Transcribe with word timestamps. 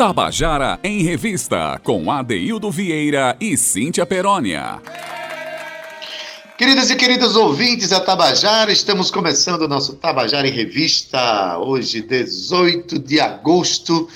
Tabajara 0.00 0.80
em 0.82 1.02
Revista, 1.02 1.78
com 1.84 2.10
Adeildo 2.10 2.70
Vieira 2.70 3.36
e 3.38 3.54
Cíntia 3.54 4.06
Perónia. 4.06 4.80
Queridas 6.56 6.88
e 6.88 6.96
queridos 6.96 7.36
ouvintes 7.36 7.90
da 7.90 8.00
Tabajara, 8.00 8.72
estamos 8.72 9.10
começando 9.10 9.60
o 9.60 9.68
nosso 9.68 9.96
Tabajara 9.96 10.48
em 10.48 10.52
Revista, 10.52 11.58
hoje, 11.58 12.00
18 12.00 12.98
de 12.98 13.20
agosto 13.20 14.08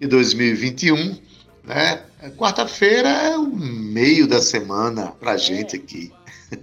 de 0.00 0.08
2021, 0.08 1.16
né? 1.62 2.02
Quarta-feira 2.36 3.08
é 3.08 3.36
o 3.36 3.46
meio 3.46 4.26
da 4.26 4.42
semana 4.42 5.12
pra 5.20 5.36
gente 5.36 5.76
aqui. 5.76 6.10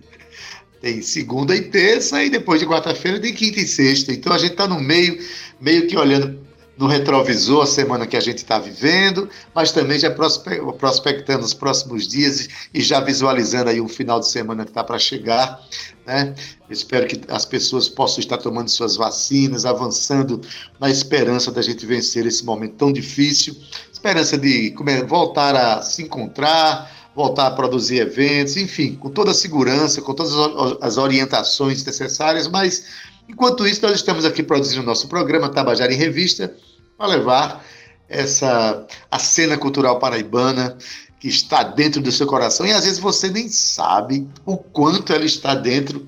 Tem 0.82 1.02
segunda 1.02 1.56
e 1.56 1.62
terça, 1.62 2.22
e 2.22 2.30
depois 2.30 2.60
de 2.60 2.68
quarta-feira 2.68 3.22
tem 3.22 3.34
quinta 3.34 3.62
e 3.62 3.66
sexta. 3.66 4.12
Então 4.12 4.34
a 4.34 4.38
gente 4.38 4.52
está 4.52 4.68
no 4.68 4.82
meio, 4.82 5.18
meio 5.62 5.88
que 5.88 5.96
olhando 5.96 6.45
no 6.78 6.88
retrovisor 6.88 7.64
a 7.64 7.68
semana 7.68 8.06
que 8.06 8.18
a 8.18 8.20
gente 8.20 8.40
está 8.40 8.60
vivendo, 8.60 9.30
mas 9.54 9.72
também 9.72 9.98
já 9.98 10.12
prospectando 10.12 11.46
os 11.46 11.54
próximos 11.54 12.08
dias 12.08 12.48
e 12.74 12.82
já 12.82 13.00
visualizando 13.00 13.70
aí 13.70 13.80
um 13.80 13.88
final 13.88 14.20
de 14.20 14.28
semana 14.28 14.66
que 14.66 14.72
está 14.72 14.84
para 14.84 15.00
chegar. 15.00 15.62
Né? 16.06 16.36
Espero 16.70 17.08
que 17.08 17.22
as 17.30 17.46
pessoas 17.46 17.88
possam 17.88 18.20
estar 18.20 18.38
tomando 18.38 18.70
suas 18.70 18.98
vacinas, 18.98 19.66
avançando 19.66 20.42
na 20.80 20.90
esperança 20.90 21.52
da 21.52 21.62
gente 21.62 21.86
vencer 21.86 22.26
esse 22.26 22.44
momento 22.44 22.76
tão 22.76 22.92
difícil, 22.92 23.56
esperança 23.92 24.38
de 24.38 24.76
voltar 25.08 25.56
a 25.56 25.82
se 25.82 26.04
encontrar, 26.04 26.92
voltar 27.16 27.48
a 27.48 27.52
produzir 27.52 28.00
eventos, 28.00 28.58
enfim, 28.58 28.96
com 28.96 29.10
toda 29.10 29.32
a 29.32 29.34
segurança, 29.34 30.02
com 30.02 30.14
todas 30.14 30.34
as 30.82 30.98
orientações 30.98 31.84
necessárias, 31.86 32.48
mas 32.50 32.86
Enquanto 33.28 33.68
isso, 33.68 33.82
nós 33.82 33.96
estamos 33.96 34.24
aqui 34.24 34.44
produzindo 34.44 34.84
o 34.84 34.86
nosso 34.86 35.08
programa 35.08 35.50
Tabajara 35.50 35.92
em 35.92 35.98
Revista 35.98 36.56
para 36.98 37.08
levar 37.08 37.66
essa 38.08 38.86
a 39.10 39.20
cena 39.20 39.58
cultural 39.58 40.00
paraibana 40.00 40.78
que 41.20 41.28
está 41.28 41.64
dentro 41.64 42.02
do 42.02 42.12
seu 42.12 42.28
coração 42.28 42.66
e 42.66 42.72
às 42.72 42.84
vezes 42.84 43.00
você 43.00 43.30
nem 43.30 43.50
sabe 43.50 44.28
o 44.46 44.58
quanto 44.58 45.12
ela 45.12 45.26
está 45.26 45.56
dentro 45.56 46.08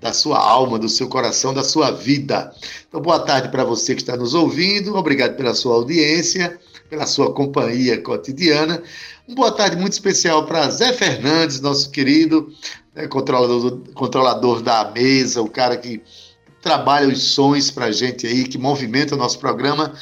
da 0.00 0.12
sua 0.12 0.38
alma, 0.38 0.78
do 0.78 0.88
seu 0.88 1.08
coração, 1.08 1.52
da 1.52 1.64
sua 1.64 1.90
vida. 1.90 2.52
Então, 2.86 3.00
boa 3.00 3.18
tarde 3.18 3.48
para 3.48 3.64
você 3.64 3.94
que 3.94 4.00
está 4.00 4.16
nos 4.16 4.32
ouvindo, 4.32 4.94
obrigado 4.94 5.36
pela 5.36 5.54
sua 5.54 5.74
audiência, 5.74 6.58
pela 6.88 7.04
sua 7.04 7.32
companhia 7.32 8.00
cotidiana. 8.00 8.80
Uma 9.26 9.34
boa 9.34 9.52
tarde 9.52 9.76
muito 9.76 9.94
especial 9.94 10.46
para 10.46 10.70
Zé 10.70 10.92
Fernandes, 10.92 11.60
nosso 11.60 11.90
querido 11.90 12.48
né, 12.94 13.08
controlador, 13.08 13.80
controlador 13.92 14.62
da 14.62 14.90
mesa, 14.92 15.42
o 15.42 15.50
cara 15.50 15.76
que 15.76 16.00
trabalha 16.62 17.08
os 17.08 17.22
sons 17.32 17.70
para 17.70 17.86
a 17.86 17.92
gente 17.92 18.26
aí, 18.26 18.44
que 18.44 18.58
movimenta 18.58 19.14
o 19.14 19.18
nosso 19.18 19.38
programa. 19.38 19.92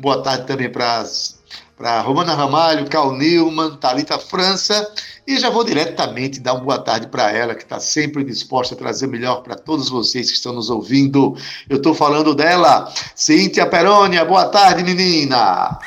Boa 0.00 0.22
tarde 0.22 0.46
também 0.46 0.70
para 0.70 2.00
Romana 2.00 2.34
Ramalho, 2.34 2.88
Cal 2.88 3.12
Newman, 3.12 3.76
Talita 3.76 4.18
França, 4.18 4.90
e 5.26 5.38
já 5.38 5.50
vou 5.50 5.62
diretamente 5.62 6.40
dar 6.40 6.54
uma 6.54 6.64
boa 6.64 6.78
tarde 6.78 7.08
para 7.08 7.30
ela, 7.30 7.54
que 7.54 7.62
está 7.62 7.78
sempre 7.78 8.24
disposta 8.24 8.74
a 8.74 8.78
trazer 8.78 9.08
melhor 9.08 9.42
para 9.42 9.56
todos 9.56 9.90
vocês 9.90 10.30
que 10.30 10.36
estão 10.36 10.54
nos 10.54 10.70
ouvindo. 10.70 11.36
Eu 11.68 11.76
estou 11.76 11.92
falando 11.94 12.34
dela, 12.34 12.90
Cíntia 13.14 13.66
Perônia. 13.66 14.24
Boa 14.24 14.46
tarde, 14.48 14.82
menina! 14.82 15.78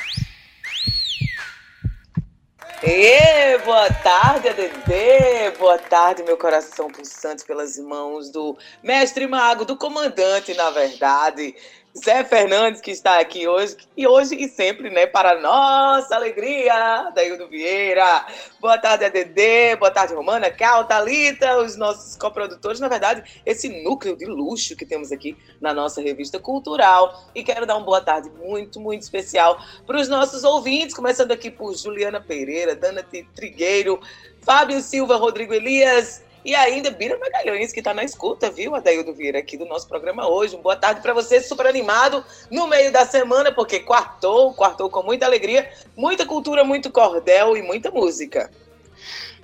E 2.83 3.57
boa 3.65 3.89
tarde, 3.93 4.49
ADD. 4.49 5.57
Boa 5.57 5.79
tarde, 5.79 6.21
meu 6.21 6.37
coração 6.37 6.89
pulsante 6.89 7.45
pelas 7.45 7.79
mãos 7.79 8.29
do 8.29 8.57
mestre 8.83 9.25
mago, 9.25 9.65
do 9.65 9.75
comandante, 9.75 10.53
na 10.53 10.69
verdade. 10.69 11.55
Zé 11.95 12.23
Fernandes, 12.23 12.81
que 12.81 12.89
está 12.89 13.19
aqui 13.19 13.47
hoje, 13.47 13.77
e 13.95 14.07
hoje 14.07 14.33
e 14.35 14.49
sempre, 14.49 14.89
né, 14.89 15.05
para 15.05 15.39
nossa 15.39 16.15
alegria, 16.15 17.11
Daildo 17.13 17.47
Vieira. 17.47 18.25
Boa 18.59 18.79
tarde, 18.79 19.05
ADD, 19.05 19.75
boa 19.77 19.91
tarde, 19.91 20.15
Romana, 20.15 20.49
Cal, 20.49 20.85
Thalita, 20.85 21.59
os 21.59 21.75
nossos 21.77 22.15
coprodutores, 22.15 22.79
na 22.79 22.87
verdade, 22.87 23.41
esse 23.45 23.69
núcleo 23.83 24.17
de 24.17 24.25
luxo 24.25 24.75
que 24.75 24.87
temos 24.87 25.11
aqui 25.11 25.37
na 25.61 25.71
nossa 25.71 26.01
revista 26.01 26.39
cultural. 26.39 27.29
E 27.35 27.43
quero 27.43 27.67
dar 27.67 27.75
uma 27.75 27.85
boa 27.85 28.01
tarde 28.01 28.27
muito, 28.43 28.79
muito 28.79 29.03
especial 29.03 29.63
para 29.85 30.01
os 30.01 30.09
nossos 30.09 30.43
ouvintes, 30.43 30.95
começando 30.95 31.31
aqui 31.31 31.51
por 31.51 31.75
Juliana 31.75 32.19
Pereira, 32.19 32.75
Dana 32.75 33.05
Trigueiro, 33.35 34.01
Fábio 34.41 34.81
Silva, 34.81 35.15
Rodrigo 35.15 35.53
Elias, 35.53 36.23
e 36.45 36.53
ainda 36.53 36.91
Bira 36.91 37.17
Magalhães, 37.17 37.71
que 37.71 37.79
está 37.79 37.93
na 37.93 38.03
escuta, 38.03 38.51
viu, 38.51 38.75
Adaildo 38.75 39.13
Vieira, 39.13 39.39
aqui 39.39 39.57
do 39.57 39.65
nosso 39.65 39.87
programa 39.87 40.27
hoje. 40.27 40.57
boa 40.57 40.75
tarde 40.75 41.01
para 41.01 41.13
você, 41.13 41.41
super 41.41 41.65
animado 41.65 42.23
no 42.51 42.67
meio 42.67 42.91
da 42.91 43.05
semana, 43.05 43.51
porque 43.51 43.79
quartou, 43.79 44.53
quartou 44.53 44.89
com 44.89 45.03
muita 45.03 45.25
alegria, 45.25 45.69
muita 45.95 46.25
cultura, 46.25 46.63
muito 46.63 46.91
cordel 46.91 47.55
e 47.55 47.61
muita 47.61 47.89
música. 47.91 48.51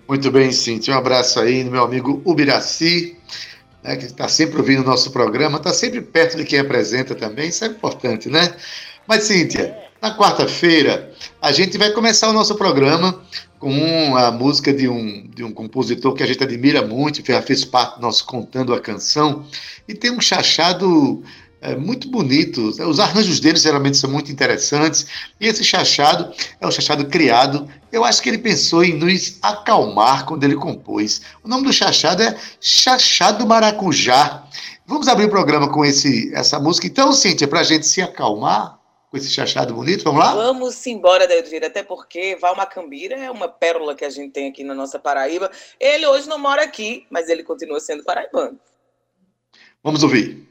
Muito 0.08 0.32
bem, 0.32 0.52
Cintia. 0.52 0.96
Um 0.96 0.98
abraço 0.98 1.40
aí 1.40 1.64
no 1.64 1.72
meu 1.72 1.84
amigo 1.84 2.22
Ubiraci, 2.26 3.18
né, 3.84 3.96
que 3.96 4.06
está 4.06 4.28
sempre 4.28 4.58
ouvindo 4.58 4.82
o 4.82 4.86
nosso 4.86 5.12
programa, 5.12 5.58
está 5.58 5.72
sempre 5.72 6.02
perto 6.02 6.36
de 6.36 6.44
quem 6.44 6.60
apresenta 6.60 7.16
também, 7.16 7.50
isso 7.50 7.64
é 7.64 7.68
importante, 7.68 8.28
né? 8.28 8.56
Mas, 9.08 9.24
Cíntia, 9.24 9.76
na 10.02 10.16
quarta-feira, 10.16 11.12
a 11.42 11.52
gente 11.52 11.78
vai 11.78 11.92
começar 11.92 12.30
o 12.30 12.34
nosso 12.34 12.56
programa 12.56 13.22
com 13.60 14.16
a 14.16 14.32
música 14.32 14.74
de 14.74 14.88
um, 14.88 15.28
de 15.28 15.44
um 15.44 15.52
compositor 15.52 16.14
que 16.14 16.24
a 16.24 16.26
gente 16.26 16.42
admira 16.42 16.82
muito, 16.82 17.22
já 17.26 17.42
fez 17.42 17.66
parte 17.66 17.98
do 17.98 18.02
nosso 18.02 18.26
Contando 18.26 18.74
a 18.74 18.80
Canção, 18.80 19.46
e 19.88 19.94
tem 19.94 20.12
um 20.12 20.22
chachado 20.22 21.22
é, 21.62 21.76
muito 21.76 22.10
bonito. 22.10 22.62
Os 22.62 23.00
arranjos 23.02 23.42
dele 23.42 23.58
geralmente 23.58 23.98
são 23.98 24.10
muito 24.10 24.32
interessantes, 24.32 25.06
e 25.42 25.46
esse 25.46 25.64
chachado 25.64 26.34
é 26.62 26.66
um 26.66 26.72
chachado 26.72 27.06
criado. 27.08 27.68
Eu 27.92 28.06
acho 28.06 28.22
que 28.22 28.30
ele 28.30 28.38
pensou 28.38 28.82
em 28.82 28.94
nos 28.94 29.38
acalmar 29.42 30.26
quando 30.26 30.46
ele 30.46 30.56
compôs. 30.56 31.22
O 31.44 31.50
nome 31.50 31.66
do 31.66 31.74
chachado 31.74 32.24
é 32.24 32.38
Chachado 32.62 33.46
Maracujá. 33.46 34.46
Vamos 34.88 35.10
abrir 35.10 35.26
o 35.26 35.30
programa 35.30 35.68
com 35.68 35.84
esse, 35.84 36.34
essa 36.34 36.60
música, 36.60 36.88
então, 36.88 37.12
Cíntia, 37.12 37.48
para 37.48 37.60
a 37.60 37.64
gente 37.64 37.86
se 37.86 38.02
acalmar 38.02 38.79
com 39.10 39.18
esse 39.18 39.30
chachado 39.30 39.74
bonito. 39.74 40.04
Vamos 40.04 40.20
lá? 40.20 40.34
Vamos 40.34 40.86
embora, 40.88 41.28
Daildo 41.28 41.66
até 41.66 41.84
porque 41.84 42.36
Val 42.36 42.56
Macambira 42.56 43.16
é 43.16 43.32
uma 43.32 43.48
pérola 43.48 43.96
que 43.96 44.06
a 44.06 44.10
gente 44.10 44.32
tem 44.32 44.50
aqui 44.50 44.64
na 44.64 44.76
nossa 44.76 45.00
Paraíba. 45.00 45.52
Ele 45.80 46.06
hoje 46.06 46.28
não 46.28 46.38
mora 46.38 46.64
aqui, 46.64 47.06
mas 47.10 47.30
ele 47.30 47.44
continua 47.44 47.80
sendo 47.80 48.04
paraibano. 48.04 48.60
Vamos 49.84 50.04
ouvir. 50.04 50.49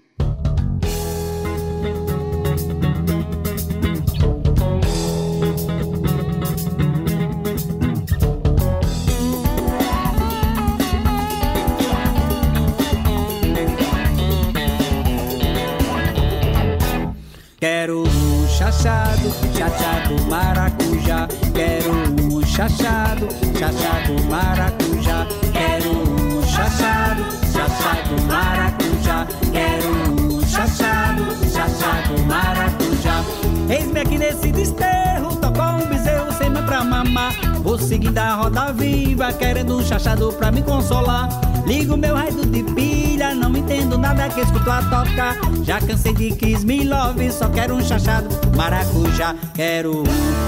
Chachado, 18.79 19.33
chachado 19.55 20.25
maracujá. 20.29 21.29
Quero 21.53 21.93
um 21.93 22.47
chachado, 22.47 23.29
chachado 23.59 24.25
maracujá. 24.31 25.27
Quero 25.53 25.91
um 25.91 26.43
chachado, 26.47 27.25
chachado 27.53 28.23
maracujá. 28.27 29.27
Quero 29.53 29.89
um 29.91 30.41
chachado, 30.47 31.25
chachado 31.53 32.23
maracujá. 32.27 33.25
Eis-me 33.69 34.01
aqui 34.01 34.17
nesse 34.17 34.53
desterro, 34.53 35.35
tocou 35.37 35.65
um 35.65 35.87
bezerro 35.89 36.33
sem 36.33 36.51
pra 36.53 36.85
mamar. 36.85 37.33
Vou 37.63 37.79
seguindo 37.79 38.19
a 38.19 38.37
roda 38.37 38.73
viva, 38.73 39.33
querendo 39.33 39.79
um 39.79 39.85
chachado 39.85 40.33
pra 40.33 40.53
me 40.53 40.63
consolar. 40.63 41.29
Ligo 41.69 41.99
meu 41.99 42.15
raio 42.17 42.47
de 42.47 42.63
pilha, 42.63 43.35
não 43.35 43.55
entendo 43.55 43.99
nada 43.99 44.27
que 44.31 44.41
escuto 44.41 44.71
a 44.71 44.81
tocar. 44.85 45.37
Já 45.65 45.79
cansei 45.79 46.15
de 46.15 46.31
Kiss 46.31 46.65
Me 46.65 46.83
Love, 46.83 47.31
só 47.31 47.47
quero 47.51 47.75
um 47.75 47.83
chachado 47.83 48.27
maracujá. 48.57 49.35
Quero 49.53 50.01
um 50.01 50.05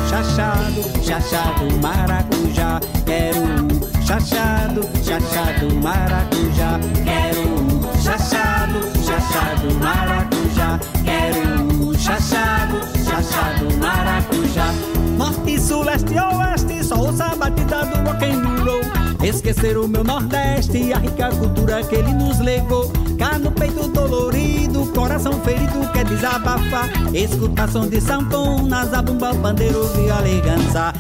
chachado, 0.09 1.05
chachado 1.05 1.79
maracujá. 1.83 2.81
Quero 3.05 3.39
um 3.39 4.03
chachado, 4.03 4.89
chachado 5.05 5.75
maracujá. 5.83 6.81
Quero 7.05 7.51
um 7.51 8.03
chachado, 8.03 8.81
chachado 9.05 9.75
maracujá. 9.79 10.81
Quero 11.05 11.85
um 11.85 11.99
chachado, 11.99 12.81
chachado 13.05 13.77
maracujá. 13.77 14.73
Norte, 15.19 15.61
sul, 15.61 15.85
leste, 15.85 16.15
oeste, 16.19 16.83
só 16.83 16.95
ouça 16.95 17.27
a 17.27 17.37
batida 17.37 17.85
do 17.85 18.11
rock. 18.11 18.50
Esquecer 19.31 19.79
o 19.79 19.87
meu 19.87 20.03
Nordeste 20.03 20.77
e 20.77 20.93
a 20.93 20.99
rica 20.99 21.31
cultura 21.31 21.85
que 21.85 21.95
ele 21.95 22.13
nos 22.13 22.41
legou. 22.41 22.91
Cá 23.17 23.39
no 23.39 23.53
peito 23.53 23.87
dolorido, 23.87 24.87
coração 24.87 25.33
ferido 25.43 25.89
quer 25.93 26.05
desabafar. 26.05 26.91
Escutação 27.15 27.89
de 27.89 28.01
sanfona, 28.01 28.85
zabumba, 28.87 29.33
pandeiro, 29.37 29.87
viola 29.95 30.29
e. 30.29 30.43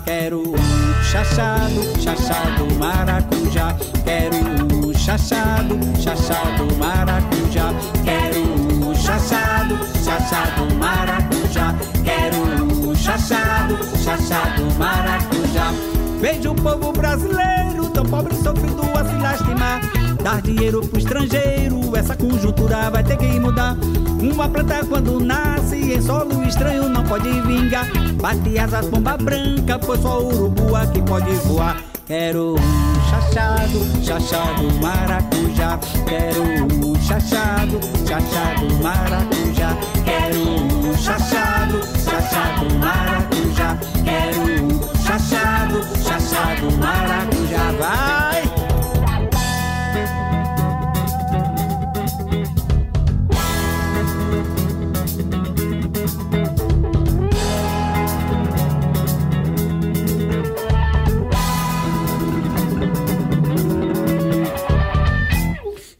Quero 0.05 0.49
um 0.49 1.03
chachado, 1.03 2.00
chachado 2.00 2.73
maracujá. 2.79 3.77
Quero 4.05 4.37
um 4.37 4.94
chachado, 4.94 5.76
chachado 6.00 6.76
maracujá. 6.79 7.75
Quero 8.05 8.43
um 8.43 8.94
chachado, 8.94 9.76
chachado 10.05 10.73
maracujá. 10.76 11.75
Quero 12.05 12.37
um 12.62 12.94
chachado, 12.94 13.76
chachado 13.99 14.73
maracujá. 14.79 15.73
Vejo 16.21 16.50
o 16.50 16.55
povo 16.55 16.93
brasileiro, 16.93 17.80
pobre 18.11 18.35
sofrido 18.35 18.83
a 18.99 19.05
se 19.05 19.17
lastimar. 19.17 19.81
Dar 20.23 20.43
dinheiro 20.43 20.81
pro 20.87 20.99
estrangeiro, 20.99 21.97
essa 21.97 22.15
conjuntura 22.17 22.91
vai 22.91 23.03
ter 23.03 23.17
que 23.17 23.39
mudar. 23.39 23.77
Uma 24.21 24.49
planta 24.49 24.85
quando 24.85 25.21
nasce 25.21 25.95
em 25.95 26.03
solo 26.03 26.43
estranho 26.45 26.89
não 26.89 27.05
pode 27.05 27.31
vingar. 27.43 27.87
Bate 28.21 28.59
asas 28.59 28.89
bomba 28.89 29.17
branca, 29.17 29.79
pois 29.79 30.01
só 30.03 30.21
urubu 30.21 30.75
aqui 30.77 31.01
pode 31.03 31.33
voar. 31.47 31.81
Quero 32.07 32.57
um 32.57 33.09
chachado, 33.09 34.05
chachado 34.05 34.75
maracujá. 34.83 35.79
Quero 36.07 36.43
um 36.43 37.01
chachado, 37.01 37.81
chachado 38.07 38.83
maracujá. 38.83 39.77
Quero 40.05 40.41
um 40.51 40.99
chachado, 40.99 41.81
chachado 42.05 42.75
maracujá. 42.79 43.79
Quero 44.05 44.65
um 44.65 44.81
chachado, 45.03 45.83
chachado 45.97 46.10
maracujá. 46.79 47.73
Vai! 47.79 48.43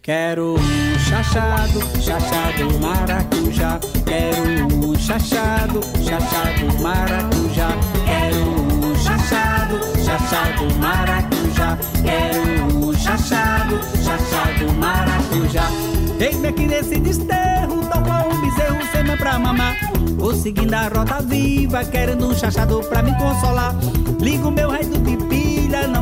Quero 0.03 0.55
um 0.55 0.99
chachado, 0.99 1.81
chachado 2.01 2.81
maracujá. 2.81 3.79
Quero 4.05 4.75
um 4.75 4.95
chachado, 4.97 5.81
chachado 6.05 6.83
maracujá. 6.83 7.90
Chachado, 10.11 10.67
chachado 10.67 10.75
maracujá. 10.81 11.79
Quero 12.03 12.77
um 12.77 12.93
chachado, 12.93 13.79
chachado 14.03 14.73
maracujá. 14.77 15.71
Eis-me 16.19 16.49
aqui 16.49 16.67
nesse 16.67 16.99
desterro, 16.99 17.81
qual 17.87 18.29
um 18.29 18.41
bezerro 18.41 18.79
sem 18.91 19.05
mãe 19.05 19.17
pra 19.17 19.39
mamar. 19.39 19.77
Vou 20.17 20.35
seguindo 20.35 20.75
a 20.75 20.89
roda 20.89 21.21
viva, 21.23 21.85
querendo 21.85 22.27
um 22.27 22.35
chachado 22.35 22.83
pra 22.89 23.05
me 23.05 23.17
consolar. 23.19 23.73
Ligo 24.21 24.51
meu 24.51 24.71
rei 24.71 24.85
do 24.85 24.99
pipilha, 24.99 25.87
não 25.87 26.00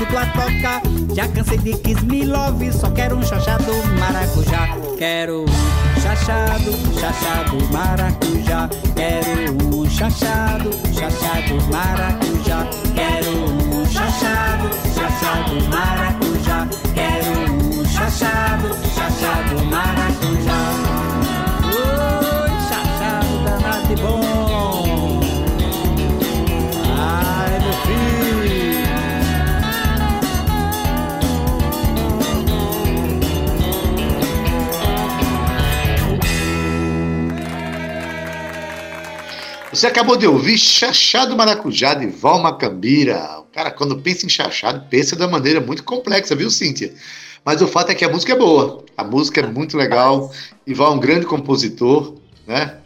nada 0.00 0.06
que 0.06 0.14
escuto 0.14 0.18
a 0.18 0.26
tocar. 0.26 0.82
Já 1.14 1.28
cansei 1.28 1.58
de 1.58 1.72
Kiss 1.74 2.02
Me 2.02 2.24
Love, 2.24 2.72
só 2.72 2.90
quero 2.90 3.16
um 3.16 3.22
chachado 3.22 3.72
maracujá. 3.98 4.76
Quero 4.98 5.42
um 5.42 6.00
chachado, 6.00 6.72
chachado 6.98 7.56
maracujá. 7.72 8.68
Quero 8.94 9.76
um 9.76 9.88
chachado, 9.88 10.70
chachado 10.92 11.54
maracujá. 11.70 12.66
Quero 12.94 13.30
um 13.30 13.86
chachado, 13.86 14.70
chachado 14.94 15.68
maracujá. 15.68 16.19
Você 39.80 39.86
acabou 39.86 40.14
de 40.14 40.26
ouvir 40.26 40.58
Chachado 40.58 41.34
Maracujá 41.34 41.94
de 41.94 42.06
Valma 42.06 42.54
Cambira. 42.54 43.38
O 43.38 43.44
cara, 43.44 43.70
quando 43.70 43.98
pensa 43.98 44.26
em 44.26 44.28
chachado, 44.28 44.86
pensa 44.90 45.16
de 45.16 45.22
uma 45.22 45.30
maneira 45.30 45.58
muito 45.58 45.82
complexa, 45.82 46.36
viu, 46.36 46.50
Cíntia? 46.50 46.92
Mas 47.42 47.62
o 47.62 47.66
fato 47.66 47.88
é 47.88 47.94
que 47.94 48.04
a 48.04 48.08
música 48.10 48.34
é 48.34 48.36
boa. 48.36 48.84
A 48.94 49.02
música 49.02 49.40
é 49.40 49.46
muito 49.46 49.78
legal. 49.78 50.30
E 50.66 50.74
Val 50.74 50.92
é 50.92 50.96
um 50.96 51.00
grande 51.00 51.24
compositor, 51.24 52.14
né? 52.46 52.76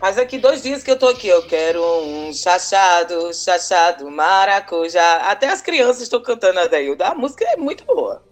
Mas 0.00 0.18
aqui 0.18 0.38
dois 0.38 0.60
dias 0.60 0.82
que 0.82 0.90
eu 0.90 0.98
tô 0.98 1.06
aqui, 1.06 1.28
eu 1.28 1.42
quero 1.42 1.80
um 1.80 2.32
chachado, 2.34 3.32
chachado, 3.32 4.10
maracujá. 4.10 5.18
Até 5.30 5.50
as 5.50 5.62
crianças 5.62 6.02
estão 6.02 6.20
cantando 6.20 6.58
a 6.58 6.66
Dailda. 6.66 7.10
A 7.10 7.14
música 7.14 7.44
é 7.44 7.56
muito 7.56 7.84
boa. 7.84 8.24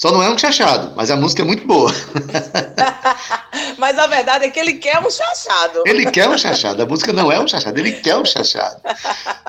Só 0.00 0.10
não 0.10 0.22
é 0.22 0.30
um 0.30 0.38
chachado, 0.38 0.94
mas 0.96 1.10
a 1.10 1.16
música 1.16 1.42
é 1.42 1.44
muito 1.44 1.66
boa. 1.66 1.92
Mas 3.76 3.98
a 3.98 4.06
verdade 4.06 4.46
é 4.46 4.50
que 4.50 4.58
ele 4.58 4.74
quer 4.74 4.98
um 4.98 5.10
chachado. 5.10 5.82
Ele 5.86 6.10
quer 6.10 6.28
um 6.28 6.36
chachado. 6.36 6.82
A 6.82 6.86
música 6.86 7.12
não 7.12 7.30
é 7.30 7.38
um 7.40 7.46
chachado, 7.46 7.78
ele 7.78 7.92
quer 7.92 8.16
um 8.16 8.24
chachado. 8.24 8.80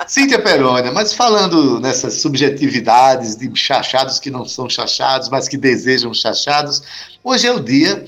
Cíntia 0.08 0.40
Perônia, 0.42 0.92
mas 0.92 1.14
falando 1.14 1.80
nessas 1.80 2.16
subjetividades 2.16 3.36
de 3.36 3.50
chachados 3.56 4.20
que 4.20 4.30
não 4.30 4.46
são 4.46 4.70
chachados, 4.70 5.30
mas 5.30 5.48
que 5.48 5.58
desejam 5.58 6.14
chachados, 6.14 6.82
hoje 7.24 7.48
é 7.48 7.52
o 7.52 7.60
dia 7.60 8.06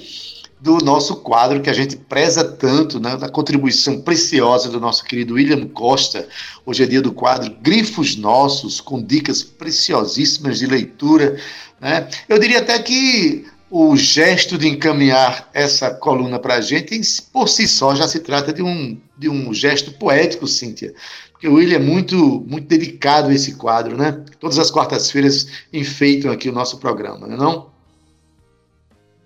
do 0.63 0.77
nosso 0.77 1.17
quadro 1.17 1.61
que 1.61 1.69
a 1.69 1.73
gente 1.73 1.97
preza 1.97 2.41
tanto, 2.41 2.97
né, 2.97 3.17
da 3.17 3.27
contribuição 3.27 3.99
preciosa 3.99 4.69
do 4.69 4.79
nosso 4.79 5.03
querido 5.03 5.33
William 5.33 5.67
Costa. 5.67 6.25
Hoje 6.65 6.83
é 6.83 6.85
dia 6.85 7.01
do 7.01 7.11
quadro 7.11 7.53
Grifos 7.61 8.15
Nossos, 8.15 8.79
com 8.79 9.03
dicas 9.03 9.43
preciosíssimas 9.43 10.59
de 10.59 10.65
leitura. 10.65 11.37
Né? 11.83 12.07
Eu 12.29 12.39
diria 12.39 12.59
até 12.59 12.79
que 12.79 13.45
o 13.69 13.97
gesto 13.97 14.57
de 14.57 14.69
encaminhar 14.69 15.49
essa 15.53 15.93
coluna 15.93 16.39
para 16.39 16.55
a 16.55 16.61
gente, 16.61 16.97
por 17.33 17.49
si 17.49 17.67
só, 17.67 17.93
já 17.93 18.07
se 18.07 18.21
trata 18.21 18.53
de 18.53 18.63
um, 18.63 18.97
de 19.17 19.27
um 19.27 19.53
gesto 19.53 19.91
poético, 19.91 20.47
Cíntia. 20.47 20.93
Porque 21.33 21.45
o 21.45 21.55
William 21.55 21.75
é 21.75 21.79
muito, 21.79 22.15
muito 22.47 22.67
dedicado 22.67 23.27
a 23.27 23.33
esse 23.33 23.55
quadro, 23.55 23.97
né? 23.97 24.23
Todas 24.39 24.57
as 24.59 24.71
quartas-feiras 24.71 25.65
enfeitam 25.73 26.31
aqui 26.31 26.47
o 26.47 26.53
nosso 26.53 26.77
programa, 26.79 27.27
não 27.27 27.35
é 27.35 27.37
não? 27.37 27.73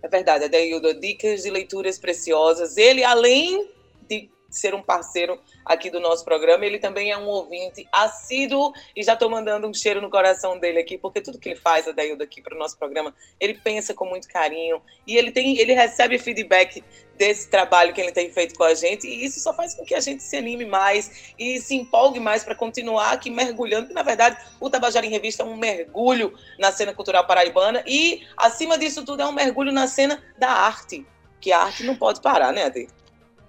É 0.01 0.07
verdade, 0.07 0.45
Adeildo, 0.45 0.99
dicas 0.99 1.43
de 1.43 1.51
leituras 1.51 1.99
preciosas. 1.99 2.75
Ele, 2.75 3.03
além 3.03 3.69
de 4.09 4.31
ser 4.49 4.73
um 4.73 4.81
parceiro 4.81 5.39
aqui 5.65 5.89
do 5.89 5.99
nosso 5.99 6.23
programa, 6.23 6.65
ele 6.65 6.79
também 6.79 7.11
é 7.11 7.17
um 7.17 7.27
ouvinte 7.27 7.87
assíduo 7.91 8.73
e 8.95 9.03
já 9.03 9.13
estou 9.13 9.29
mandando 9.29 9.67
um 9.67 9.73
cheiro 9.73 10.01
no 10.01 10.09
coração 10.09 10.57
dele 10.57 10.79
aqui, 10.79 10.97
porque 10.97 11.21
tudo 11.21 11.39
que 11.39 11.49
ele 11.49 11.59
faz, 11.59 11.87
Adeildo, 11.87 12.23
aqui 12.23 12.41
para 12.41 12.55
o 12.55 12.57
nosso 12.57 12.77
programa, 12.77 13.13
ele 13.39 13.53
pensa 13.53 13.93
com 13.93 14.05
muito 14.05 14.27
carinho 14.27 14.81
e 15.05 15.17
ele 15.17 15.31
tem, 15.31 15.57
ele 15.57 15.73
recebe 15.73 16.17
feedback 16.17 16.83
desse 17.17 17.49
trabalho 17.49 17.93
que 17.93 17.99
ele 17.99 18.11
tem 18.11 18.31
feito 18.31 18.55
com 18.55 18.63
a 18.63 18.73
gente 18.73 19.07
e 19.07 19.25
isso 19.25 19.39
só 19.39 19.53
faz 19.53 19.73
com 19.73 19.83
que 19.83 19.95
a 19.95 19.99
gente 19.99 20.21
se 20.21 20.37
anime 20.37 20.65
mais 20.65 21.33
e 21.37 21.59
se 21.59 21.75
empolgue 21.75 22.19
mais 22.19 22.43
para 22.43 22.55
continuar 22.55 23.11
aqui 23.11 23.29
mergulhando, 23.29 23.93
na 23.93 24.03
verdade 24.03 24.37
o 24.59 24.69
Tabajara 24.69 25.05
em 25.05 25.09
Revista 25.09 25.43
é 25.43 25.45
um 25.45 25.57
mergulho 25.57 26.33
na 26.59 26.71
cena 26.71 26.93
cultural 26.93 27.25
paraibana 27.25 27.83
e 27.87 28.23
acima 28.37 28.77
disso 28.77 29.03
tudo 29.03 29.23
é 29.23 29.25
um 29.25 29.31
mergulho 29.31 29.71
na 29.71 29.87
cena 29.87 30.23
da 30.37 30.49
arte, 30.49 31.05
que 31.41 31.51
a 31.51 31.59
arte 31.59 31.83
não 31.83 31.95
pode 31.95 32.21
parar, 32.21 32.53
né, 32.53 32.65
Ade? 32.65 32.87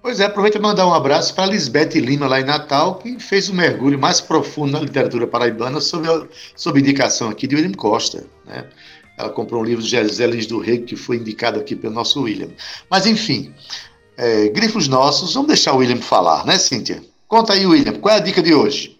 Pois 0.00 0.21
é, 0.21 0.25
aproveita 0.25 0.59
e 0.59 0.61
mandar 0.61 0.87
um 0.87 0.95
abraço 0.95 1.35
para 1.35 1.47
Lisbeth 1.47 1.99
Lima, 1.99 2.28
lá 2.28 2.40
em 2.40 2.45
Natal, 2.45 2.97
que 2.97 3.19
fez 3.19 3.50
um 3.50 3.55
mergulho 3.55 3.99
mais 3.99 4.21
profundo 4.21 4.73
na 4.73 4.81
literatura 4.81 5.26
paraibana 5.26 5.81
sob, 5.81 6.07
sob 6.55 6.78
indicação 6.78 7.28
aqui 7.28 7.47
de 7.47 7.57
William 7.57 7.73
Costa. 7.73 8.25
Né? 8.47 8.64
Ela 9.19 9.31
comprou 9.31 9.61
um 9.61 9.64
livro 9.64 9.83
de 9.83 9.90
Geselis 9.90 10.47
do 10.47 10.61
Rego, 10.61 10.87
que 10.87 10.95
foi 10.95 11.17
indicado 11.17 11.59
aqui 11.59 11.75
pelo 11.75 11.93
nosso 11.93 12.23
William. 12.23 12.49
Mas, 12.88 13.07
enfim, 13.07 13.52
é, 14.17 14.49
grifos 14.49 14.87
nossos, 14.87 15.35
vamos 15.35 15.49
deixar 15.49 15.73
o 15.73 15.78
William 15.78 16.00
falar, 16.00 16.47
né, 16.47 16.57
Cíntia? 16.59 17.02
Conta 17.26 17.52
aí, 17.52 17.67
William, 17.67 17.95
qual 17.95 18.14
é 18.14 18.19
a 18.19 18.23
dica 18.23 18.40
de 18.40 18.55
hoje? 18.55 18.98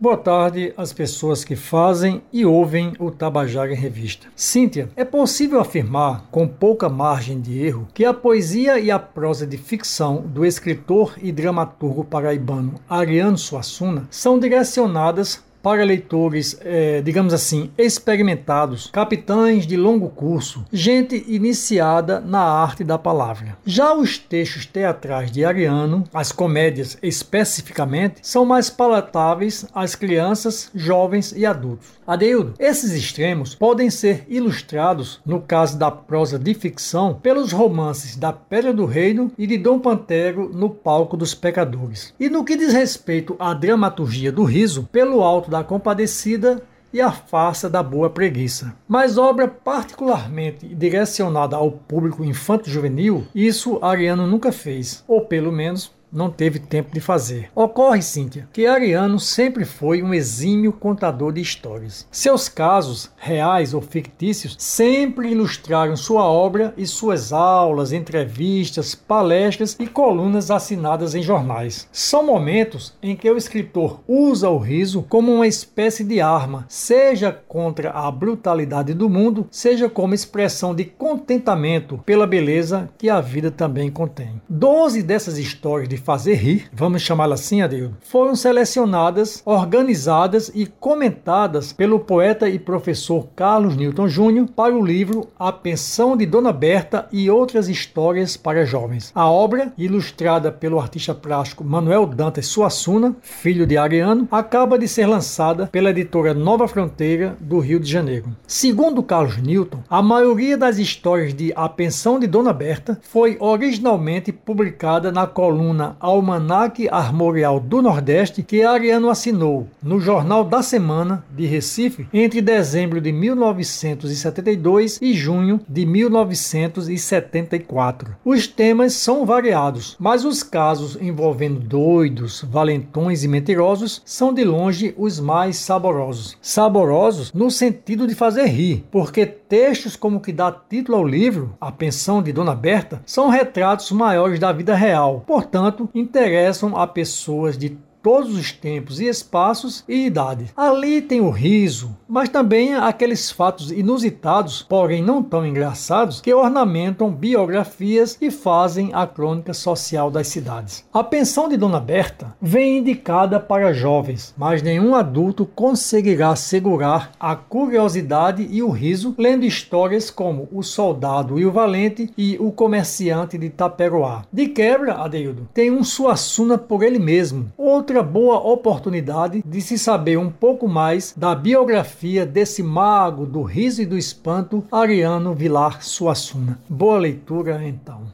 Boa 0.00 0.16
tarde 0.16 0.72
às 0.76 0.92
pessoas 0.92 1.42
que 1.42 1.56
fazem 1.56 2.22
e 2.32 2.46
ouvem 2.46 2.92
o 3.00 3.10
Tabajara 3.10 3.72
em 3.72 3.74
Revista. 3.74 4.28
Cíntia, 4.36 4.88
é 4.94 5.04
possível 5.04 5.58
afirmar, 5.58 6.24
com 6.30 6.46
pouca 6.46 6.88
margem 6.88 7.40
de 7.40 7.58
erro, 7.58 7.88
que 7.92 8.04
a 8.04 8.14
poesia 8.14 8.78
e 8.78 8.92
a 8.92 8.98
prosa 9.00 9.44
de 9.44 9.58
ficção 9.58 10.22
do 10.24 10.46
escritor 10.46 11.14
e 11.20 11.32
dramaturgo 11.32 12.04
paraibano 12.04 12.76
Ariano 12.88 13.36
Suassuna 13.36 14.06
são 14.08 14.38
direcionadas 14.38 15.42
para 15.62 15.84
leitores, 15.84 16.58
é, 16.62 17.00
digamos 17.02 17.34
assim, 17.34 17.70
experimentados, 17.76 18.88
capitães 18.92 19.66
de 19.66 19.76
longo 19.76 20.08
curso, 20.08 20.64
gente 20.72 21.24
iniciada 21.28 22.20
na 22.20 22.40
arte 22.40 22.84
da 22.84 22.98
palavra. 22.98 23.56
Já 23.64 23.94
os 23.94 24.18
textos 24.18 24.66
teatrais 24.66 25.30
de 25.30 25.44
Ariano, 25.44 26.04
as 26.12 26.32
comédias 26.32 26.96
especificamente, 27.02 28.16
são 28.22 28.44
mais 28.44 28.70
palatáveis 28.70 29.66
às 29.74 29.94
crianças, 29.94 30.70
jovens 30.74 31.32
e 31.32 31.44
adultos. 31.44 31.97
Adeildo, 32.08 32.54
esses 32.58 32.92
extremos 32.92 33.54
podem 33.54 33.90
ser 33.90 34.24
ilustrados, 34.30 35.20
no 35.26 35.42
caso 35.42 35.78
da 35.78 35.90
prosa 35.90 36.38
de 36.38 36.54
ficção, 36.54 37.12
pelos 37.12 37.52
romances 37.52 38.16
da 38.16 38.32
Pedra 38.32 38.72
do 38.72 38.86
Reino 38.86 39.30
e 39.36 39.46
de 39.46 39.58
Dom 39.58 39.78
Pantero 39.78 40.50
no 40.50 40.70
Palco 40.70 41.18
dos 41.18 41.34
Pecadores. 41.34 42.14
E 42.18 42.30
no 42.30 42.46
que 42.46 42.56
diz 42.56 42.72
respeito 42.72 43.36
à 43.38 43.52
dramaturgia 43.52 44.32
do 44.32 44.42
riso, 44.42 44.88
pelo 44.90 45.22
alto 45.22 45.50
da 45.50 45.62
Compadecida 45.62 46.62
e 46.90 46.98
a 46.98 47.12
farsa 47.12 47.68
da 47.68 47.82
boa 47.82 48.08
preguiça. 48.08 48.74
Mas 48.88 49.18
obra 49.18 49.46
particularmente 49.46 50.66
direcionada 50.66 51.56
ao 51.56 51.70
público 51.70 52.24
infanto-juvenil, 52.24 53.26
isso 53.34 53.78
Ariano 53.82 54.26
nunca 54.26 54.50
fez, 54.50 55.04
ou 55.06 55.26
pelo 55.26 55.52
menos 55.52 55.92
não 56.12 56.30
teve 56.30 56.58
tempo 56.58 56.92
de 56.92 57.00
fazer. 57.00 57.50
Ocorre, 57.54 58.02
Cíntia, 58.02 58.48
que 58.52 58.66
Ariano 58.66 59.20
sempre 59.20 59.64
foi 59.64 60.02
um 60.02 60.14
exímio 60.14 60.72
contador 60.72 61.32
de 61.32 61.40
histórias. 61.40 62.06
Seus 62.10 62.48
casos, 62.48 63.10
reais 63.16 63.74
ou 63.74 63.80
fictícios, 63.80 64.56
sempre 64.58 65.30
ilustraram 65.30 65.96
sua 65.96 66.24
obra 66.24 66.72
e 66.76 66.86
suas 66.86 67.32
aulas, 67.32 67.92
entrevistas, 67.92 68.94
palestras 68.94 69.76
e 69.78 69.86
colunas 69.86 70.50
assinadas 70.50 71.14
em 71.14 71.22
jornais. 71.22 71.88
São 71.92 72.24
momentos 72.24 72.96
em 73.02 73.14
que 73.14 73.30
o 73.30 73.36
escritor 73.36 74.00
usa 74.08 74.48
o 74.48 74.58
riso 74.58 75.04
como 75.08 75.32
uma 75.32 75.46
espécie 75.46 76.04
de 76.04 76.20
arma, 76.20 76.64
seja 76.68 77.32
contra 77.32 77.90
a 77.90 78.10
brutalidade 78.10 78.94
do 78.94 79.08
mundo, 79.08 79.46
seja 79.50 79.88
como 79.88 80.14
expressão 80.14 80.74
de 80.74 80.84
contentamento 80.84 81.98
pela 82.06 82.26
beleza 82.26 82.88
que 82.96 83.10
a 83.10 83.20
vida 83.20 83.50
também 83.50 83.90
contém. 83.90 84.40
Doze 84.48 85.02
dessas 85.02 85.38
histórias 85.38 85.88
de 85.88 85.97
fazer 85.98 86.34
rir, 86.34 86.68
vamos 86.72 87.02
chamá-la 87.02 87.34
assim, 87.34 87.62
Adildo, 87.62 87.96
foram 88.00 88.34
selecionadas, 88.34 89.42
organizadas 89.44 90.50
e 90.54 90.66
comentadas 90.66 91.72
pelo 91.72 92.00
poeta 92.00 92.48
e 92.48 92.58
professor 92.58 93.28
Carlos 93.34 93.76
Newton 93.76 94.08
Júnior 94.08 94.48
para 94.54 94.74
o 94.74 94.84
livro 94.84 95.28
A 95.38 95.52
Pensão 95.52 96.16
de 96.16 96.26
Dona 96.26 96.52
Berta 96.52 97.08
e 97.12 97.30
Outras 97.30 97.68
Histórias 97.68 98.36
para 98.36 98.64
Jovens. 98.64 99.12
A 99.14 99.30
obra, 99.30 99.72
ilustrada 99.76 100.50
pelo 100.50 100.80
artista 100.80 101.14
plástico 101.14 101.64
Manuel 101.64 102.06
Dantas 102.06 102.46
Suassuna, 102.46 103.16
filho 103.22 103.66
de 103.66 103.76
Ariano, 103.76 104.28
acaba 104.30 104.78
de 104.78 104.88
ser 104.88 105.06
lançada 105.06 105.66
pela 105.66 105.90
editora 105.90 106.34
Nova 106.34 106.68
Fronteira 106.68 107.36
do 107.40 107.58
Rio 107.58 107.80
de 107.80 107.90
Janeiro. 107.90 108.36
Segundo 108.46 109.02
Carlos 109.02 109.36
Newton, 109.36 109.82
a 109.88 110.02
maioria 110.02 110.56
das 110.56 110.78
histórias 110.78 111.34
de 111.34 111.52
A 111.54 111.68
Pensão 111.68 112.18
de 112.18 112.26
Dona 112.26 112.52
Berta 112.52 112.98
foi 113.02 113.36
originalmente 113.40 114.32
publicada 114.32 115.12
na 115.12 115.26
coluna 115.26 115.87
Almanac 116.00 116.88
Armorial 116.90 117.60
do 117.60 117.82
Nordeste 117.82 118.42
que 118.42 118.62
Ariano 118.62 119.10
assinou 119.10 119.68
no 119.82 120.00
Jornal 120.00 120.44
da 120.44 120.62
Semana 120.62 121.22
de 121.34 121.44
Recife 121.46 122.06
entre 122.12 122.40
dezembro 122.40 123.00
de 123.00 123.10
1972 123.12 124.98
e 125.00 125.14
junho 125.14 125.60
de 125.68 125.86
1974. 125.86 128.16
Os 128.24 128.46
temas 128.46 128.92
são 128.94 129.26
variados, 129.26 129.96
mas 129.98 130.24
os 130.24 130.42
casos 130.42 130.98
envolvendo 131.00 131.60
doidos, 131.60 132.44
valentões 132.48 133.22
e 133.24 133.28
mentirosos 133.28 134.02
são 134.04 134.34
de 134.34 134.44
longe 134.44 134.94
os 134.96 135.20
mais 135.20 135.56
saborosos. 135.56 136.36
Saborosos 136.40 137.32
no 137.32 137.50
sentido 137.50 138.06
de 138.06 138.14
fazer 138.14 138.46
rir, 138.46 138.84
porque 138.90 139.37
textos 139.48 139.96
como 139.96 140.18
o 140.18 140.20
que 140.20 140.32
dá 140.32 140.52
título 140.52 140.98
ao 140.98 141.06
livro, 141.06 141.56
A 141.60 141.72
Pensão 141.72 142.22
de 142.22 142.32
Dona 142.32 142.54
Berta, 142.54 143.02
são 143.06 143.28
retratos 143.28 143.90
maiores 143.90 144.38
da 144.38 144.52
vida 144.52 144.74
real, 144.74 145.24
portanto, 145.26 145.88
interessam 145.94 146.76
a 146.76 146.86
pessoas 146.86 147.56
de 147.56 147.76
todos 148.08 148.34
os 148.34 148.52
tempos 148.52 149.00
e 149.00 149.04
espaços 149.06 149.84
e 149.86 150.06
idades. 150.06 150.48
Ali 150.56 151.02
tem 151.02 151.20
o 151.20 151.28
riso, 151.28 151.94
mas 152.08 152.30
também 152.30 152.74
aqueles 152.74 153.30
fatos 153.30 153.70
inusitados, 153.70 154.64
porém 154.66 155.02
não 155.02 155.22
tão 155.22 155.46
engraçados, 155.46 156.18
que 156.18 156.32
ornamentam 156.32 157.10
biografias 157.10 158.16
e 158.18 158.30
fazem 158.30 158.92
a 158.94 159.06
crônica 159.06 159.52
social 159.52 160.10
das 160.10 160.28
cidades. 160.28 160.86
A 160.90 161.04
pensão 161.04 161.50
de 161.50 161.58
Dona 161.58 161.78
Berta 161.78 162.34
vem 162.40 162.78
indicada 162.78 163.38
para 163.38 163.74
jovens, 163.74 164.34
mas 164.38 164.62
nenhum 164.62 164.94
adulto 164.94 165.44
conseguirá 165.44 166.34
segurar 166.34 167.12
a 167.20 167.36
curiosidade 167.36 168.48
e 168.50 168.62
o 168.62 168.70
riso 168.70 169.14
lendo 169.18 169.44
histórias 169.44 170.10
como 170.10 170.48
O 170.50 170.62
Soldado 170.62 171.38
e 171.38 171.44
o 171.44 171.52
Valente 171.52 172.10
e 172.16 172.38
O 172.40 172.50
Comerciante 172.52 173.36
de 173.36 173.50
Taperoá. 173.50 174.22
De 174.32 174.48
quebra, 174.48 174.94
Adeildo, 174.94 175.46
tem 175.52 175.70
um 175.70 175.84
Suassuna 175.84 176.56
por 176.56 176.82
ele 176.82 176.98
mesmo, 176.98 177.52
outra 177.54 177.97
boa 178.02 178.38
oportunidade 178.38 179.42
de 179.44 179.60
se 179.60 179.78
saber 179.78 180.18
um 180.18 180.30
pouco 180.30 180.68
mais 180.68 181.14
da 181.16 181.34
biografia 181.34 182.24
desse 182.24 182.62
mago 182.62 183.26
do 183.26 183.42
riso 183.42 183.82
e 183.82 183.86
do 183.86 183.96
espanto, 183.96 184.64
Ariano 184.70 185.34
Vilar 185.34 185.82
Suassuna. 185.82 186.60
Boa 186.68 186.98
leitura, 186.98 187.66
então. 187.66 188.08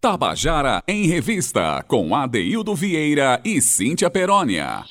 Tabajara 0.00 0.82
em 0.86 1.06
Revista, 1.06 1.84
com 1.88 2.14
Adeildo 2.14 2.74
Vieira 2.74 3.40
e 3.44 3.60
Cíntia 3.60 4.08
Perónia. 4.08 4.84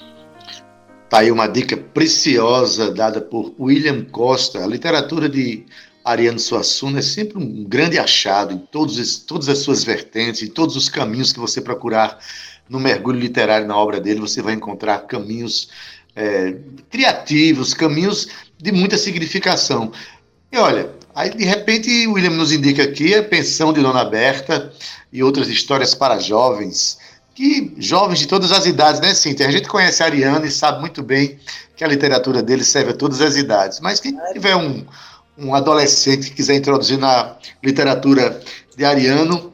Tá 1.09 1.19
aí 1.19 1.31
uma 1.31 1.47
dica 1.47 1.77
preciosa 1.77 2.93
dada 2.93 3.21
por 3.21 3.53
William 3.57 4.03
Costa. 4.03 4.63
A 4.63 4.67
literatura 4.67 5.29
de 5.29 5.65
Ariano 6.03 6.39
Suassuna 6.39 6.99
é 6.99 7.01
sempre 7.01 7.37
um 7.37 7.63
grande 7.63 7.97
achado 7.97 8.53
em 8.53 8.57
todos, 8.57 9.17
todas 9.19 9.47
as 9.47 9.59
suas 9.59 9.83
vertentes, 9.83 10.41
em 10.41 10.47
todos 10.47 10.75
os 10.75 10.89
caminhos 10.89 11.31
que 11.31 11.39
você 11.39 11.61
procurar 11.61 12.19
no 12.69 12.79
mergulho 12.79 13.19
literário 13.19 13.67
na 13.67 13.77
obra 13.77 13.99
dele, 13.99 14.19
você 14.19 14.41
vai 14.41 14.53
encontrar 14.53 14.99
caminhos 14.99 15.69
é, 16.15 16.55
criativos, 16.89 17.73
caminhos 17.73 18.27
de 18.57 18.71
muita 18.71 18.97
significação. 18.97 19.91
E 20.51 20.57
olha, 20.57 20.89
aí 21.13 21.29
de 21.29 21.45
repente 21.45 22.07
o 22.07 22.13
William 22.13 22.31
nos 22.31 22.51
indica 22.51 22.83
aqui 22.83 23.13
a 23.13 23.23
pensão 23.23 23.71
de 23.71 23.81
Dona 23.81 24.03
Berta 24.03 24.71
e 25.11 25.23
outras 25.23 25.47
histórias 25.47 25.93
para 25.93 26.19
jovens, 26.19 26.97
que 27.35 27.75
jovens 27.77 28.19
de 28.19 28.27
todas 28.27 28.51
as 28.51 28.65
idades, 28.65 28.99
né, 28.99 29.13
Cíntia? 29.13 29.47
A 29.47 29.51
gente 29.51 29.67
conhece 29.67 30.01
a 30.01 30.07
Ariana 30.07 30.45
e 30.45 30.51
sabe 30.51 30.79
muito 30.79 31.03
bem 31.03 31.37
que 31.75 31.83
a 31.83 31.87
literatura 31.87 32.41
dele 32.41 32.63
serve 32.63 32.91
a 32.91 32.95
todas 32.95 33.21
as 33.21 33.35
idades, 33.35 33.79
mas 33.79 33.99
quem 33.99 34.17
tiver 34.33 34.55
um, 34.55 34.83
um 35.37 35.53
adolescente 35.53 36.29
que 36.29 36.37
quiser 36.37 36.55
introduzir 36.55 36.97
na 36.97 37.35
literatura 37.63 38.41
de 38.75 38.83
Ariano, 38.83 39.51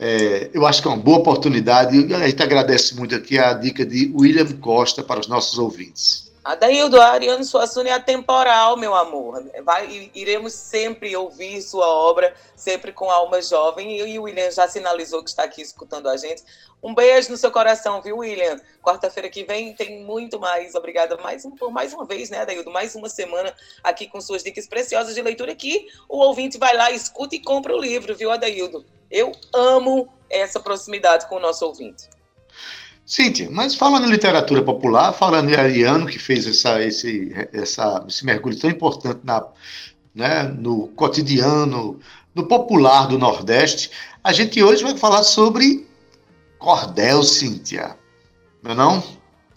é, 0.00 0.48
eu 0.54 0.66
acho 0.66 0.80
que 0.80 0.88
é 0.88 0.90
uma 0.90 0.96
boa 0.96 1.18
oportunidade 1.18 1.94
e 1.94 2.14
a 2.14 2.26
gente 2.26 2.42
agradece 2.42 2.96
muito 2.96 3.14
aqui 3.14 3.38
a 3.38 3.52
dica 3.52 3.84
de 3.84 4.10
William 4.16 4.50
Costa 4.58 5.02
para 5.02 5.20
os 5.20 5.28
nossos 5.28 5.58
ouvintes. 5.58 6.30
Adaildo, 6.42 6.98
a 6.98 7.08
Ariano 7.08 7.44
Suassuna 7.44 7.90
é 7.90 7.92
atemporal, 7.92 8.74
meu 8.78 8.94
amor. 8.94 9.44
Vai, 9.62 10.10
iremos 10.14 10.54
sempre 10.54 11.14
ouvir 11.14 11.60
sua 11.60 11.86
obra, 11.86 12.34
sempre 12.56 12.92
com 12.92 13.10
alma 13.10 13.42
jovem. 13.42 14.00
E 14.00 14.18
o 14.18 14.22
William 14.22 14.50
já 14.50 14.66
sinalizou 14.66 15.22
que 15.22 15.28
está 15.28 15.44
aqui 15.44 15.60
escutando 15.60 16.08
a 16.08 16.16
gente. 16.16 16.42
Um 16.82 16.94
beijo 16.94 17.30
no 17.30 17.36
seu 17.36 17.50
coração, 17.50 18.00
viu, 18.00 18.16
William? 18.18 18.58
Quarta-feira 18.82 19.28
que 19.28 19.44
vem 19.44 19.74
tem 19.74 20.02
muito 20.02 20.40
mais. 20.40 20.74
Obrigada 20.74 21.18
mais 21.18 21.46
por 21.58 21.70
mais 21.70 21.92
uma 21.92 22.06
vez, 22.06 22.30
né, 22.30 22.38
Adaildo? 22.38 22.70
Mais 22.70 22.94
uma 22.94 23.10
semana 23.10 23.52
aqui 23.84 24.06
com 24.06 24.18
suas 24.18 24.42
dicas 24.42 24.66
preciosas 24.66 25.14
de 25.14 25.20
leitura 25.20 25.54
que 25.54 25.88
o 26.08 26.16
ouvinte 26.16 26.56
vai 26.56 26.74
lá, 26.74 26.90
escuta 26.90 27.34
e 27.34 27.38
compra 27.38 27.76
o 27.76 27.78
livro, 27.78 28.16
viu, 28.16 28.30
Adaildo? 28.30 28.82
Eu 29.10 29.32
amo 29.54 30.08
essa 30.30 30.60
proximidade 30.60 31.28
com 31.28 31.36
o 31.36 31.40
nosso 31.40 31.64
ouvinte. 31.66 32.08
Cíntia, 33.04 33.48
mas 33.50 33.74
falando 33.74 34.06
em 34.06 34.10
literatura 34.10 34.62
popular, 34.62 35.12
falando 35.12 35.50
em 35.50 35.56
Ariano, 35.56 36.06
que 36.06 36.18
fez 36.18 36.46
essa, 36.46 36.80
esse, 36.80 37.32
essa, 37.52 38.04
esse 38.06 38.24
mergulho 38.24 38.56
tão 38.56 38.70
importante 38.70 39.18
na, 39.24 39.44
né, 40.14 40.44
no 40.44 40.86
cotidiano, 40.88 41.98
no 42.32 42.46
popular 42.46 43.08
do 43.08 43.18
Nordeste, 43.18 43.90
a 44.22 44.32
gente 44.32 44.62
hoje 44.62 44.84
vai 44.84 44.96
falar 44.96 45.24
sobre 45.24 45.88
cordel, 46.58 47.24
Cíntia. 47.24 47.98
Não 48.62 48.70
é 48.70 48.74
não? 48.74 49.02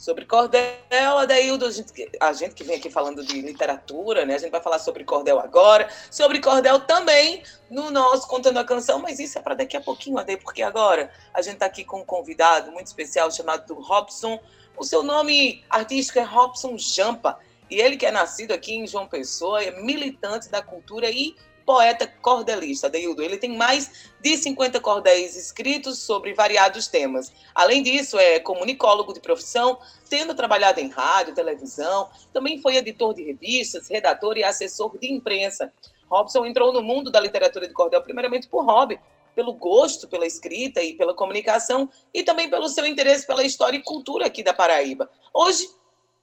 Sobre 0.03 0.25
cordel, 0.25 1.17
Adaildo, 1.17 1.65
a 1.65 1.71
gente, 1.71 2.09
a 2.19 2.33
gente 2.33 2.53
que 2.53 2.65
vem 2.65 2.75
aqui 2.75 2.89
falando 2.89 3.25
de 3.25 3.39
literatura, 3.39 4.25
né? 4.25 4.35
A 4.35 4.37
gente 4.37 4.51
vai 4.51 4.61
falar 4.61 4.77
sobre 4.77 5.05
cordel 5.05 5.39
agora, 5.39 5.87
sobre 6.11 6.41
cordel 6.41 6.81
também 6.81 7.41
no 7.71 7.89
nosso 7.89 8.27
Contando 8.27 8.57
a 8.57 8.65
Canção, 8.65 8.99
mas 8.99 9.17
isso 9.17 9.37
é 9.37 9.41
para 9.41 9.55
daqui 9.55 9.77
a 9.77 9.81
pouquinho, 9.81 10.17
Adair, 10.17 10.41
porque 10.43 10.61
agora 10.61 11.09
a 11.33 11.41
gente 11.41 11.53
está 11.53 11.67
aqui 11.67 11.85
com 11.85 12.01
um 12.01 12.05
convidado 12.05 12.69
muito 12.69 12.87
especial 12.87 13.31
chamado 13.31 13.75
Robson. 13.75 14.41
O 14.75 14.83
seu 14.83 15.03
nome 15.03 15.63
artístico 15.69 16.19
é 16.19 16.23
Robson 16.23 16.77
Jampa. 16.77 17.39
E 17.69 17.79
ele 17.79 17.95
que 17.95 18.05
é 18.05 18.11
nascido 18.11 18.51
aqui 18.51 18.73
em 18.75 18.85
João 18.85 19.07
Pessoa, 19.07 19.63
é 19.63 19.71
militante 19.81 20.49
da 20.49 20.61
cultura 20.61 21.09
e 21.09 21.33
poeta 21.65 22.07
cordelista, 22.21 22.89
Deildo. 22.89 23.21
Ele 23.21 23.37
tem 23.37 23.55
mais 23.55 24.11
de 24.21 24.37
50 24.37 24.79
cordéis 24.79 25.35
escritos 25.35 25.99
sobre 25.99 26.33
variados 26.33 26.87
temas. 26.87 27.31
Além 27.53 27.83
disso, 27.83 28.17
é 28.17 28.39
comunicólogo 28.39 29.13
de 29.13 29.19
profissão, 29.19 29.77
tendo 30.09 30.35
trabalhado 30.35 30.79
em 30.79 30.89
rádio, 30.89 31.33
televisão, 31.33 32.09
também 32.31 32.61
foi 32.61 32.75
editor 32.75 33.13
de 33.13 33.23
revistas, 33.23 33.89
redator 33.89 34.37
e 34.37 34.43
assessor 34.43 34.97
de 34.97 35.11
imprensa. 35.11 35.71
Robson 36.09 36.45
entrou 36.45 36.71
no 36.71 36.81
mundo 36.81 37.11
da 37.11 37.19
literatura 37.19 37.67
de 37.67 37.73
cordel 37.73 38.01
primeiramente 38.01 38.47
por 38.47 38.63
hobby, 38.63 38.99
pelo 39.35 39.53
gosto 39.53 40.07
pela 40.07 40.25
escrita 40.25 40.81
e 40.81 40.93
pela 40.93 41.13
comunicação 41.13 41.89
e 42.13 42.23
também 42.23 42.49
pelo 42.49 42.69
seu 42.69 42.85
interesse 42.85 43.25
pela 43.25 43.43
história 43.43 43.77
e 43.77 43.83
cultura 43.83 44.27
aqui 44.27 44.43
da 44.43 44.53
Paraíba. 44.53 45.09
Hoje, 45.33 45.67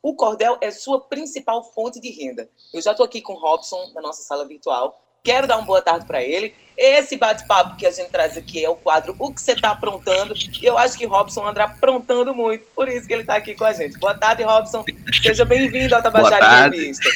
o 0.03 0.15
cordel 0.15 0.57
é 0.61 0.71
sua 0.71 1.01
principal 1.01 1.63
fonte 1.63 2.01
de 2.01 2.11
renda. 2.11 2.49
Eu 2.73 2.81
já 2.81 2.93
estou 2.93 3.05
aqui 3.05 3.21
com 3.21 3.35
o 3.35 3.39
Robson 3.39 3.91
na 3.95 4.01
nossa 4.01 4.23
sala 4.23 4.47
virtual 4.47 4.99
Quero 5.23 5.47
dar 5.47 5.57
uma 5.59 5.67
boa 5.67 5.83
tarde 5.83 6.07
para 6.07 6.23
ele. 6.23 6.55
Esse 6.77 7.19
bate-papo 7.19 7.77
que 7.77 7.85
a 7.87 7.91
gente 7.91 8.09
traz 8.09 8.39
aqui 8.39 8.65
é 8.65 8.69
o 8.71 8.75
quadro 8.75 9.15
O 9.19 9.35
que 9.35 9.41
você 9.43 9.53
está 9.53 9.71
aprontando. 9.73 10.33
E 10.35 10.65
eu 10.65 10.79
acho 10.79 10.97
que 10.97 11.05
Robson 11.05 11.47
anda 11.47 11.65
aprontando 11.65 12.35
muito, 12.35 12.65
por 12.75 12.89
isso 12.89 13.07
que 13.07 13.13
ele 13.13 13.21
está 13.21 13.37
aqui 13.37 13.55
com 13.55 13.65
a 13.65 13.73
gente. 13.75 13.99
Boa 13.99 14.15
tarde, 14.15 14.43
Robson. 14.43 14.83
Seja 15.23 15.45
bem-vindo 15.45 15.95
ao 15.95 16.03
Tabajara 16.03 16.71
Revista. 16.71 17.11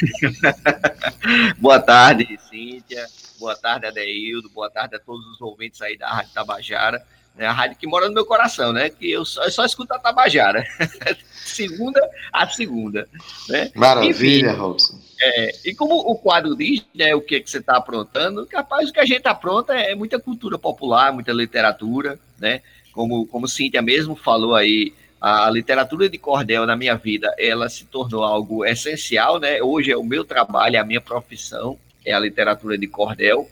boa 1.56 1.80
tarde, 1.80 2.38
Cíntia. 2.50 3.06
Boa 3.38 3.56
tarde, 3.56 3.87
Adeildo. 3.87 4.50
Boa 4.50 4.70
tarde 4.70 4.96
a 4.96 4.99
todos 4.99 5.25
os 5.28 5.40
ouvintes 5.40 5.80
aí 5.80 5.96
da 5.96 6.11
Rádio 6.11 6.32
Tabajara. 6.34 7.02
Né? 7.37 7.47
A 7.47 7.53
rádio 7.53 7.76
que 7.76 7.87
mora 7.87 8.09
no 8.09 8.14
meu 8.14 8.25
coração, 8.25 8.73
né? 8.73 8.88
Que 8.88 9.11
eu 9.11 9.25
só, 9.25 9.45
eu 9.45 9.50
só 9.50 9.64
escuto 9.64 9.93
a 9.93 9.99
Tabajara. 9.99 10.64
segunda 11.45 12.00
a 12.33 12.49
segunda. 12.49 13.09
Né? 13.49 13.71
Maravilha, 13.75 14.50
Enfim, 14.50 14.57
Robson. 14.57 14.99
É, 15.21 15.53
e 15.64 15.75
como 15.75 15.95
o 15.95 16.17
quadro 16.17 16.57
diz, 16.57 16.85
né, 16.95 17.14
o 17.14 17.21
que, 17.21 17.41
que 17.41 17.50
você 17.50 17.59
está 17.59 17.76
aprontando, 17.76 18.47
capaz 18.47 18.88
o 18.88 18.93
que 18.93 19.00
a 19.00 19.07
gente 19.07 19.26
apronta 19.26 19.75
é 19.75 19.95
muita 19.95 20.19
cultura 20.19 20.59
popular, 20.59 21.12
muita 21.12 21.33
literatura, 21.33 22.19
né? 22.38 22.61
Como, 22.93 23.26
como 23.26 23.49
Cíntia 23.49 23.83
mesmo 23.83 24.14
falou 24.14 24.55
aí, 24.55 24.95
a 25.21 25.49
literatura 25.50 26.09
de 26.09 26.19
cordel 26.19 26.67
na 26.67 26.76
minha 26.76 26.97
vida, 26.97 27.35
ela 27.38 27.69
se 27.69 27.85
tornou 27.87 28.23
algo 28.23 28.64
essencial, 28.64 29.41
né? 29.41 29.62
Hoje 29.62 29.91
é 29.91 29.97
o 29.97 30.05
meu 30.05 30.25
trabalho, 30.25 30.76
é 30.76 30.79
a 30.79 30.85
minha 30.85 31.00
profissão, 31.00 31.79
é 32.05 32.12
a 32.12 32.21
literatura 32.21 32.76
de 32.76 32.87
cordel 32.87 33.49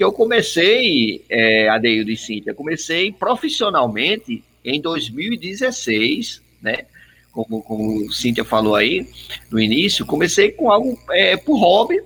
que 0.00 0.04
eu 0.04 0.12
comecei, 0.14 1.22
é, 1.28 1.68
Adeildo 1.68 2.10
e 2.10 2.16
Cíntia, 2.16 2.54
comecei 2.54 3.12
profissionalmente 3.12 4.42
em 4.64 4.80
2016, 4.80 6.40
né? 6.62 6.86
Como, 7.30 7.62
como 7.62 8.10
Cíntia 8.10 8.42
falou 8.42 8.74
aí 8.74 9.06
no 9.50 9.60
início, 9.60 10.06
comecei 10.06 10.52
com 10.52 10.70
algo 10.70 10.98
é, 11.10 11.36
por 11.36 11.58
hobby 11.58 12.02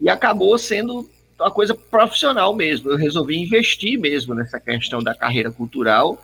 e 0.00 0.08
acabou 0.08 0.56
sendo 0.56 1.06
uma 1.38 1.50
coisa 1.50 1.74
profissional 1.74 2.54
mesmo. 2.54 2.90
Eu 2.90 2.96
resolvi 2.96 3.36
investir 3.36 3.98
mesmo 3.98 4.34
nessa 4.34 4.58
questão 4.58 5.02
da 5.02 5.14
carreira 5.14 5.52
cultural 5.52 6.18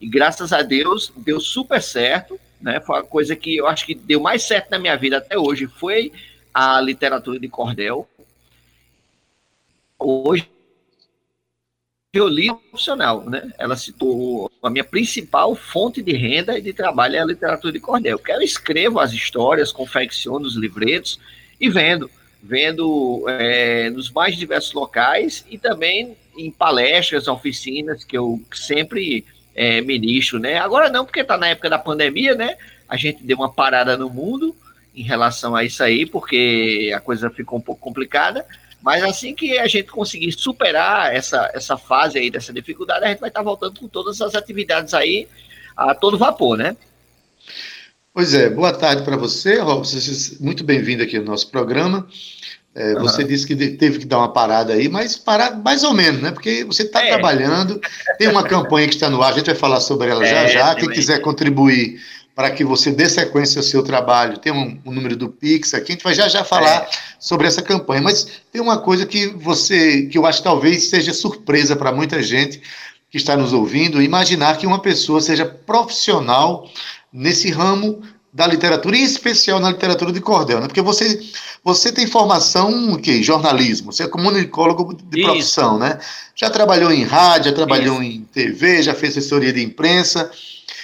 e 0.00 0.08
graças 0.08 0.54
a 0.54 0.62
Deus 0.62 1.12
deu 1.18 1.38
super 1.38 1.82
certo, 1.82 2.40
né? 2.58 2.80
Foi 2.80 2.96
uma 2.96 3.04
coisa 3.04 3.36
que 3.36 3.58
eu 3.58 3.66
acho 3.66 3.84
que 3.84 3.94
deu 3.94 4.20
mais 4.20 4.42
certo 4.44 4.70
na 4.70 4.78
minha 4.78 4.96
vida 4.96 5.18
até 5.18 5.36
hoje 5.36 5.66
foi 5.66 6.10
a 6.54 6.80
literatura 6.80 7.38
de 7.38 7.46
cordel. 7.46 8.08
Hoje 9.98 10.51
violino 12.12 12.56
profissional, 12.70 13.24
né? 13.24 13.50
Ela 13.58 13.74
citou 13.74 14.52
a 14.62 14.68
minha 14.68 14.84
principal 14.84 15.54
fonte 15.54 16.02
de 16.02 16.12
renda 16.12 16.58
e 16.58 16.62
de 16.62 16.74
trabalho 16.74 17.16
é 17.16 17.20
a 17.20 17.24
literatura 17.24 17.72
de 17.72 17.80
cordel, 17.80 18.18
que 18.18 18.30
eu 18.30 18.42
escrevo 18.42 19.00
as 19.00 19.12
histórias, 19.12 19.72
confecciono 19.72 20.44
os 20.44 20.54
livretos 20.54 21.18
e 21.58 21.70
vendo, 21.70 22.10
vendo 22.42 23.24
é, 23.28 23.88
nos 23.88 24.10
mais 24.10 24.36
diversos 24.36 24.74
locais 24.74 25.46
e 25.48 25.56
também 25.56 26.14
em 26.36 26.50
palestras, 26.50 27.28
oficinas 27.28 28.04
que 28.04 28.16
eu 28.16 28.42
sempre 28.52 29.24
é, 29.54 29.80
ministro, 29.80 30.38
né? 30.38 30.58
Agora 30.58 30.90
não, 30.90 31.06
porque 31.06 31.20
está 31.20 31.38
na 31.38 31.48
época 31.48 31.70
da 31.70 31.78
pandemia, 31.78 32.34
né? 32.34 32.56
A 32.86 32.96
gente 32.98 33.22
deu 33.22 33.38
uma 33.38 33.50
parada 33.50 33.96
no 33.96 34.10
mundo 34.10 34.54
em 34.94 35.02
relação 35.02 35.56
a 35.56 35.64
isso 35.64 35.82
aí, 35.82 36.04
porque 36.04 36.92
a 36.94 37.00
coisa 37.00 37.30
ficou 37.30 37.58
um 37.58 37.62
pouco 37.62 37.80
complicada, 37.80 38.44
mas 38.82 39.02
assim 39.02 39.34
que 39.34 39.58
a 39.58 39.66
gente 39.66 39.90
conseguir 39.90 40.32
superar 40.32 41.14
essa, 41.14 41.50
essa 41.54 41.76
fase 41.76 42.18
aí 42.18 42.30
dessa 42.30 42.52
dificuldade, 42.52 43.04
a 43.04 43.08
gente 43.08 43.20
vai 43.20 43.28
estar 43.28 43.42
voltando 43.42 43.78
com 43.78 43.88
todas 43.88 44.20
as 44.20 44.34
atividades 44.34 44.92
aí 44.92 45.28
a 45.76 45.94
todo 45.94 46.18
vapor, 46.18 46.58
né? 46.58 46.76
Pois 48.12 48.34
é, 48.34 48.50
boa 48.50 48.72
tarde 48.72 49.02
para 49.02 49.16
você, 49.16 49.58
Robson. 49.58 49.98
Muito 50.40 50.64
bem-vindo 50.64 51.02
aqui 51.02 51.18
no 51.18 51.24
nosso 51.24 51.50
programa. 51.50 52.06
É, 52.74 52.94
uhum. 52.94 53.02
Você 53.02 53.22
disse 53.22 53.46
que 53.46 53.54
teve 53.54 54.00
que 54.00 54.06
dar 54.06 54.18
uma 54.18 54.32
parada 54.32 54.72
aí, 54.72 54.88
mas 54.88 55.16
parar 55.16 55.56
mais 55.56 55.84
ou 55.84 55.92
menos, 55.92 56.20
né? 56.20 56.30
Porque 56.30 56.64
você 56.64 56.82
está 56.82 57.04
é. 57.04 57.08
trabalhando, 57.08 57.80
tem 58.18 58.28
uma 58.28 58.42
campanha 58.42 58.88
que 58.88 58.94
está 58.94 59.10
no 59.10 59.22
ar, 59.22 59.32
a 59.32 59.36
gente 59.36 59.46
vai 59.46 59.54
falar 59.54 59.80
sobre 59.80 60.08
ela 60.08 60.24
é, 60.24 60.28
já 60.28 60.46
já. 60.46 60.74
Quem 60.74 60.88
quiser 60.88 61.20
contribuir 61.20 62.00
para 62.34 62.50
que 62.50 62.64
você 62.64 62.90
dê 62.90 63.08
sequência 63.08 63.58
ao 63.58 63.62
seu 63.62 63.82
trabalho. 63.82 64.38
Tem 64.38 64.52
um, 64.52 64.80
um, 64.84 64.92
número 64.92 65.16
do 65.16 65.28
Pix 65.28 65.74
aqui, 65.74 65.92
a 65.92 65.94
gente 65.94 66.04
vai 66.04 66.14
já 66.14 66.28
já 66.28 66.42
falar 66.42 66.82
é. 66.82 66.88
sobre 67.18 67.46
essa 67.46 67.60
campanha. 67.60 68.00
Mas 68.00 68.26
tem 68.50 68.60
uma 68.60 68.78
coisa 68.78 69.04
que 69.04 69.26
você, 69.26 70.06
que 70.06 70.16
eu 70.16 70.26
acho 70.26 70.38
que 70.38 70.44
talvez 70.44 70.88
seja 70.88 71.12
surpresa 71.12 71.76
para 71.76 71.92
muita 71.92 72.22
gente 72.22 72.62
que 73.10 73.18
está 73.18 73.36
nos 73.36 73.52
ouvindo, 73.52 74.00
imaginar 74.00 74.56
que 74.56 74.66
uma 74.66 74.78
pessoa 74.78 75.20
seja 75.20 75.44
profissional 75.44 76.70
nesse 77.12 77.50
ramo 77.50 78.00
da 78.32 78.46
literatura, 78.46 78.96
em 78.96 79.04
especial 79.04 79.60
na 79.60 79.70
literatura 79.70 80.10
de 80.10 80.20
cordel, 80.22 80.58
né? 80.58 80.66
Porque 80.66 80.80
você, 80.80 81.20
você 81.62 81.92
tem 81.92 82.06
formação 82.06 82.96
que 82.96 83.22
jornalismo, 83.22 83.92
você 83.92 84.04
é 84.04 84.08
comunicólogo 84.08 84.94
de 84.94 85.20
Isso. 85.20 85.28
profissão, 85.28 85.78
né? 85.78 85.98
Já 86.34 86.48
trabalhou 86.48 86.90
em 86.90 87.04
rádio, 87.04 87.50
já 87.50 87.54
trabalhou 87.54 88.02
Isso. 88.02 88.10
em 88.10 88.20
TV, 88.32 88.82
já 88.82 88.94
fez 88.94 89.18
assessoria 89.18 89.52
de 89.52 89.62
imprensa 89.62 90.30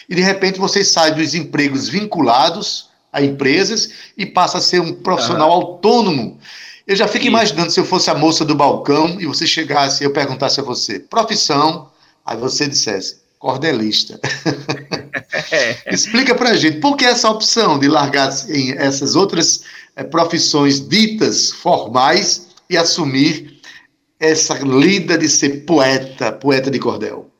e 0.08 0.14
de 0.14 0.22
repente 0.22 0.58
você 0.58 0.82
sai 0.84 1.14
dos 1.14 1.34
empregos 1.34 1.88
vinculados 1.88 2.88
a 3.12 3.22
empresas 3.22 3.90
e 4.16 4.24
passa 4.24 4.58
a 4.58 4.60
ser 4.60 4.80
um 4.80 4.94
profissional 4.94 5.48
uhum. 5.48 5.54
autônomo. 5.54 6.38
Eu 6.86 6.96
já 6.96 7.06
fico 7.06 7.24
Isso. 7.24 7.28
imaginando 7.28 7.70
se 7.70 7.78
eu 7.78 7.84
fosse 7.84 8.10
a 8.10 8.14
moça 8.14 8.44
do 8.44 8.54
balcão 8.54 9.20
e 9.20 9.26
você 9.26 9.46
chegasse 9.46 10.02
e 10.02 10.06
eu 10.06 10.12
perguntasse 10.12 10.60
a 10.60 10.62
você, 10.62 10.98
profissão, 10.98 11.90
aí 12.24 12.36
você 12.36 12.66
dissesse, 12.66 13.18
cordelista. 13.38 14.18
É. 15.50 15.76
Explica 15.92 16.34
pra 16.34 16.54
gente, 16.54 16.78
por 16.80 16.96
que 16.96 17.04
essa 17.04 17.30
opção 17.30 17.78
de 17.78 17.88
largar 17.88 18.30
em 18.48 18.72
essas 18.72 19.14
outras 19.16 19.62
é, 19.96 20.02
profissões 20.02 20.86
ditas 20.86 21.50
formais 21.50 22.48
e 22.70 22.76
assumir 22.76 23.60
essa 24.18 24.54
lida 24.58 25.16
de 25.16 25.28
ser 25.28 25.64
poeta, 25.64 26.32
poeta 26.32 26.70
de 26.70 26.78
cordel? 26.78 27.30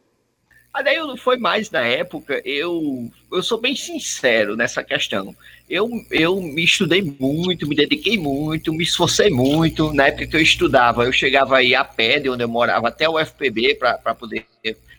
Mas 0.78 0.84
daí 0.84 1.18
foi 1.18 1.36
mais 1.36 1.72
na 1.72 1.80
época, 1.80 2.40
eu, 2.44 3.10
eu 3.32 3.42
sou 3.42 3.60
bem 3.60 3.74
sincero 3.74 4.54
nessa 4.54 4.84
questão. 4.84 5.34
Eu, 5.68 5.90
eu 6.08 6.40
me 6.40 6.62
estudei 6.62 7.02
muito, 7.02 7.66
me 7.66 7.74
dediquei 7.74 8.16
muito, 8.16 8.72
me 8.72 8.84
esforcei 8.84 9.28
muito. 9.28 9.92
Na 9.92 10.06
época 10.06 10.28
que 10.28 10.36
eu 10.36 10.40
estudava, 10.40 11.02
eu 11.02 11.10
chegava 11.10 11.56
aí 11.56 11.74
a 11.74 11.82
pé 11.82 12.20
de 12.20 12.30
onde 12.30 12.44
eu 12.44 12.48
morava 12.48 12.86
até 12.86 13.08
o 13.08 13.18
FPB 13.18 13.74
para 13.74 14.14
poder 14.14 14.46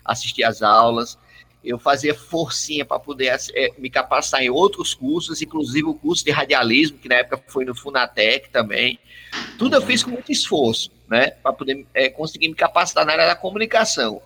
assistir 0.04 0.44
às 0.44 0.62
aulas. 0.62 1.18
Eu 1.64 1.80
fazia 1.80 2.14
forcinha 2.14 2.84
para 2.84 3.00
poder 3.00 3.40
é, 3.54 3.70
me 3.78 3.90
capacitar 3.90 4.44
em 4.44 4.50
outros 4.50 4.94
cursos, 4.94 5.42
inclusive 5.42 5.88
o 5.88 5.94
curso 5.94 6.26
de 6.26 6.32
radialismo, 6.32 6.98
que 6.98 7.08
na 7.08 7.16
época 7.16 7.42
foi 7.48 7.64
no 7.64 7.74
Funatec 7.74 8.50
também. 8.50 9.00
Tudo 9.58 9.78
eu 9.78 9.82
fiz 9.82 10.04
com 10.04 10.12
muito 10.12 10.30
esforço, 10.30 10.92
né? 11.08 11.32
Para 11.42 11.54
poder 11.54 11.88
é, 11.94 12.10
conseguir 12.10 12.50
me 12.50 12.56
capacitar 12.56 13.06
na 13.06 13.14
área 13.14 13.28
da 13.28 13.36
comunicação 13.36 14.22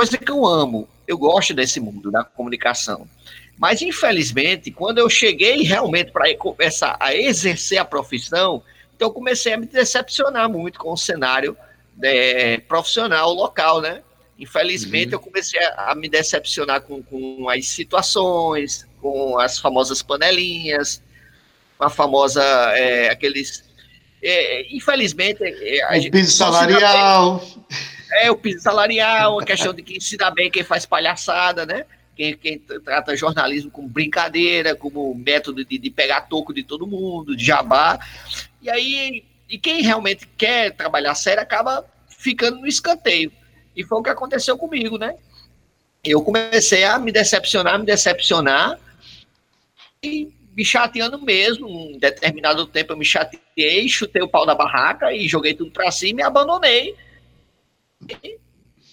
coisa 0.00 0.16
que 0.16 0.32
eu 0.32 0.46
amo. 0.46 0.88
Eu 1.06 1.18
gosto 1.18 1.52
desse 1.52 1.78
mundo 1.78 2.10
da 2.10 2.24
comunicação. 2.24 3.06
Mas, 3.58 3.82
infelizmente, 3.82 4.70
quando 4.70 4.96
eu 4.96 5.10
cheguei 5.10 5.62
realmente 5.62 6.10
para 6.10 6.34
começar 6.36 6.96
a 6.98 7.14
exercer 7.14 7.76
a 7.76 7.84
profissão, 7.84 8.62
então 8.96 9.08
eu 9.08 9.12
comecei 9.12 9.52
a 9.52 9.58
me 9.58 9.66
decepcionar 9.66 10.48
muito 10.48 10.78
com 10.78 10.92
o 10.92 10.96
cenário 10.96 11.54
é, 12.02 12.56
profissional 12.60 13.34
local, 13.34 13.82
né? 13.82 14.00
Infelizmente, 14.38 15.08
uhum. 15.08 15.12
eu 15.12 15.20
comecei 15.20 15.62
a, 15.62 15.90
a, 15.90 15.94
me 15.94 16.08
decepcionar 16.08 16.80
com, 16.80 17.02
com 17.02 17.50
as 17.50 17.66
situações, 17.66 18.86
com 19.02 19.38
as 19.38 19.58
famosas 19.58 20.00
panelinhas, 20.00 21.02
a 21.78 21.90
famosa, 21.90 22.42
é, 22.74 23.10
aqueles... 23.10 23.62
É, 24.22 24.74
infelizmente... 24.74 25.42
É, 25.44 25.98
o 25.98 26.10
piso 26.10 26.32
salarial... 26.32 27.44
É, 28.10 28.30
o 28.30 28.36
piso 28.36 28.60
salarial, 28.60 29.40
a 29.40 29.44
questão 29.44 29.72
de 29.72 29.82
quem 29.82 30.00
se 30.00 30.16
dá 30.16 30.30
bem, 30.30 30.50
quem 30.50 30.64
faz 30.64 30.84
palhaçada, 30.84 31.64
né? 31.64 31.84
Quem, 32.16 32.36
quem 32.36 32.58
trata 32.58 33.16
jornalismo 33.16 33.70
como 33.70 33.88
brincadeira, 33.88 34.74
como 34.74 35.14
método 35.14 35.64
de, 35.64 35.78
de 35.78 35.90
pegar 35.90 36.22
toco 36.22 36.52
de 36.52 36.62
todo 36.62 36.86
mundo, 36.86 37.36
de 37.36 37.44
jabá. 37.44 37.98
E 38.60 38.68
aí, 38.68 39.24
e 39.48 39.58
quem 39.58 39.82
realmente 39.82 40.26
quer 40.36 40.72
trabalhar 40.72 41.14
sério 41.14 41.42
acaba 41.42 41.84
ficando 42.08 42.58
no 42.58 42.66
escanteio. 42.66 43.32
E 43.76 43.84
foi 43.84 43.98
o 43.98 44.02
que 44.02 44.10
aconteceu 44.10 44.58
comigo, 44.58 44.98
né? 44.98 45.14
Eu 46.02 46.22
comecei 46.22 46.84
a 46.84 46.98
me 46.98 47.12
decepcionar, 47.12 47.78
me 47.78 47.86
decepcionar, 47.86 48.78
e 50.02 50.32
me 50.56 50.64
chateando 50.64 51.20
mesmo. 51.20 51.68
Um 51.68 51.98
determinado 51.98 52.66
tempo 52.66 52.92
eu 52.92 52.96
me 52.96 53.04
chateei, 53.04 53.88
chutei 53.88 54.22
o 54.22 54.28
pau 54.28 54.44
da 54.44 54.54
barraca 54.54 55.12
e 55.12 55.28
joguei 55.28 55.54
tudo 55.54 55.70
para 55.70 55.90
cima 55.90 56.20
e 56.20 56.24
abandonei 56.24 56.96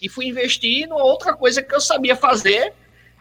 e 0.02 0.10
fui 0.10 0.28
investir 0.28 0.88
numa 0.88 1.04
outra 1.04 1.34
coisa 1.34 1.62
que 1.62 1.74
eu 1.74 1.82
sabia 1.82 2.16
fazer 2.16 2.74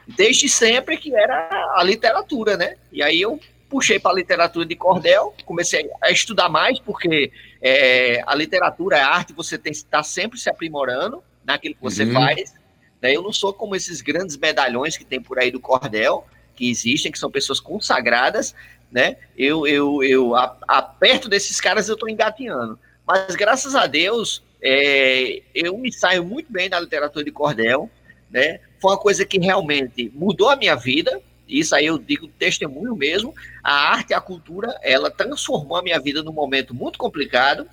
desde 0.06 0.48
sempre, 0.48 0.96
que 0.96 1.14
era 1.14 1.48
a 1.74 1.82
literatura, 1.82 2.56
né? 2.56 2.76
E 2.92 3.02
aí 3.02 3.20
eu 3.20 3.40
puxei 3.68 3.98
para 3.98 4.12
a 4.12 4.14
literatura 4.14 4.64
de 4.64 4.76
cordel, 4.76 5.34
comecei 5.44 5.90
a 6.00 6.10
estudar 6.10 6.48
mais, 6.48 6.78
porque 6.78 7.32
é, 7.60 8.22
a 8.26 8.34
literatura, 8.34 8.98
a 8.98 9.08
arte, 9.08 9.32
você 9.32 9.58
tem 9.58 9.72
que 9.72 9.78
estar 9.78 10.02
sempre 10.02 10.38
se 10.38 10.48
aprimorando 10.48 11.22
naquilo 11.44 11.74
que 11.74 11.82
você 11.82 12.04
uhum. 12.04 12.12
faz. 12.12 12.54
Né? 13.02 13.16
Eu 13.16 13.22
não 13.22 13.32
sou 13.32 13.52
como 13.52 13.74
esses 13.74 14.00
grandes 14.00 14.36
medalhões 14.36 14.96
que 14.96 15.04
tem 15.04 15.20
por 15.20 15.38
aí 15.38 15.50
do 15.50 15.60
cordel, 15.60 16.24
que 16.54 16.70
existem, 16.70 17.10
que 17.10 17.18
são 17.18 17.30
pessoas 17.30 17.60
consagradas, 17.60 18.54
né? 18.90 19.16
Eu, 19.36 19.66
eu, 19.66 20.02
eu 20.02 20.34
a, 20.36 20.56
a 20.66 20.80
perto 20.80 21.28
desses 21.28 21.60
caras 21.60 21.88
eu 21.88 21.94
estou 21.94 22.08
engatinhando. 22.08 22.78
Mas 23.06 23.34
graças 23.34 23.74
a 23.74 23.86
Deus, 23.86 24.42
é, 24.62 25.42
eu 25.54 25.76
me 25.76 25.92
saio 25.92 26.24
muito 26.24 26.52
bem 26.52 26.68
da 26.68 26.80
literatura 26.80 27.24
de 27.24 27.30
cordel, 27.30 27.90
né? 28.30 28.60
Foi 28.80 28.92
uma 28.92 28.98
coisa 28.98 29.24
que 29.24 29.38
realmente 29.38 30.10
mudou 30.14 30.48
a 30.48 30.56
minha 30.56 30.74
vida. 30.74 31.20
Isso 31.48 31.74
aí 31.74 31.86
eu 31.86 31.98
digo 31.98 32.26
testemunho 32.26 32.96
mesmo. 32.96 33.34
A 33.62 33.72
arte 33.90 34.10
e 34.10 34.14
a 34.14 34.20
cultura, 34.20 34.78
ela 34.82 35.10
transformou 35.10 35.76
a 35.76 35.82
minha 35.82 36.00
vida 36.00 36.22
num 36.22 36.32
momento 36.32 36.74
muito 36.74 36.98
complicado, 36.98 37.68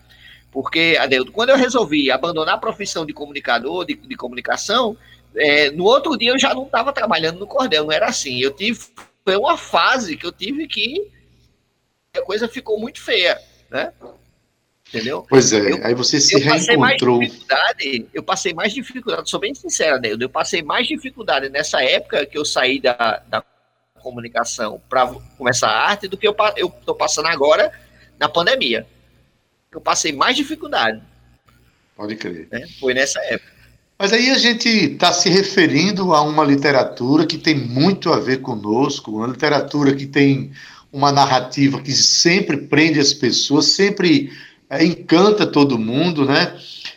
porque, 0.52 0.96
Adeudo, 1.00 1.32
quando 1.32 1.50
eu 1.50 1.58
resolvi 1.58 2.12
abandonar 2.12 2.56
a 2.56 2.60
profissão 2.60 3.06
de 3.06 3.14
comunicador, 3.14 3.86
de, 3.86 3.96
de 3.96 4.16
comunicação, 4.16 4.96
é, 5.36 5.72
no 5.72 5.84
outro 5.84 6.16
dia 6.16 6.32
eu 6.32 6.40
já 6.40 6.54
não 6.54 6.64
estava 6.64 6.94
trabalhando 6.94 7.40
no 7.40 7.48
cordel, 7.48 7.86
não 7.86 7.92
era 7.92 8.06
assim. 8.06 8.40
Eu 8.40 8.52
tive 8.52 8.80
foi 9.24 9.38
uma 9.38 9.58
fase 9.58 10.18
que 10.18 10.26
eu 10.26 10.32
tive 10.32 10.68
que 10.68 11.10
a 12.16 12.22
coisa 12.22 12.48
ficou 12.48 12.80
muito 12.80 13.02
feia, 13.02 13.40
né? 13.70 13.94
Entendeu? 14.90 15.26
Pois 15.28 15.52
é, 15.52 15.72
eu, 15.72 15.86
aí 15.86 15.96
você 15.96 16.22
se 16.22 16.38
reencontrou. 16.38 17.20
eu 18.14 18.22
passei 18.22 18.54
mais 18.54 18.74
dificuldade, 18.74 19.30
sou 19.30 19.40
bem 19.40 19.56
sincera, 19.56 20.00
né? 20.00 20.16
Eu 20.20 20.30
passei 20.30 20.62
mais 20.62 20.88
dificuldade 20.88 21.50
nessa 21.50 21.84
época 21.84 22.26
que 22.26 22.38
eu 22.38 22.46
saí 22.46 22.80
da, 22.80 23.24
da 23.28 23.44
comunicação 24.02 24.80
para 24.90 25.08
começar 25.38 25.70
a 25.70 25.90
arte 25.90 26.08
do 26.08 26.18
que 26.18 26.28
eu 26.28 26.36
estou 26.58 26.94
passando 26.94 27.28
agora 27.28 27.72
na 28.20 28.30
pandemia. 28.30 28.86
Eu 29.72 29.82
passei 29.82 30.12
mais 30.12 30.36
dificuldade. 30.36 31.02
Pode 31.96 32.16
crer. 32.16 32.48
Né? 32.52 32.68
Foi 32.80 32.94
nessa 32.94 33.20
época. 33.22 33.52
Mas 33.98 34.12
aí 34.12 34.30
a 34.30 34.38
gente 34.38 34.68
está 34.68 35.14
se 35.14 35.30
referindo 35.30 36.14
a 36.14 36.22
uma 36.22 36.44
literatura 36.44 37.26
que 37.26 37.38
tem 37.38 37.56
muito 37.56 38.12
a 38.12 38.20
ver 38.20 38.42
conosco, 38.42 39.12
uma 39.12 39.28
literatura 39.28 39.96
que 39.96 40.06
tem 40.06 40.52
uma 40.92 41.12
narrativa 41.12 41.82
que 41.82 41.94
sempre 41.94 42.58
prende 42.58 43.00
as 43.00 43.14
pessoas, 43.14 43.68
sempre 43.68 44.32
é, 44.74 44.84
encanta 44.84 45.46
todo 45.46 45.78
mundo, 45.78 46.26
né? 46.26 46.56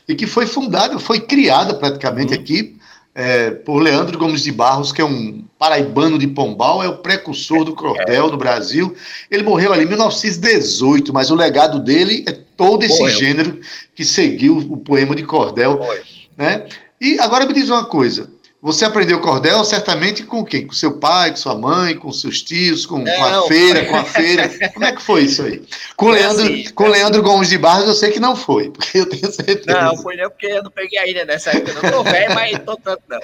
E 0.08 0.14
que 0.14 0.26
foi 0.26 0.46
fundada, 0.46 0.98
foi 0.98 1.20
criada 1.20 1.74
praticamente 1.74 2.34
uhum. 2.34 2.40
aqui 2.40 2.76
é, 3.14 3.50
por 3.50 3.80
Leandro 3.80 4.18
Gomes 4.18 4.42
de 4.42 4.52
Barros, 4.52 4.92
que 4.92 5.00
é 5.00 5.04
um 5.04 5.42
paraibano 5.58 6.18
de 6.18 6.26
Pombal, 6.26 6.82
é 6.82 6.88
o 6.88 6.98
precursor 6.98 7.64
do 7.64 7.74
cordel 7.74 8.30
no 8.30 8.36
Brasil. 8.36 8.94
Ele 9.30 9.42
morreu 9.42 9.72
ali 9.72 9.84
em 9.84 9.88
1918, 9.88 11.14
mas 11.14 11.30
o 11.30 11.34
legado 11.34 11.78
dele 11.78 12.24
é 12.28 12.32
todo 12.32 12.84
esse 12.84 13.00
Morreu. 13.00 13.18
gênero 13.18 13.60
que 13.94 14.04
seguiu 14.04 14.58
o 14.58 14.76
poema 14.76 15.16
de 15.16 15.22
cordel, 15.22 15.78
Morreu. 15.78 16.02
né? 16.36 16.66
E 17.00 17.18
agora 17.18 17.46
me 17.46 17.54
diz 17.54 17.70
uma 17.70 17.86
coisa: 17.86 18.30
você 18.66 18.84
aprendeu 18.84 19.20
cordel 19.20 19.64
certamente 19.64 20.24
com 20.24 20.44
quem? 20.44 20.66
Com 20.66 20.72
seu 20.72 20.98
pai, 20.98 21.30
com 21.30 21.36
sua 21.36 21.54
mãe, 21.54 21.96
com 21.96 22.10
seus 22.12 22.42
tios, 22.42 22.84
com, 22.84 23.04
com 23.04 23.24
a 23.24 23.46
feira, 23.46 23.84
com 23.84 23.94
a 23.94 24.02
feira. 24.10 24.50
Como 24.74 24.84
é 24.84 24.90
que 24.90 25.00
foi 25.00 25.22
isso 25.22 25.44
aí? 25.44 25.62
Com, 25.96 26.08
Leandro, 26.08 26.42
assim, 26.42 26.72
com 26.72 26.88
Leandro 26.88 27.22
Gomes 27.22 27.48
de 27.48 27.58
Barros 27.58 27.86
eu 27.86 27.94
sei 27.94 28.10
que 28.10 28.18
não 28.18 28.34
foi, 28.34 28.68
porque 28.72 28.98
eu 28.98 29.08
tenho 29.08 29.30
certeza. 29.30 29.80
Não, 29.80 29.96
foi 29.98 30.16
não, 30.16 30.28
porque 30.28 30.46
eu 30.46 30.64
não 30.64 30.70
peguei 30.72 30.98
ainda 30.98 31.24
nessa 31.24 31.50
época. 31.50 31.70
Eu 31.70 31.80
não 31.80 31.90
tô 31.92 32.10
velho, 32.10 32.34
mas 32.34 32.58
tô 32.58 32.76
tanto 32.76 33.02
não. 33.08 33.20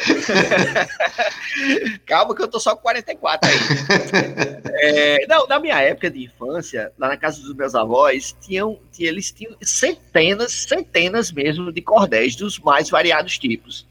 Calma 2.07 2.37
que 2.37 2.43
eu 2.43 2.49
tô 2.49 2.61
só 2.61 2.77
com 2.77 2.83
44 2.83 3.51
aí. 3.51 3.57
É, 4.75 5.27
não, 5.27 5.49
na 5.49 5.59
minha 5.59 5.81
época 5.81 6.09
de 6.09 6.23
infância, 6.23 6.93
lá 6.97 7.09
na 7.09 7.17
casa 7.17 7.43
dos 7.43 7.53
meus 7.53 7.75
avós, 7.75 8.33
tinham, 8.41 8.79
eles 8.97 9.33
tinham 9.33 9.57
centenas, 9.61 10.53
centenas 10.53 11.33
mesmo 11.33 11.73
de 11.73 11.83
cordéis 11.83 12.37
dos 12.37 12.61
mais 12.61 12.89
variados 12.89 13.37
tipos 13.37 13.91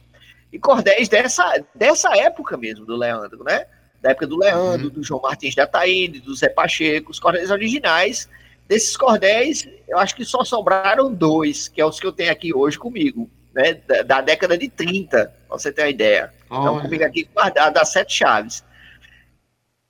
e 0.51 0.59
cordéis 0.59 1.07
dessa, 1.07 1.63
dessa 1.73 2.15
época 2.17 2.57
mesmo, 2.57 2.85
do 2.85 2.95
Leandro, 2.95 3.43
né? 3.43 3.65
Da 4.01 4.11
época 4.11 4.27
do 4.27 4.37
Leandro, 4.37 4.87
uhum. 4.87 4.93
do 4.93 5.03
João 5.03 5.21
Martins 5.21 5.55
da 5.55 5.63
Ataíde, 5.63 6.19
do 6.19 6.35
Zé 6.35 6.49
Pacheco, 6.49 7.11
os 7.11 7.19
cordéis 7.19 7.49
originais. 7.51 8.27
Desses 8.67 8.97
cordéis, 8.97 9.67
eu 9.87 9.97
acho 9.97 10.15
que 10.15 10.25
só 10.25 10.43
sobraram 10.43 11.13
dois, 11.13 11.67
que 11.67 11.79
é 11.79 11.85
os 11.85 11.99
que 11.99 12.07
eu 12.07 12.11
tenho 12.11 12.31
aqui 12.31 12.53
hoje 12.53 12.77
comigo, 12.77 13.29
né? 13.53 13.73
Da, 13.73 14.01
da 14.01 14.21
década 14.21 14.57
de 14.57 14.69
30, 14.69 15.33
pra 15.47 15.57
você 15.57 15.71
ter 15.71 15.83
uma 15.83 15.89
ideia. 15.89 16.33
Então, 16.45 16.81
comigo 16.81 17.03
aqui 17.03 17.29
guardado 17.33 17.73
das 17.73 17.89
sete 17.89 18.13
chaves. 18.13 18.63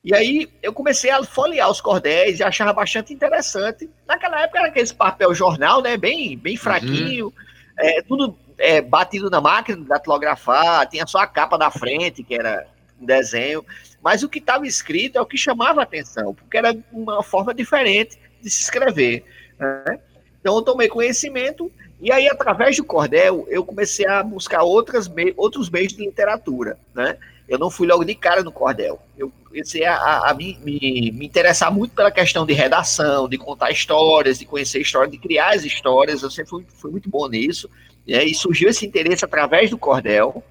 E 0.03 0.15
aí 0.15 0.49
eu 0.63 0.73
comecei 0.73 1.11
a 1.11 1.23
folhear 1.23 1.69
os 1.69 1.79
cordéis 1.79 2.39
e 2.39 2.43
achava 2.43 2.73
bastante 2.73 3.13
interessante. 3.13 3.89
Naquela 4.07 4.41
época 4.41 4.59
era 4.59 4.67
aquele 4.67 4.93
papel 4.93 5.33
jornal, 5.33 5.81
né? 5.81 5.95
Bem, 5.95 6.37
bem 6.37 6.57
fraquinho, 6.57 7.27
uhum. 7.27 7.33
é, 7.77 8.01
tudo 8.01 8.35
é, 8.61 8.81
batido 8.81 9.29
na 9.29 9.41
máquina 9.41 9.77
de 9.77 9.87
datilografar, 9.87 10.87
tinha 10.87 11.05
só 11.07 11.19
a 11.19 11.27
capa 11.27 11.57
da 11.57 11.71
frente, 11.71 12.23
que 12.23 12.35
era 12.35 12.67
um 12.99 13.05
desenho, 13.05 13.65
mas 14.01 14.23
o 14.23 14.29
que 14.29 14.39
estava 14.39 14.65
escrito 14.65 15.17
é 15.17 15.21
o 15.21 15.25
que 15.25 15.37
chamava 15.37 15.81
atenção, 15.81 16.33
porque 16.33 16.57
era 16.57 16.75
uma 16.91 17.23
forma 17.23 17.53
diferente 17.53 18.19
de 18.41 18.49
se 18.49 18.61
escrever. 18.61 19.25
Né? 19.59 19.99
Então 20.39 20.55
eu 20.55 20.61
tomei 20.61 20.87
conhecimento 20.87 21.71
e 22.01 22.11
aí, 22.11 22.27
através 22.27 22.75
do 22.77 22.83
cordel, 22.83 23.45
eu 23.47 23.63
comecei 23.63 24.07
a 24.07 24.23
buscar 24.23 24.63
outras 24.63 25.07
me 25.07 25.31
outros 25.37 25.69
meios 25.69 25.93
de 25.93 26.03
literatura. 26.03 26.79
Né? 26.95 27.15
Eu 27.47 27.59
não 27.59 27.69
fui 27.69 27.87
logo 27.87 28.03
de 28.03 28.15
cara 28.15 28.41
no 28.41 28.51
cordel. 28.51 28.99
Eu 29.15 29.31
comecei 29.45 29.85
a, 29.85 29.95
a, 29.95 30.31
a 30.31 30.33
me, 30.33 30.57
me, 30.63 31.11
me, 31.11 31.25
interessar 31.27 31.71
muito 31.71 31.93
pela 31.93 32.09
questão 32.09 32.43
de 32.43 32.53
redação, 32.53 33.29
de 33.29 33.37
contar 33.37 33.69
histórias, 33.69 34.39
de 34.39 34.45
conhecer 34.45 34.81
histórias, 34.81 35.11
de 35.11 35.19
criar 35.19 35.53
as 35.53 35.63
histórias. 35.63 36.23
Eu 36.23 36.31
sempre 36.31 36.49
fui, 36.49 36.65
fui 36.75 36.89
muito 36.89 37.07
bom 37.07 37.27
nisso. 37.27 37.69
Né, 38.07 38.25
e 38.25 38.33
surgiu 38.33 38.69
esse 38.69 38.85
interesse 38.85 39.23
através 39.23 39.69
do 39.69 39.77
cordel. 39.77 40.43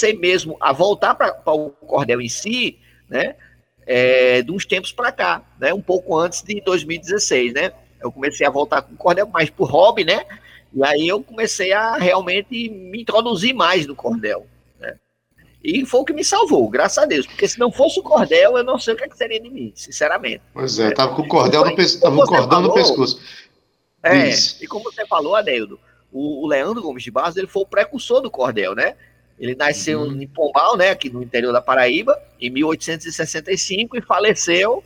Sei 0.00 0.12
mesmo 0.14 0.56
a 0.60 0.72
voltar 0.72 1.14
para 1.14 1.52
o 1.52 1.70
cordel 1.70 2.20
em 2.20 2.28
si, 2.28 2.78
né? 3.08 3.36
É, 3.86 4.42
de 4.42 4.50
uns 4.50 4.64
tempos 4.64 4.92
para 4.92 5.12
cá, 5.12 5.42
né? 5.60 5.72
Um 5.72 5.82
pouco 5.82 6.18
antes 6.18 6.42
de 6.42 6.60
2016, 6.60 7.52
né? 7.52 7.72
Eu 8.00 8.10
comecei 8.10 8.46
a 8.46 8.50
voltar 8.50 8.82
com 8.82 8.94
o 8.94 8.96
cordel 8.96 9.26
mais 9.26 9.50
por 9.50 9.70
hobby, 9.70 10.04
né? 10.04 10.24
E 10.74 10.84
aí 10.84 11.08
eu 11.08 11.22
comecei 11.22 11.72
a 11.72 11.96
realmente 11.96 12.68
me 12.68 13.00
introduzir 13.00 13.54
mais 13.54 13.86
no 13.86 13.94
cordel. 13.94 14.44
Né? 14.80 14.96
E 15.62 15.86
foi 15.86 16.00
o 16.00 16.04
que 16.04 16.12
me 16.12 16.24
salvou, 16.24 16.68
graças 16.68 16.98
a 16.98 17.06
Deus. 17.06 17.26
Porque 17.26 17.46
se 17.46 17.60
não 17.60 17.70
fosse 17.70 18.00
o 18.00 18.02
cordel, 18.02 18.58
eu 18.58 18.64
não 18.64 18.76
sei 18.78 18.94
o 18.94 18.96
que, 18.96 19.04
é 19.04 19.08
que 19.08 19.16
seria 19.16 19.40
de 19.40 19.48
mim, 19.48 19.72
sinceramente. 19.76 20.42
Pois 20.52 20.78
é, 20.80 20.90
tava 20.90 21.14
com 21.14 21.22
o 21.22 21.28
cordel 21.28 21.64
no, 21.64 21.76
pe... 21.76 22.00
tava 22.00 22.16
com 22.16 22.26
cordão 22.26 22.48
falou, 22.48 22.68
no 22.68 22.74
pescoço. 22.74 23.20
É, 24.04 24.28
Isso. 24.28 24.62
e 24.62 24.66
como 24.66 24.84
você 24.84 25.06
falou, 25.06 25.34
Adeildo, 25.34 25.80
o, 26.12 26.44
o, 26.44 26.46
Leandro 26.46 26.82
Gomes 26.82 27.02
de 27.02 27.10
Barros 27.10 27.36
ele 27.36 27.46
foi 27.46 27.62
o 27.62 27.66
precursor 27.66 28.20
do 28.20 28.30
cordel, 28.30 28.74
né? 28.74 28.94
Ele 29.38 29.54
nasceu 29.54 30.00
uhum. 30.02 30.20
em 30.20 30.28
Pombal, 30.28 30.76
né, 30.76 30.90
aqui 30.90 31.10
no 31.10 31.22
interior 31.22 31.52
da 31.52 31.60
Paraíba, 31.60 32.16
em 32.38 32.50
1865 32.50 33.96
e 33.96 34.02
faleceu. 34.02 34.84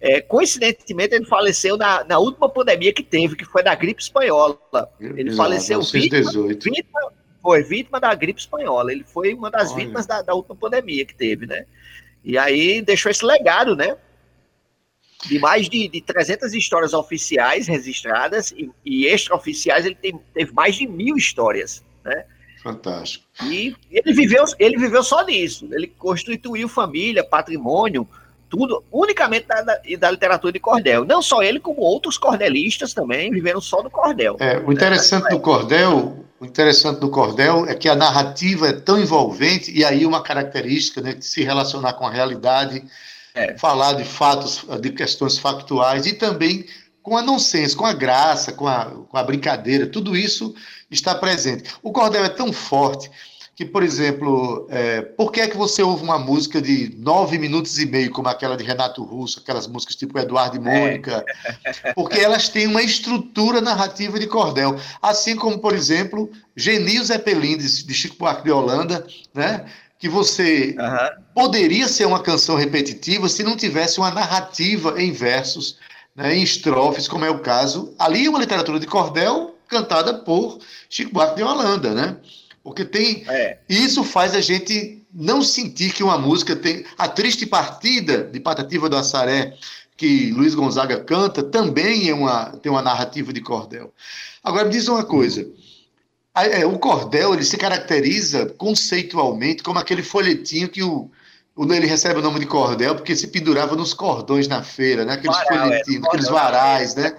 É, 0.00 0.20
coincidentemente, 0.20 1.14
ele 1.14 1.24
faleceu 1.24 1.76
na, 1.76 2.04
na 2.04 2.18
última 2.18 2.48
pandemia 2.48 2.92
que 2.92 3.02
teve, 3.02 3.34
que 3.34 3.44
foi 3.44 3.62
da 3.62 3.74
gripe 3.74 4.00
espanhola. 4.00 4.56
Ele 5.00 5.30
Exato, 5.30 5.36
faleceu 5.36 5.82
vítima, 5.82 6.30
vítima, 6.46 7.12
foi 7.42 7.62
vítima 7.64 7.98
da 7.98 8.14
gripe 8.14 8.38
espanhola. 8.38 8.92
Ele 8.92 9.02
foi 9.02 9.34
uma 9.34 9.50
das 9.50 9.72
Olha. 9.72 9.78
vítimas 9.78 10.06
da, 10.06 10.22
da 10.22 10.34
última 10.34 10.54
pandemia 10.54 11.04
que 11.04 11.14
teve, 11.14 11.46
né? 11.46 11.64
E 12.22 12.38
aí 12.38 12.80
deixou 12.82 13.10
esse 13.10 13.24
legado, 13.24 13.74
né? 13.74 13.96
De 15.26 15.38
mais 15.38 15.68
de, 15.68 15.88
de 15.88 16.00
300 16.00 16.54
histórias 16.54 16.94
oficiais 16.94 17.66
registradas 17.66 18.52
e, 18.52 18.70
e 18.84 19.06
extraoficiais, 19.06 19.84
ele 19.84 19.96
tem, 19.96 20.18
teve 20.32 20.52
mais 20.52 20.76
de 20.76 20.86
mil 20.86 21.16
histórias, 21.16 21.82
né? 22.04 22.24
Fantástico. 22.62 23.24
E 23.44 23.74
ele 23.90 24.12
viveu, 24.12 24.44
ele 24.58 24.76
viveu 24.76 25.02
só 25.02 25.22
disso. 25.22 25.68
Ele 25.72 25.86
constituiu 25.86 26.68
família, 26.68 27.24
patrimônio, 27.24 28.06
tudo 28.48 28.82
unicamente 28.90 29.46
da, 29.46 29.62
da, 29.62 29.80
da, 29.98 30.10
literatura 30.10 30.52
de 30.52 30.58
cordel. 30.58 31.04
Não 31.04 31.22
só 31.22 31.42
ele, 31.42 31.60
como 31.60 31.80
outros 31.80 32.18
cordelistas 32.18 32.92
também 32.92 33.30
viveram 33.30 33.60
só 33.60 33.82
do 33.82 33.90
cordel. 33.90 34.36
É, 34.40 34.58
o 34.58 34.72
interessante 34.72 35.24
né? 35.24 35.30
do 35.30 35.40
cordel, 35.40 36.24
o 36.40 36.44
interessante 36.44 37.00
do 37.00 37.10
cordel 37.10 37.66
é 37.66 37.74
que 37.74 37.88
a 37.88 37.94
narrativa 37.94 38.68
é 38.68 38.72
tão 38.72 38.98
envolvente 38.98 39.70
e 39.70 39.84
aí 39.84 40.04
uma 40.04 40.22
característica 40.22 41.00
né, 41.00 41.14
de 41.14 41.24
se 41.24 41.42
relacionar 41.44 41.94
com 41.94 42.06
a 42.06 42.10
realidade 42.10 42.84
é. 43.34 43.56
falar 43.56 43.94
de 43.94 44.04
fatos, 44.04 44.64
de 44.80 44.90
questões 44.90 45.38
factuais 45.38 46.06
e 46.06 46.12
também 46.12 46.64
com 47.02 47.16
a 47.16 47.22
nonsense, 47.22 47.74
com 47.74 47.86
a 47.86 47.92
graça, 47.92 48.52
com 48.52 48.66
a, 48.66 48.84
com 48.86 49.16
a 49.16 49.22
brincadeira, 49.22 49.86
tudo 49.86 50.16
isso 50.16 50.54
está 50.90 51.14
presente. 51.14 51.70
O 51.82 51.90
cordel 51.90 52.24
é 52.24 52.28
tão 52.28 52.52
forte 52.52 53.10
que, 53.58 53.64
por 53.64 53.82
exemplo, 53.82 54.68
é, 54.70 55.02
por 55.02 55.32
que 55.32 55.40
é 55.40 55.48
que 55.48 55.56
você 55.56 55.82
ouve 55.82 56.04
uma 56.04 56.16
música 56.16 56.62
de 56.62 56.94
nove 56.96 57.38
minutos 57.38 57.76
e 57.80 57.86
meio, 57.86 58.12
como 58.12 58.28
aquela 58.28 58.56
de 58.56 58.62
Renato 58.62 59.02
Russo, 59.02 59.40
aquelas 59.40 59.66
músicas 59.66 59.96
tipo 59.96 60.16
Eduardo 60.16 60.56
e 60.56 60.60
Mônica? 60.60 61.24
É. 61.64 61.92
Porque 61.92 62.20
elas 62.20 62.48
têm 62.48 62.68
uma 62.68 62.82
estrutura 62.82 63.60
narrativa 63.60 64.16
de 64.16 64.28
cordel. 64.28 64.78
Assim 65.02 65.34
como, 65.34 65.58
por 65.58 65.74
exemplo, 65.74 66.30
Genil 66.54 67.04
Zeppelin, 67.04 67.58
de, 67.58 67.84
de 67.84 67.94
Chico 67.94 68.14
Buarque 68.16 68.44
de 68.44 68.52
Holanda, 68.52 69.04
né? 69.34 69.64
Que 69.98 70.08
você 70.08 70.76
uhum. 70.78 71.22
poderia 71.34 71.88
ser 71.88 72.06
uma 72.06 72.22
canção 72.22 72.56
repetitiva 72.56 73.28
se 73.28 73.42
não 73.42 73.56
tivesse 73.56 73.98
uma 73.98 74.10
narrativa 74.10 75.00
em 75.00 75.10
versos, 75.10 75.76
né, 76.14 76.36
em 76.36 76.42
estrofes, 76.42 77.08
como 77.08 77.24
é 77.24 77.30
o 77.30 77.40
caso. 77.40 77.94
Ali 77.98 78.26
é 78.26 78.30
uma 78.30 78.38
literatura 78.38 78.78
de 78.78 78.86
cordel 78.86 79.56
cantada 79.66 80.14
por 80.14 80.58
Chico 80.88 81.12
Buarque 81.12 81.36
de 81.36 81.42
Holanda, 81.42 81.94
né? 81.94 82.16
Porque 82.62 82.84
tem. 82.84 83.24
É. 83.28 83.58
Isso 83.68 84.04
faz 84.04 84.34
a 84.34 84.40
gente 84.40 85.02
não 85.12 85.42
sentir 85.42 85.92
que 85.92 86.02
uma 86.02 86.18
música 86.18 86.54
tem. 86.54 86.84
A 86.96 87.08
Triste 87.08 87.46
Partida 87.46 88.24
de 88.24 88.40
Patativa 88.40 88.88
do 88.88 88.96
Assaré, 88.96 89.56
que 89.96 90.30
Luiz 90.32 90.54
Gonzaga 90.54 91.00
canta, 91.00 91.42
também 91.42 92.08
é 92.08 92.14
uma, 92.14 92.46
tem 92.58 92.70
uma 92.70 92.82
narrativa 92.82 93.32
de 93.32 93.40
cordel. 93.40 93.92
Agora, 94.42 94.64
me 94.64 94.70
diz 94.70 94.86
uma 94.86 95.04
coisa. 95.04 95.48
É, 96.46 96.66
o 96.66 96.78
cordel 96.78 97.34
ele 97.34 97.44
se 97.44 97.56
caracteriza 97.56 98.46
conceitualmente 98.56 99.62
como 99.62 99.78
aquele 99.78 100.02
folhetinho 100.02 100.68
que 100.68 100.82
o, 100.82 101.10
ele 101.56 101.86
recebe 101.86 102.20
o 102.20 102.22
nome 102.22 102.38
de 102.38 102.46
cordel 102.46 102.94
porque 102.94 103.16
se 103.16 103.28
pendurava 103.28 103.74
nos 103.74 103.92
cordões 103.94 104.46
na 104.46 104.62
feira, 104.62 105.04
né? 105.04 105.14
Aqueles 105.14 105.36
Varal, 105.36 105.52
é, 105.52 105.62
folhetinhos, 105.68 106.04
é, 106.04 106.08
aqueles 106.08 106.28
varais, 106.28 106.94
né? 106.94 107.16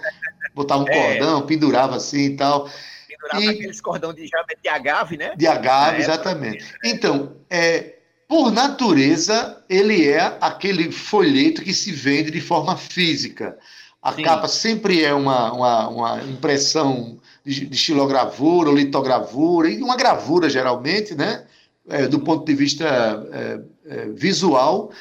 Botava 0.54 0.82
um 0.82 0.88
é. 0.88 1.02
cordão, 1.02 1.46
pendurava 1.46 1.96
assim 1.96 2.26
e 2.26 2.36
tal. 2.36 2.70
pendurava 3.08 3.42
E- 3.42 3.48
aqueles 3.48 3.80
cordão 3.80 4.12
de 4.12 4.28
de 4.62 4.68
agave, 4.68 5.16
né? 5.16 5.34
De 5.36 5.46
agave, 5.46 6.00
exatamente. 6.00 6.64
Então, 6.82 7.36
é, 7.48 7.96
por 8.30 8.52
natureza, 8.52 9.62
ele 9.68 10.08
é 10.08 10.36
aquele 10.40 10.92
folheto 10.92 11.62
que 11.62 11.74
se 11.74 11.90
vende 11.90 12.30
de 12.30 12.40
forma 12.40 12.76
física. 12.76 13.58
A 14.00 14.12
Sim. 14.12 14.22
capa 14.22 14.48
sempre 14.48 15.04
é 15.04 15.12
uma, 15.12 15.52
uma, 15.52 15.88
uma 15.88 16.22
impressão 16.22 17.18
de, 17.44 17.66
de 17.66 17.76
estilogravura 17.76 18.68
ou 18.68 18.76
litogravura, 18.76 19.68
e 19.68 19.82
uma 19.82 19.96
gravura, 19.96 20.48
geralmente, 20.48 21.14
né? 21.14 21.46
É, 21.88 22.06
do 22.06 22.20
ponto 22.20 22.44
de 22.44 22.54
vista 22.54 22.84
é, 23.32 23.60
é, 23.86 24.08
visual. 24.08 24.92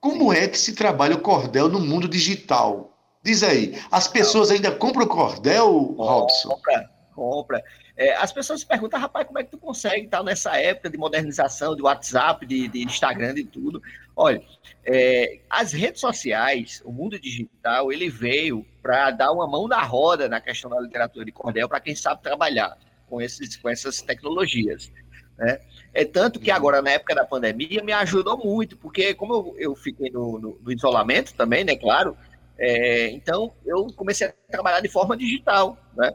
Como 0.00 0.32
é 0.32 0.48
que 0.48 0.58
se 0.58 0.74
trabalha 0.74 1.14
o 1.14 1.20
cordel 1.20 1.68
no 1.68 1.80
mundo 1.80 2.08
digital? 2.08 2.94
Diz 3.22 3.42
aí, 3.42 3.78
as 3.90 4.08
pessoas 4.08 4.50
ainda 4.50 4.70
compram 4.70 5.06
cordel, 5.06 5.94
Robson? 5.96 6.48
Compra, 6.50 6.90
compra. 7.14 7.62
É, 7.96 8.14
as 8.16 8.32
pessoas 8.32 8.60
se 8.60 8.66
perguntam, 8.66 8.98
rapaz, 8.98 9.26
como 9.26 9.38
é 9.38 9.44
que 9.44 9.50
tu 9.50 9.58
consegue 9.58 10.06
estar 10.06 10.22
nessa 10.22 10.56
época 10.56 10.90
de 10.90 10.98
modernização, 10.98 11.76
de 11.76 11.82
WhatsApp, 11.82 12.44
de, 12.44 12.68
de 12.68 12.82
Instagram, 12.82 13.34
de 13.34 13.44
tudo? 13.44 13.80
Olha, 14.16 14.42
é, 14.84 15.38
as 15.48 15.72
redes 15.72 16.00
sociais, 16.00 16.82
o 16.84 16.92
mundo 16.92 17.18
digital, 17.18 17.92
ele 17.92 18.10
veio 18.10 18.66
para 18.84 19.10
dar 19.12 19.32
uma 19.32 19.48
mão 19.48 19.66
na 19.66 19.82
roda 19.82 20.28
na 20.28 20.42
questão 20.42 20.68
da 20.70 20.78
literatura 20.78 21.24
de 21.24 21.32
cordel 21.32 21.66
para 21.66 21.80
quem 21.80 21.96
sabe 21.96 22.22
trabalhar 22.22 22.76
com, 23.08 23.18
esses, 23.18 23.56
com 23.56 23.70
essas 23.70 24.02
tecnologias. 24.02 24.92
Né? 25.38 25.58
É 25.94 26.04
tanto 26.04 26.38
que 26.38 26.50
agora, 26.50 26.82
na 26.82 26.90
época 26.90 27.14
da 27.14 27.24
pandemia, 27.24 27.82
me 27.82 27.92
ajudou 27.94 28.36
muito, 28.36 28.76
porque 28.76 29.14
como 29.14 29.32
eu, 29.32 29.54
eu 29.58 29.74
fiquei 29.74 30.10
no, 30.10 30.38
no- 30.38 30.58
no 30.62 30.70
isolamento 30.70 31.32
também, 31.34 31.64
né, 31.64 31.74
claro, 31.76 32.14
é, 32.58 33.08
então 33.12 33.54
eu 33.64 33.86
comecei 33.96 34.26
a 34.26 34.32
trabalhar 34.50 34.80
de 34.80 34.88
forma 34.90 35.16
digital, 35.16 35.78
né? 35.96 36.14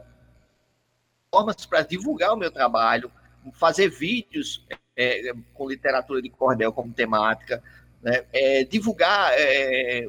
Formas 1.34 1.66
para 1.66 1.82
divulgar 1.82 2.32
o 2.32 2.36
meu 2.36 2.50
trabalho, 2.52 3.10
fazer 3.54 3.88
vídeos 3.88 4.64
é, 4.96 5.32
com 5.54 5.68
literatura 5.68 6.22
de 6.22 6.30
cordel 6.30 6.72
como 6.72 6.92
temática, 6.92 7.62
né? 8.02 8.24
É, 8.32 8.64
divulgar 8.64 9.32
é, 9.34 10.08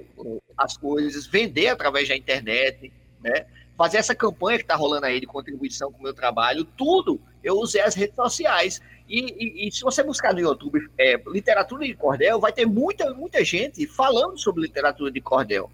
as 0.57 0.77
coisas, 0.77 1.25
vender 1.25 1.67
através 1.67 2.07
da 2.07 2.15
internet, 2.15 2.91
né? 3.21 3.45
fazer 3.77 3.97
essa 3.97 4.13
campanha 4.13 4.57
que 4.59 4.63
está 4.63 4.75
rolando 4.75 5.07
aí 5.07 5.19
de 5.19 5.25
contribuição 5.25 5.91
com 5.91 5.99
o 5.99 6.03
meu 6.03 6.13
trabalho, 6.13 6.63
tudo 6.63 7.19
eu 7.43 7.55
usei 7.55 7.81
as 7.81 7.95
redes 7.95 8.15
sociais. 8.15 8.79
E, 9.09 9.19
e- 9.19 9.67
e 9.67 9.71
se 9.71 9.81
você 9.81 10.03
buscar 10.03 10.33
no 10.33 10.39
YouTube 10.39 10.79
é, 10.97 11.19
literatura 11.27 11.85
de 11.85 11.93
cordel, 11.95 12.39
vai 12.39 12.53
ter 12.53 12.65
muita, 12.65 13.11
muita 13.13 13.43
gente 13.43 13.85
falando 13.87 14.37
sobre 14.37 14.61
literatura 14.61 15.11
de 15.11 15.19
cordel. 15.19 15.69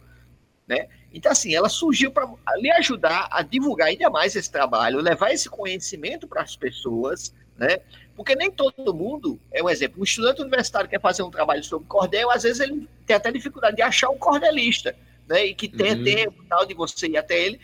Né? 0.66 0.88
Então, 1.14 1.32
assim, 1.32 1.54
ela 1.54 1.70
surgiu 1.70 2.12
para 2.12 2.28
lhe 2.58 2.72
ajudar 2.72 3.28
a 3.32 3.42
divulgar 3.42 3.90
ainda 3.90 4.10
mais 4.10 4.36
esse 4.36 4.52
trabalho, 4.52 5.00
levar 5.00 5.32
esse 5.32 5.50
conhecimento 5.50 6.28
para 6.28 6.42
as 6.42 6.56
pessoas, 6.56 7.34
né? 7.58 7.80
Porque 8.18 8.36
nem 8.36 8.52
todo 8.52 8.94
mundo, 8.96 9.40
é 9.52 9.62
um 9.64 9.70
exemplo, 9.70 10.02
um 10.02 10.04
estudante 10.04 10.42
universitário 10.42 10.90
quer 10.90 11.00
fazer 11.00 11.22
um 11.22 11.30
trabalho 11.30 11.64
sobre 11.64 11.88
cordel, 11.88 12.32
às 12.32 12.42
vezes 12.42 12.60
ele 12.60 12.90
tem 13.06 13.16
até 13.16 13.32
dificuldade 13.32 13.76
de 13.76 13.84
achar 13.84 14.10
um 14.10 14.18
cordelista, 14.18 14.96
né? 15.28 15.46
E 15.46 15.54
que 15.54 15.70
tenha 15.70 15.96
Uhum. 15.96 16.04
tempo 16.04 16.44
tal 16.50 16.66
de 16.66 16.74
você 16.74 17.08
ir 17.08 17.16
até 17.18 17.40
ele. 17.40 17.62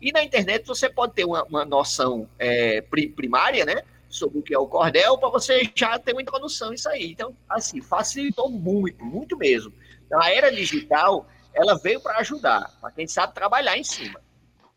E 0.00 0.12
na 0.12 0.22
internet 0.22 0.66
você 0.66 0.90
pode 0.90 1.14
ter 1.14 1.24
uma, 1.24 1.42
uma 1.44 1.64
noção 1.64 2.28
é, 2.38 2.82
pri- 2.82 3.08
primária, 3.08 3.64
né? 3.64 3.82
Sobre 4.06 4.38
o 4.38 4.42
que 4.42 4.54
é 4.54 4.58
o 4.58 4.66
cordel, 4.66 5.16
para 5.16 5.30
você 5.30 5.68
já 5.74 5.98
ter 5.98 6.12
uma 6.12 6.20
introdução 6.20 6.70
nisso 6.70 6.88
aí. 6.90 7.10
Então, 7.10 7.34
assim, 7.48 7.80
facilitou 7.80 8.50
muito, 8.50 9.02
muito 9.02 9.38
mesmo. 9.38 9.72
Então, 10.06 10.20
a 10.20 10.30
era 10.30 10.52
digital, 10.52 11.26
ela 11.54 11.78
veio 11.78 11.98
para 12.00 12.18
ajudar, 12.18 12.70
para 12.78 12.90
quem 12.90 13.06
sabe 13.06 13.34
trabalhar 13.34 13.78
em 13.78 13.82
cima. 13.84 14.20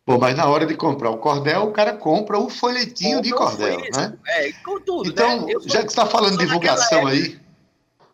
Pô, 0.08 0.18
mas 0.18 0.38
na 0.38 0.46
hora 0.48 0.66
de 0.66 0.74
comprar 0.74 1.10
o 1.10 1.18
cordel, 1.18 1.64
o 1.64 1.72
cara 1.74 1.92
compra 1.92 2.40
o 2.40 2.50
folhetinho 2.50 3.22
de 3.22 3.34
o 3.34 3.36
cordel, 3.36 3.78
né? 3.94 4.14
É, 4.26 4.52
com 4.64 4.80
tudo, 4.80 5.10
Então, 5.10 5.46
né? 5.46 5.52
Sou- 5.52 5.64
já 5.64 5.80
que 5.80 5.82
você 5.82 5.88
está 5.88 6.06
falando 6.06 6.38
divulgação 6.38 7.06
aí, 7.06 7.38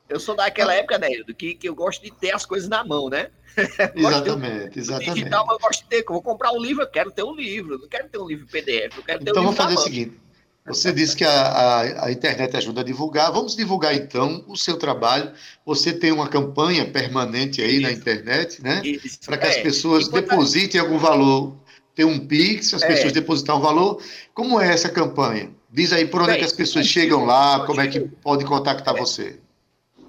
Eu 0.09 0.19
sou 0.19 0.35
daquela 0.35 0.73
época, 0.73 0.97
né, 0.97 1.09
do 1.25 1.33
que, 1.35 1.53
que 1.53 1.69
eu 1.69 1.75
gosto 1.75 2.01
de 2.03 2.11
ter 2.11 2.33
as 2.35 2.45
coisas 2.47 2.67
na 2.67 2.83
mão, 2.83 3.09
né? 3.09 3.27
exatamente, 3.95 4.79
exatamente. 4.79 5.13
digital, 5.13 5.45
mas 5.45 5.53
eu 5.55 5.59
gosto 5.59 5.83
de 5.83 5.89
ter. 5.89 5.99
Eu 6.01 6.05
vou 6.13 6.21
comprar 6.23 6.51
um 6.51 6.59
livro, 6.59 6.81
eu 6.83 6.87
quero 6.89 7.11
ter 7.11 7.23
um 7.23 7.35
livro. 7.35 7.77
Não 7.77 7.87
quero 7.87 8.09
ter 8.09 8.17
um 8.17 8.27
livro 8.27 8.47
PDF, 8.47 8.97
eu 8.97 9.03
quero 9.03 9.19
ter 9.23 9.29
Então 9.29 9.43
um 9.43 9.45
vamos 9.45 9.59
livro 9.59 9.63
fazer 9.63 9.75
na 9.75 9.79
o 9.79 9.83
mão. 9.83 9.83
seguinte: 9.83 10.19
você 10.65 10.91
disse 10.91 11.15
que 11.15 11.23
a, 11.23 11.29
a, 11.47 12.05
a 12.07 12.11
internet 12.11 12.57
ajuda 12.57 12.81
a 12.81 12.83
divulgar. 12.83 13.31
Vamos 13.31 13.55
divulgar 13.55 13.93
então 13.95 14.43
o 14.47 14.57
seu 14.57 14.77
trabalho. 14.77 15.31
Você 15.65 15.93
tem 15.93 16.11
uma 16.11 16.27
campanha 16.27 16.85
permanente 16.89 17.61
aí 17.61 17.79
na 17.79 17.91
Isso. 17.91 17.99
internet, 18.01 18.63
né? 18.63 18.81
Para 19.25 19.37
que 19.37 19.45
as 19.47 19.55
é. 19.57 19.61
pessoas 19.61 20.07
Enquanto- 20.07 20.29
depositem 20.29 20.81
algum 20.81 20.97
valor. 20.97 21.55
Tem 21.95 22.05
um 22.05 22.25
Pix, 22.25 22.73
as 22.73 22.81
É. 22.81 22.87
pessoas 22.87 23.13
depositam 23.13 23.57
um 23.57 23.61
valor. 23.61 24.01
Como 24.33 24.59
é 24.59 24.71
essa 24.73 24.89
campanha? 24.89 25.51
Diz 25.71 25.93
aí 25.93 26.05
por 26.07 26.21
onde 26.21 26.31
é 26.31 26.33
Bem, 26.33 26.39
que 26.39 26.45
as 26.45 26.53
pessoas 26.53 26.87
chegam 26.87 27.25
lá, 27.25 27.65
como 27.65 27.81
é 27.81 27.87
que 27.87 27.99
podem 27.99 28.45
contactar 28.45 28.95
É. 28.95 28.99
você. 28.99 29.39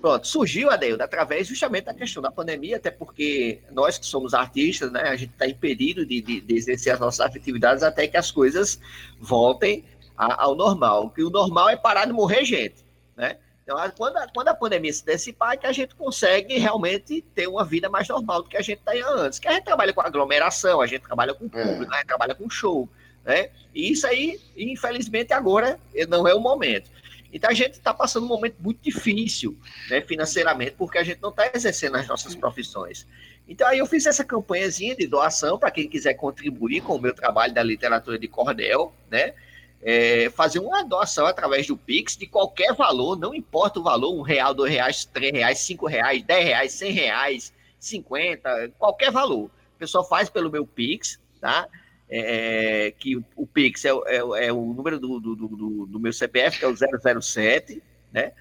Pronto, 0.00 0.26
surgiu, 0.26 0.70
Adeildo, 0.70 1.02
através 1.02 1.46
justamente 1.46 1.84
da 1.84 1.94
questão 1.94 2.22
da 2.22 2.30
pandemia, 2.30 2.76
até 2.76 2.90
porque 2.90 3.60
nós 3.72 3.96
que 3.96 4.04
somos 4.04 4.34
artistas, 4.34 4.92
né, 4.92 5.00
a 5.04 5.16
gente 5.16 5.30
está 5.32 5.46
impedido 5.46 6.04
de, 6.04 6.20
de, 6.20 6.40
de 6.42 6.54
exercer 6.54 6.92
as 6.92 7.00
nossas 7.00 7.20
atividades 7.20 7.82
até 7.82 8.06
que 8.06 8.16
as 8.16 8.30
coisas 8.30 8.78
voltem 9.18 9.82
a- 10.16 10.42
ao 10.44 10.54
normal. 10.54 11.08
Que 11.08 11.22
o 11.22 11.30
normal 11.30 11.70
é 11.70 11.76
parar 11.76 12.04
de 12.04 12.12
morrer 12.12 12.44
gente, 12.44 12.84
né? 13.16 13.36
Então, 13.64 13.76
quando 13.96 14.18
a, 14.18 14.28
quando 14.28 14.48
a 14.48 14.54
pandemia 14.54 14.92
se 14.92 15.04
dissipar, 15.04 15.54
é 15.54 15.56
que 15.56 15.66
a 15.66 15.72
gente 15.72 15.94
consegue 15.94 16.58
realmente 16.58 17.22
ter 17.34 17.48
uma 17.48 17.64
vida 17.64 17.88
mais 17.88 18.06
normal 18.06 18.42
do 18.42 18.48
que 18.48 18.58
a 18.58 18.62
gente 18.62 18.82
tinha 18.86 19.08
antes. 19.08 19.38
Que 19.38 19.48
a 19.48 19.52
gente 19.52 19.64
trabalha 19.64 19.92
com 19.92 20.02
aglomeração, 20.02 20.82
a 20.82 20.86
gente 20.86 21.02
trabalha 21.02 21.32
com 21.34 21.46
É. 21.46 21.64
público, 21.64 21.92
a 21.92 21.96
gente 21.96 22.06
trabalha 22.06 22.34
com 22.34 22.48
show, 22.50 22.86
né? 23.24 23.48
E 23.74 23.90
isso 23.90 24.06
aí, 24.06 24.38
infelizmente, 24.54 25.32
agora 25.32 25.80
não 26.08 26.28
é 26.28 26.34
o 26.34 26.40
momento. 26.40 26.90
Então 27.32 27.50
a 27.50 27.54
gente 27.54 27.72
está 27.72 27.92
passando 27.92 28.24
um 28.26 28.28
momento 28.28 28.56
muito 28.60 28.80
difícil, 28.80 29.58
né, 29.90 30.00
financeiramente, 30.02 30.76
porque 30.78 30.98
a 30.98 31.02
gente 31.02 31.20
não 31.20 31.30
está 31.30 31.50
exercendo 31.52 31.96
as 31.96 32.06
nossas 32.06 32.36
profissões. 32.36 33.08
Então 33.48 33.66
aí 33.66 33.78
eu 33.78 33.86
fiz 33.86 34.06
essa 34.06 34.22
campanhazinha 34.24 34.94
de 34.94 35.08
doação 35.08 35.58
para 35.58 35.72
quem 35.72 35.88
quiser 35.88 36.14
contribuir 36.14 36.82
com 36.82 36.94
o 36.94 37.00
meu 37.00 37.12
trabalho 37.12 37.52
da 37.52 37.62
literatura 37.62 38.16
de 38.16 38.28
cordel, 38.28 38.94
né? 39.10 39.34
É, 39.82 40.30
fazer 40.30 40.60
uma 40.60 40.82
doação 40.82 41.26
através 41.26 41.66
do 41.66 41.76
Pix 41.76 42.16
de 42.16 42.26
qualquer 42.26 42.74
valor, 42.74 43.18
não 43.18 43.34
importa 43.34 43.78
o 43.80 43.82
valor, 43.82 44.14
um 44.18 44.22
real, 44.22 44.54
dois 44.54 44.72
reais, 44.72 45.04
três 45.04 45.32
reais, 45.32 45.58
cinco 45.58 45.86
reais, 45.86 46.22
dez 46.22 46.44
reais, 46.44 46.72
cem 46.72 46.90
reais, 46.92 47.52
cinquenta, 47.78 48.70
qualquer 48.78 49.10
valor. 49.10 49.44
O 49.44 49.78
pessoal 49.78 50.02
faz 50.08 50.30
pelo 50.30 50.50
meu 50.50 50.66
Pix, 50.66 51.20
tá? 51.40 51.68
É, 52.08 52.94
que 52.98 53.16
o, 53.36 53.46
Pix 53.46 53.84
é, 53.84 53.90
é 54.06 54.46
é 54.46 54.52
o 54.52 54.72
número 54.72 54.98
do, 54.98 55.20
do, 55.20 55.34
do- 55.36 55.48
do- 55.48 55.86
do 55.86 56.00
meu 56.00 56.12
CPF, 56.12 56.58
que 56.58 56.64
é 56.64 56.68
o 56.68 57.20
007, 57.22 57.82
né? 58.12 58.32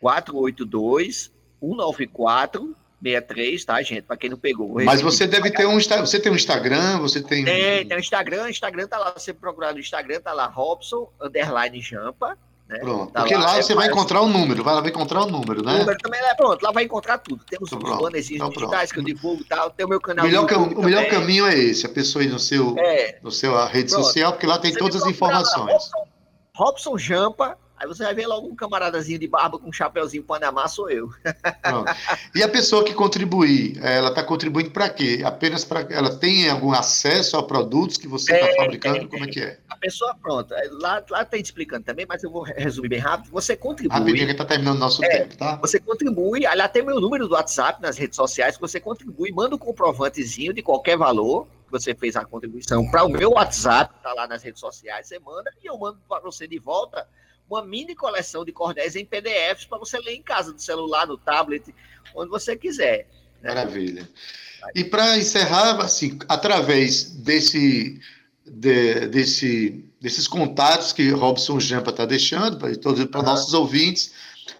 482 0.00 1.32
194 1.60 2.76
63, 3.04 3.64
tá, 3.64 3.82
gente? 3.82 4.02
Para 4.02 4.16
quem 4.16 4.30
não 4.30 4.38
pegou. 4.38 4.82
Mas 4.84 5.00
você 5.02 5.26
deve 5.26 5.50
ter 5.50 5.66
um 5.66 5.78
você 5.78 6.18
tem 6.18 6.32
um 6.32 6.36
Instagram, 6.36 6.98
você 6.98 7.20
tem 7.22 7.44
Tem, 7.44 7.86
tem 7.86 7.96
o 7.96 8.00
Instagram, 8.00 8.48
Instagram 8.50 8.86
tá 8.86 8.98
lá, 8.98 9.12
você 9.16 9.32
procurar 9.34 9.72
no 9.74 9.78
Instagram, 9.78 10.20
tá 10.20 10.32
lá, 10.32 10.46
Robson, 10.46 11.08
underline 11.20 11.80
Jampa, 11.80 12.36
né? 12.66 12.78
Pronto. 12.78 13.12
Tá 13.12 13.20
Porque 13.20 13.34
lá 13.36 13.58
é 13.58 13.62
você 13.62 13.74
vai 13.74 13.86
fácil. 13.86 13.98
encontrar 14.00 14.20
o 14.22 14.28
número, 14.28 14.64
vai 14.64 14.74
lá 14.74 14.80
vai 14.80 14.90
encontrar 14.90 15.20
o 15.22 15.26
número, 15.26 15.60
O 15.60 15.64
né? 15.64 15.78
número 15.80 15.98
também 15.98 16.20
é 16.20 16.34
pronto, 16.34 16.62
lá 16.62 16.72
vai 16.72 16.84
encontrar 16.84 17.18
tudo. 17.18 17.44
Temos 17.44 17.70
Então 17.70 17.90
os 17.90 17.98
bannerzinhos 17.98 18.42
então 18.42 18.48
digitais 18.50 18.90
que 18.90 18.98
eu 18.98 19.04
divulgo 19.04 19.42
e 19.42 19.44
tal, 19.44 19.70
tem 19.70 19.84
o 19.84 19.88
meu 19.88 19.98
O 19.98 20.00
canal 20.00 20.24
melhor, 20.24 20.50
YouTube 20.50 20.74
o 20.76 20.82
melhor 20.82 21.06
caminho 21.08 21.46
é 21.46 21.54
esse, 21.58 21.84
a 21.84 21.90
pessoa 21.90 22.24
ir 22.24 22.28
no 22.28 22.38
seu, 22.38 22.74
É, 22.78 23.18
no 23.22 23.30
seu 23.30 23.54
a 23.56 23.66
rede 23.66 23.90
Pronto. 23.90 24.04
social, 24.06 24.32
porque 24.32 24.46
lá 24.46 24.58
tem 24.58 24.72
Você 24.72 24.78
todas 24.78 24.96
as 24.96 25.02
procura 25.02 25.34
lá, 25.34 25.40
informações. 25.42 25.72
Robson, 25.72 26.08
Robson 26.56 26.98
Jampa, 26.98 27.58
aí 27.84 27.88
você 27.88 28.02
vai 28.02 28.14
ver 28.14 28.26
logo 28.26 28.48
um 28.48 28.56
camaradazinho 28.56 29.18
de 29.18 29.28
barba 29.28 29.58
com 29.58 29.68
um 29.68 29.72
chapeuzinho 29.72 30.24
Panamá, 30.24 30.66
sou 30.66 30.90
eu. 30.90 31.10
E 32.34 32.42
a 32.42 32.48
pessoa 32.48 32.84
que 32.84 32.94
contribuir, 32.94 33.78
ela 33.84 34.08
está 34.08 34.22
contribuindo 34.24 34.70
para 34.70 34.88
quê? 34.88 35.22
Apenas 35.24 35.64
para 35.64 35.80
ela 35.92 36.16
tem 36.16 36.48
algum 36.48 36.72
acesso 36.72 37.36
a 37.36 37.42
produtos 37.42 37.96
que 37.96 38.08
você 38.08 38.32
está 38.34 38.46
Tem, 38.46 38.56
fabricando? 38.56 38.98
tem, 39.00 39.08
Como 39.08 39.24
é 39.24 39.28
que 39.28 39.40
é? 39.40 39.58
A 39.68 39.76
pessoa, 39.76 40.14
pronto, 40.20 40.54
é, 40.54 40.68
lá, 40.72 41.04
lá 41.10 41.24
tem 41.24 41.40
explicando 41.40 41.84
também, 41.84 42.06
mas 42.08 42.22
eu 42.22 42.30
vou 42.30 42.42
resumir 42.42 42.88
bem 42.88 42.98
rápido. 42.98 43.30
Você 43.30 43.56
contribui. 43.56 43.96
Rapidinho 43.98 44.26
que 44.26 44.32
está 44.32 44.44
terminando 44.44 44.78
nosso 44.78 45.04
É. 45.04 45.08
tempo, 45.08 45.36
tá? 45.36 45.56
Você 45.56 45.78
contribui, 45.78 46.46
ali 46.46 46.64
tem 46.68 46.82
meu 46.82 47.00
número 47.00 47.28
do 47.28 47.34
WhatsApp 47.34 47.80
nas 47.82 47.98
redes 47.98 48.16
sociais, 48.16 48.56
que 48.56 48.60
você 48.60 48.80
contribui, 48.80 49.30
manda 49.30 49.54
um 49.54 49.58
comprovantezinho 49.58 50.52
de 50.52 50.62
qualquer 50.62 50.96
valor 50.96 51.46
que 51.66 51.70
você 51.70 51.94
fez 51.94 52.16
a 52.16 52.24
contribuição 52.24 52.90
para 52.90 53.04
o 53.04 53.08
meu 53.08 53.32
WhatsApp, 53.32 53.94
tá 54.02 54.12
lá 54.14 54.26
nas 54.26 54.42
redes 54.42 54.60
sociais, 54.60 55.06
você 55.06 55.18
manda 55.18 55.50
e 55.62 55.66
eu 55.66 55.78
mando 55.78 55.98
para 56.08 56.20
você 56.20 56.46
de 56.46 56.58
volta 56.58 57.06
uma 57.48 57.64
mini 57.64 57.94
coleção 57.94 58.44
de 58.44 58.52
cordéis 58.52 58.96
em 58.96 59.04
PDFs 59.04 59.66
para 59.66 59.78
você 59.78 59.98
ler 59.98 60.14
em 60.14 60.22
casa, 60.22 60.52
no 60.52 60.58
celular, 60.58 61.06
no 61.06 61.18
tablet, 61.18 61.74
onde 62.14 62.30
você 62.30 62.56
quiser. 62.56 63.08
Maravilha. 63.42 64.08
E 64.74 64.82
para 64.82 65.18
encerrar, 65.18 65.78
assim, 65.80 66.18
através 66.28 67.04
desse, 67.10 68.00
de- 68.46 69.06
desse, 69.08 69.84
desses 70.00 70.26
contatos 70.26 70.92
que 70.92 71.10
Robson 71.10 71.60
Jampa 71.60 71.90
está 71.90 72.06
deixando 72.06 72.58
para 72.58 72.74
todos 72.76 73.04
para 73.04 73.20
Aham. 73.20 73.30
nossos 73.30 73.52
ouvintes, 73.52 74.12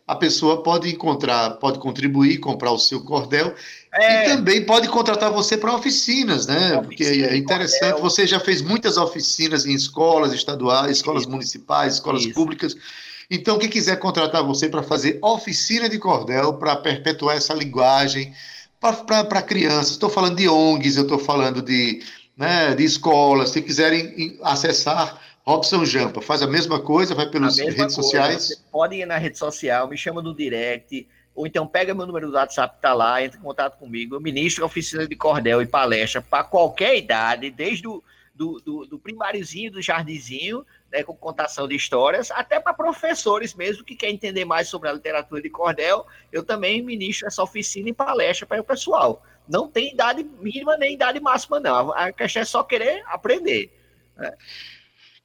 a 0.07 0.15
pessoa 0.15 0.63
pode 0.63 0.91
encontrar, 0.93 1.53
pode 1.53 1.79
contribuir, 1.79 2.39
comprar 2.39 2.71
o 2.73 2.79
seu 2.79 3.03
cordel 3.03 3.55
é. 3.95 4.25
e 4.25 4.37
também 4.37 4.65
pode 4.65 4.89
contratar 4.89 5.31
você 5.31 5.57
para 5.57 5.75
oficinas, 5.75 6.47
né? 6.47 6.81
Porque 6.83 7.05
é 7.05 7.37
interessante, 7.37 7.93
cordel. 7.93 8.03
você 8.03 8.27
já 8.27 8.41
fez 8.41 8.61
muitas 8.61 8.97
oficinas 8.97 9.65
em 9.65 9.73
escolas 9.73 10.33
estaduais, 10.33 10.97
escolas 10.97 11.27
municipais, 11.27 11.95
escolas 11.95 12.23
Isso. 12.23 12.35
públicas. 12.35 12.77
Então, 13.31 13.59
quem 13.59 13.69
quiser 13.69 13.97
contratar 13.99 14.45
você 14.45 14.69
para 14.69 14.83
fazer 14.83 15.19
oficina 15.23 15.89
de 15.89 15.99
cordel, 15.99 16.55
para 16.55 16.77
perpetuar 16.77 17.37
essa 17.37 17.55
linguagem 17.55 18.35
para 18.81 19.41
crianças, 19.41 19.93
estou 19.93 20.11
falando 20.11 20.37
de 20.37 20.49
ONGs, 20.49 20.97
eu 20.97 21.05
estou 21.05 21.19
falando 21.19 21.63
de, 21.63 22.03
né, 22.37 22.75
de 22.75 22.85
escolas, 22.85 23.51
se 23.51 23.63
quiserem 23.63 24.39
acessar 24.43 25.19
Robson 25.47 25.85
Jampa, 25.85 26.21
faz 26.21 26.43
a 26.43 26.47
mesma 26.47 26.81
coisa, 26.81 27.15
vai 27.15 27.29
pelas 27.29 27.59
redes 27.59 27.77
coisa, 27.77 27.95
sociais. 27.95 28.49
Você 28.49 28.57
pode 28.71 28.97
ir 28.97 29.07
na 29.07 29.17
rede 29.17 29.39
social, 29.39 29.89
me 29.89 29.97
chama 29.97 30.21
no 30.21 30.35
direct, 30.35 31.07
ou 31.35 31.47
então 31.47 31.67
pega 31.67 31.95
meu 31.95 32.07
número 32.07 32.29
do 32.29 32.35
WhatsApp, 32.35 32.81
tá 32.81 32.95
lá, 32.95 33.23
entra 33.23 33.39
em 33.39 33.43
contato 33.43 33.79
comigo. 33.79 34.15
Eu 34.15 34.21
ministro 34.21 34.65
oficina 34.65 35.07
de 35.07 35.17
cordel 35.17 35.61
e 35.61 35.67
palestra 35.67 36.23
para 36.23 36.45
qualquer 36.45 36.97
idade, 36.97 37.51
desde 37.51 37.89
o 37.89 38.03
do, 38.35 38.61
do, 38.61 38.85
do 38.87 38.99
primáriozinho, 38.99 39.71
do 39.71 39.81
jardinzinho, 39.81 40.67
né, 40.91 41.03
com 41.05 41.15
contação 41.15 41.69
de 41.69 41.77
histórias, 41.77 42.31
até 42.33 42.59
para 42.59 42.75
professores 42.75 43.55
mesmo 43.55 43.85
que 43.85 43.95
querem 43.95 44.17
entender 44.17 44.45
mais 44.45 44.69
sobre 44.69 44.89
a 44.89 44.93
literatura 44.93 45.41
de 45.41 45.49
cordel, 45.49 46.05
eu 46.33 46.43
também 46.43 46.83
ministro 46.83 47.29
essa 47.29 47.43
oficina 47.43 47.89
e 47.89 47.93
palestra 47.93 48.47
para 48.47 48.61
o 48.61 48.65
pessoal. 48.65 49.25
Não 49.49 49.69
tem 49.69 49.93
idade 49.93 50.27
mínima 50.41 50.77
nem 50.77 50.95
idade 50.95 51.21
máxima, 51.21 51.61
não. 51.61 51.93
A 51.93 52.11
questão 52.11 52.43
é 52.43 52.45
só 52.45 52.65
querer 52.65 53.05
aprender. 53.07 53.71
Né? 54.17 54.33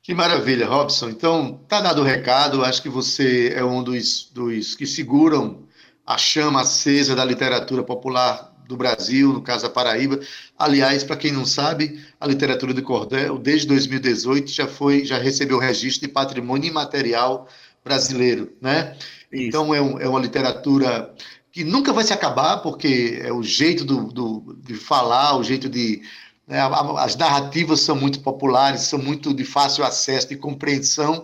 Que 0.04 0.14
maravilha, 0.14 0.68
Robson. 0.68 1.10
Então, 1.10 1.58
tá 1.68 1.82
dado 1.82 2.02
o 2.02 2.06
recado. 2.06 2.64
Acho 2.66 2.82
que 2.82 2.90
você 2.90 3.54
é 3.56 3.64
um 3.64 3.82
dos, 3.82 4.30
dos 4.32 4.76
que 4.76 4.86
seguram 4.86 5.68
a 6.10 6.18
chama 6.18 6.62
acesa 6.62 7.16
da 7.16 7.24
literatura 7.24 7.84
popular 7.84 8.52
do 8.68 8.76
Brasil, 8.76 9.32
no 9.32 9.44
caso 9.44 9.62
da 9.62 9.70
Paraíba. 9.70 10.20
Aliás, 10.58 11.04
para 11.04 11.16
quem 11.16 11.32
não 11.32 11.46
sabe, 11.46 12.04
a 12.20 12.26
literatura 12.26 12.74
de 12.74 12.82
cordel, 12.82 13.38
desde 13.38 13.68
2018, 13.68 14.50
já 14.50 14.68
foi, 14.68 15.06
já 15.06 15.20
recebeu 15.20 15.58
o 15.58 15.60
registro 15.60 16.08
de 16.08 16.12
patrimônio 16.12 16.68
imaterial 16.68 17.48
brasileiro, 17.84 18.52
né? 18.60 18.96
Isso. 19.32 19.50
Então 19.50 19.74
é, 19.76 19.80
um, 19.80 20.00
é, 20.00 20.10
uma 20.10 20.20
literatura 20.20 21.14
que 21.52 21.64
nunca 21.64 21.94
vai 21.94 22.04
se 22.04 22.12
acabar, 22.12 22.58
porque 22.58 23.22
é 23.24 23.32
o 23.32 23.44
jeito 23.44 23.86
do, 23.86 24.06
do 24.12 24.58
de 24.64 24.74
falar, 24.74 25.38
o 25.38 25.44
jeito 25.44 25.70
de 25.70 26.02
né, 26.48 26.60
as 26.98 27.16
narrativas 27.16 27.82
são 27.82 27.96
muito 27.96 28.22
populares, 28.22 28.82
são 28.82 28.98
muito 28.98 29.32
de 29.32 29.44
fácil 29.44 29.84
acesso, 29.84 30.30
de 30.30 30.38
compreensão, 30.38 31.24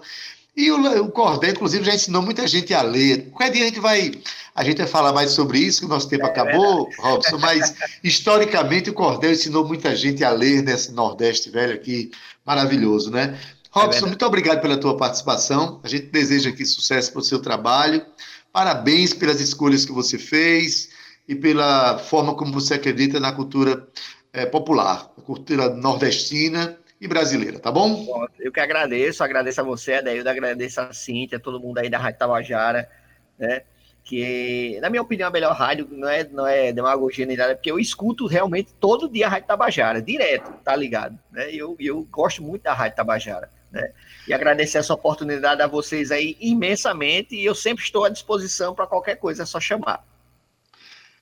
e 0.55 0.71
o, 0.71 1.03
o 1.03 1.11
Cordel, 1.11 1.51
inclusive, 1.51 1.83
já 1.83 1.93
ensinou 1.93 2.21
muita 2.21 2.47
gente 2.47 2.73
a 2.73 2.81
ler. 2.81 3.29
Qualquer 3.31 3.51
dia 3.51 3.63
a 3.63 3.67
gente 3.67 3.79
vai, 3.79 4.11
a 4.55 4.63
gente 4.63 4.77
vai 4.77 4.87
falar 4.87 5.11
mais 5.11 5.31
sobre 5.31 5.59
isso, 5.59 5.81
que 5.81 5.85
o 5.85 5.89
nosso 5.89 6.07
tempo 6.07 6.25
é, 6.25 6.29
acabou, 6.29 6.89
Robson, 6.97 7.37
mas 7.37 7.75
historicamente 8.01 8.89
o 8.89 8.93
Cordel 8.93 9.33
ensinou 9.33 9.67
muita 9.67 9.93
gente 9.95 10.23
a 10.23 10.31
ler 10.31 10.63
nesse 10.63 10.93
Nordeste 10.93 11.49
velho 11.49 11.73
aqui, 11.73 12.09
maravilhoso, 12.45 13.11
né? 13.11 13.37
Robson, 13.69 14.05
é 14.05 14.07
muito 14.07 14.25
obrigado 14.25 14.61
pela 14.61 14.77
tua 14.77 14.95
participação. 14.95 15.81
A 15.83 15.89
gente 15.89 16.05
deseja 16.05 16.49
aqui 16.49 16.65
sucesso 16.65 17.11
para 17.11 17.19
o 17.19 17.23
seu 17.23 17.39
trabalho. 17.39 18.05
Parabéns 18.53 19.13
pelas 19.13 19.41
escolhas 19.41 19.83
que 19.83 19.91
você 19.91 20.17
fez 20.17 20.87
e 21.27 21.35
pela 21.35 21.97
forma 21.97 22.33
como 22.33 22.53
você 22.53 22.75
acredita 22.75 23.19
na 23.19 23.33
cultura 23.33 23.85
é, 24.31 24.45
popular, 24.45 25.11
a 25.17 25.21
cultura 25.21 25.69
nordestina 25.69 26.77
e 27.05 27.07
brasileira, 27.07 27.59
tá 27.59 27.71
bom? 27.71 28.27
Eu 28.39 28.51
que 28.51 28.59
agradeço, 28.59 29.23
agradeço 29.23 29.61
a 29.61 29.63
você, 29.63 29.93
Adaildo, 29.93 30.29
agradeço 30.29 30.81
a 30.81 30.91
Cíntia, 30.91 31.39
todo 31.39 31.59
mundo 31.59 31.77
aí 31.77 31.89
da 31.89 31.97
Rádio 31.97 32.19
Tabajara, 32.19 32.89
né? 33.37 33.61
Que, 34.03 34.77
na 34.81 34.89
minha 34.89 35.01
opinião, 35.01 35.29
a 35.29 35.31
melhor 35.31 35.55
rádio 35.55 35.87
não 35.89 36.07
é, 36.07 36.23
não 36.23 36.45
é 36.45 36.71
demagogia 36.71 37.25
nem 37.25 37.35
nada, 37.35 37.55
porque 37.55 37.71
eu 37.71 37.79
escuto 37.79 38.27
realmente 38.27 38.71
todo 38.79 39.09
dia 39.09 39.25
a 39.25 39.29
Rádio 39.29 39.47
Tabajara, 39.47 40.01
direto, 40.01 40.51
tá 40.63 40.75
ligado? 40.75 41.17
Né? 41.31 41.49
Eu, 41.51 41.75
eu 41.79 42.03
gosto 42.11 42.43
muito 42.43 42.63
da 42.63 42.73
Rádio 42.73 42.97
Tabajara, 42.97 43.49
né? 43.71 43.91
E 44.27 44.33
agradecer 44.33 44.77
essa 44.77 44.93
oportunidade 44.93 45.61
a 45.61 45.67
vocês 45.67 46.11
aí 46.11 46.37
imensamente, 46.39 47.35
e 47.35 47.43
eu 47.45 47.55
sempre 47.55 47.83
estou 47.83 48.03
à 48.03 48.09
disposição 48.09 48.75
para 48.75 48.85
qualquer 48.85 49.15
coisa, 49.15 49.41
é 49.43 49.45
só 49.45 49.59
chamar. 49.59 50.03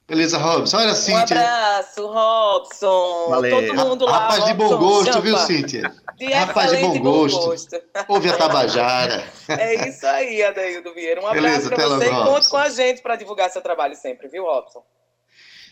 Beleza, 0.08 0.38
Robson. 0.38 0.78
Olha, 0.78 0.94
Cíntia. 0.96 1.38
Um 1.38 1.40
abraço, 1.40 2.08
Robson. 2.08 3.30
Valeu. 3.30 3.68
Todo 3.68 3.76
mundo 3.76 4.06
lá. 4.06 4.12
Rapaz 4.12 4.40
Robson, 4.40 4.52
de 4.52 4.58
bom 4.58 4.78
gosto, 4.78 5.22
viu, 5.22 5.38
Cíntia? 5.38 5.96
De 6.18 6.26
Rapaz 6.32 6.72
de 6.72 6.78
bom, 6.78 7.00
gosto. 7.00 7.40
bom 7.40 7.46
gosto. 7.48 7.82
Ouve 8.10 8.30
a 8.30 8.38
Tabajara. 8.38 9.24
É 9.48 9.88
isso 9.88 10.06
aí, 10.06 10.44
Adaildo 10.44 10.94
Vieira. 10.94 11.22
Um 11.22 11.28
abraço 11.28 11.70
para 11.70 11.88
você 11.88 12.08
e 12.08 12.10
conte 12.10 12.50
com 12.50 12.58
a 12.58 12.70
gente 12.70 13.02
para 13.02 13.16
divulgar 13.16 13.50
seu 13.50 13.62
trabalho 13.62 13.96
sempre, 13.96 14.28
viu, 14.28 14.44
Robson? 14.44 14.84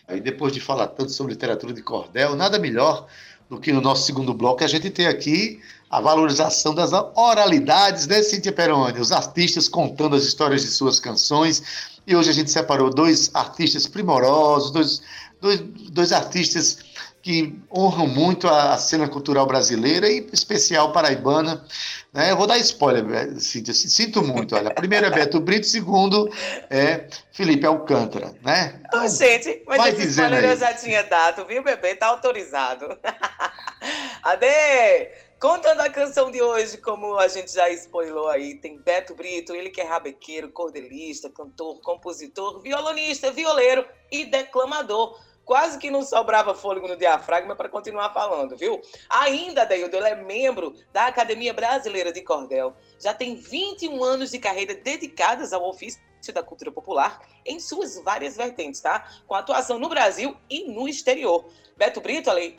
Aí, 0.07 0.19
depois 0.19 0.53
de 0.53 0.61
falar 0.61 0.87
tanto 0.87 1.11
sobre 1.11 1.33
literatura 1.33 1.73
de 1.73 1.83
cordel, 1.83 2.35
nada 2.35 2.57
melhor 2.57 3.07
do 3.49 3.59
que 3.59 3.73
no 3.73 3.81
nosso 3.81 4.05
segundo 4.05 4.33
bloco 4.33 4.63
a 4.63 4.67
gente 4.67 4.89
ter 4.89 5.07
aqui 5.07 5.61
a 5.91 5.99
valorização 5.99 6.73
das 6.73 6.91
oralidades, 7.15 8.07
né, 8.07 8.23
Cíntia 8.23 8.53
Peroni? 8.53 8.99
Os 8.99 9.11
artistas 9.11 9.67
contando 9.67 10.15
as 10.15 10.23
histórias 10.23 10.61
de 10.61 10.69
suas 10.69 10.99
canções 10.99 11.91
e 12.07 12.15
hoje 12.15 12.29
a 12.29 12.33
gente 12.33 12.49
separou 12.49 12.89
dois 12.89 13.29
artistas 13.33 13.85
primorosos, 13.85 14.71
dois, 14.71 15.01
dois, 15.41 15.59
dois 15.91 16.11
artistas 16.13 16.79
que 17.21 17.59
honram 17.71 18.07
muito 18.07 18.47
a, 18.47 18.75
cena 18.77 19.07
cultural 19.07 19.45
brasileira 19.45 20.09
e 20.09 20.19
em 20.19 20.27
especial 20.33 20.91
paraibana. 20.91 21.63
Né? 22.11 22.31
Eu 22.31 22.37
vou 22.37 22.47
dar 22.47 22.57
spoiler, 22.57 23.39
Cíntia, 23.39 23.73
sinto 23.73 24.23
muito. 24.23 24.55
Olha, 24.55 24.73
primeiro 24.73 25.05
é 25.05 25.11
Beto 25.11 25.39
Brito, 25.39 25.67
segundo 25.67 26.31
é 26.69 27.05
Felipe 27.31 27.65
Alcântara. 27.65 28.33
Né? 28.41 28.79
Então, 28.87 29.07
gente, 29.07 29.61
mas 29.67 29.77
vai 29.77 29.91
esse 29.91 30.07
spoiler 30.07 30.39
aí. 30.39 30.49
eu 30.49 30.57
já 30.57 30.73
tinha 30.73 31.03
dado, 31.03 31.45
viu, 31.45 31.61
bebê? 31.63 31.95
Tá 31.95 32.07
autorizado. 32.07 32.97
Ade! 34.23 35.30
Contando 35.41 35.79
a 35.79 35.89
canção 35.89 36.29
de 36.29 36.39
hoje, 36.39 36.77
como 36.77 37.17
a 37.17 37.27
gente 37.27 37.51
já 37.51 37.67
spoilou 37.71 38.27
aí, 38.27 38.53
tem 38.57 38.77
Beto 38.77 39.15
Brito, 39.15 39.55
ele 39.55 39.71
que 39.71 39.81
é 39.81 39.83
rabequeiro, 39.83 40.51
cordelista, 40.51 41.31
cantor, 41.31 41.81
compositor, 41.81 42.61
violonista, 42.61 43.31
violeiro 43.31 43.83
e 44.11 44.23
declamador. 44.23 45.19
Quase 45.43 45.79
que 45.79 45.89
não 45.89 46.03
sobrava 46.03 46.53
fôlego 46.53 46.87
no 46.87 46.95
diafragma 46.95 47.55
para 47.55 47.67
continuar 47.69 48.13
falando, 48.13 48.55
viu? 48.55 48.79
Ainda, 49.09 49.65
Deildo, 49.65 49.97
ele 49.97 50.09
é 50.09 50.15
membro 50.15 50.75
da 50.93 51.07
Academia 51.07 51.55
Brasileira 51.55 52.11
de 52.11 52.21
Cordel. 52.21 52.75
Já 52.99 53.11
tem 53.11 53.33
21 53.33 54.03
anos 54.03 54.29
de 54.29 54.37
carreira 54.37 54.75
dedicadas 54.75 55.53
ao 55.53 55.67
ofício 55.67 55.99
da 56.29 56.43
cultura 56.43 56.71
popular 56.71 57.25
em 57.45 57.57
suas 57.59 57.97
várias 57.97 58.35
vertentes, 58.35 58.81
tá? 58.81 59.09
Com 59.25 59.33
atuação 59.33 59.79
no 59.79 59.87
Brasil 59.87 60.35
e 60.49 60.65
no 60.71 60.87
exterior. 60.89 61.49
Beto 61.77 61.99
Brito, 61.99 62.29
além, 62.29 62.53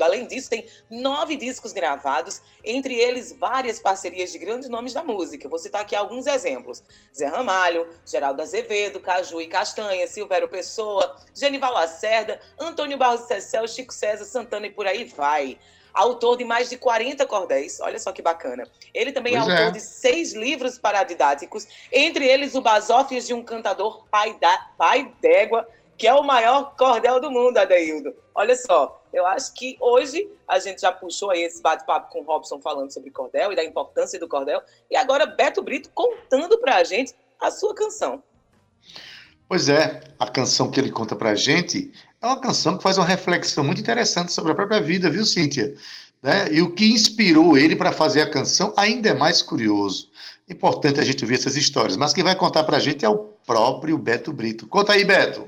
além 0.00 0.26
disso, 0.26 0.50
tem 0.50 0.66
nove 0.90 1.36
discos 1.36 1.72
gravados, 1.72 2.42
entre 2.64 2.94
eles 2.94 3.30
várias 3.30 3.78
parcerias 3.78 4.32
de 4.32 4.38
grandes 4.38 4.68
nomes 4.68 4.92
da 4.92 5.04
música. 5.04 5.48
Vou 5.48 5.58
citar 5.58 5.82
aqui 5.82 5.94
alguns 5.94 6.26
exemplos: 6.26 6.82
Zé 7.16 7.26
Ramalho, 7.26 7.88
Geraldo 8.04 8.42
Azevedo, 8.42 8.98
Caju 8.98 9.40
e 9.40 9.46
Castanha, 9.46 10.08
Silvério 10.08 10.48
Pessoa, 10.48 11.16
Genival 11.32 11.74
Lacerda, 11.74 12.40
Antônio 12.58 12.98
Barros 12.98 13.28
Cecel, 13.28 13.68
Chico 13.68 13.92
César, 13.92 14.24
Santana 14.24 14.66
e 14.66 14.70
por 14.70 14.86
aí 14.86 15.04
vai 15.04 15.58
autor 15.94 16.36
de 16.36 16.44
mais 16.44 16.68
de 16.68 16.76
40 16.76 17.24
cordéis. 17.26 17.78
Olha 17.80 17.98
só 17.98 18.12
que 18.12 18.20
bacana. 18.20 18.68
Ele 18.92 19.12
também 19.12 19.36
é 19.36 19.38
pois 19.38 19.48
é 19.48 19.52
autor 19.52 19.68
é. 19.68 19.70
de 19.70 19.80
seis 19.80 20.34
livros 20.34 20.78
paradidáticos, 20.78 21.66
entre 21.92 22.26
eles 22.26 22.54
o 22.54 22.60
Basófias 22.60 23.26
de 23.26 23.32
um 23.32 23.42
Cantador 23.42 24.04
Pai, 24.10 24.36
da, 24.40 24.70
Pai 24.76 25.12
d'Égua, 25.20 25.66
que 25.96 26.06
é 26.06 26.12
o 26.12 26.24
maior 26.24 26.74
cordel 26.76 27.20
do 27.20 27.30
mundo, 27.30 27.56
Adeildo. 27.56 28.14
Olha 28.34 28.56
só, 28.56 29.00
eu 29.12 29.24
acho 29.26 29.54
que 29.54 29.76
hoje 29.80 30.28
a 30.48 30.58
gente 30.58 30.80
já 30.80 30.90
puxou 30.90 31.30
aí 31.30 31.42
esse 31.42 31.62
bate-papo 31.62 32.10
com 32.10 32.20
o 32.20 32.24
Robson 32.24 32.60
falando 32.60 32.92
sobre 32.92 33.10
cordel 33.10 33.52
e 33.52 33.56
da 33.56 33.64
importância 33.64 34.18
do 34.18 34.28
cordel, 34.28 34.60
e 34.90 34.96
agora 34.96 35.24
Beto 35.24 35.62
Brito 35.62 35.88
contando 35.94 36.58
para 36.58 36.76
a 36.76 36.84
gente 36.84 37.14
a 37.40 37.50
sua 37.50 37.74
canção. 37.74 38.22
Pois 39.48 39.68
é, 39.68 40.00
a 40.18 40.28
canção 40.28 40.70
que 40.70 40.80
ele 40.80 40.90
conta 40.90 41.14
para 41.14 41.30
a 41.30 41.34
gente 41.34 41.92
é 42.24 42.26
uma 42.26 42.40
canção 42.40 42.76
que 42.78 42.82
faz 42.82 42.96
uma 42.96 43.06
reflexão 43.06 43.62
muito 43.62 43.80
interessante 43.80 44.32
sobre 44.32 44.52
a 44.52 44.54
própria 44.54 44.80
vida, 44.80 45.10
viu, 45.10 45.26
Cíntia? 45.26 45.74
Né? 46.22 46.48
E 46.50 46.62
o 46.62 46.70
que 46.70 46.90
inspirou 46.90 47.58
ele 47.58 47.76
para 47.76 47.92
fazer 47.92 48.22
a 48.22 48.30
canção 48.30 48.72
ainda 48.78 49.10
é 49.10 49.14
mais 49.14 49.42
curioso. 49.42 50.08
Importante 50.48 50.98
a 50.98 51.04
gente 51.04 51.24
ver 51.26 51.34
essas 51.34 51.54
histórias, 51.54 51.98
mas 51.98 52.14
quem 52.14 52.24
vai 52.24 52.34
contar 52.34 52.64
para 52.64 52.78
a 52.78 52.80
gente 52.80 53.04
é 53.04 53.08
o 53.08 53.18
próprio 53.46 53.98
Beto 53.98 54.32
Brito. 54.32 54.66
Conta 54.66 54.94
aí, 54.94 55.04
Beto. 55.04 55.46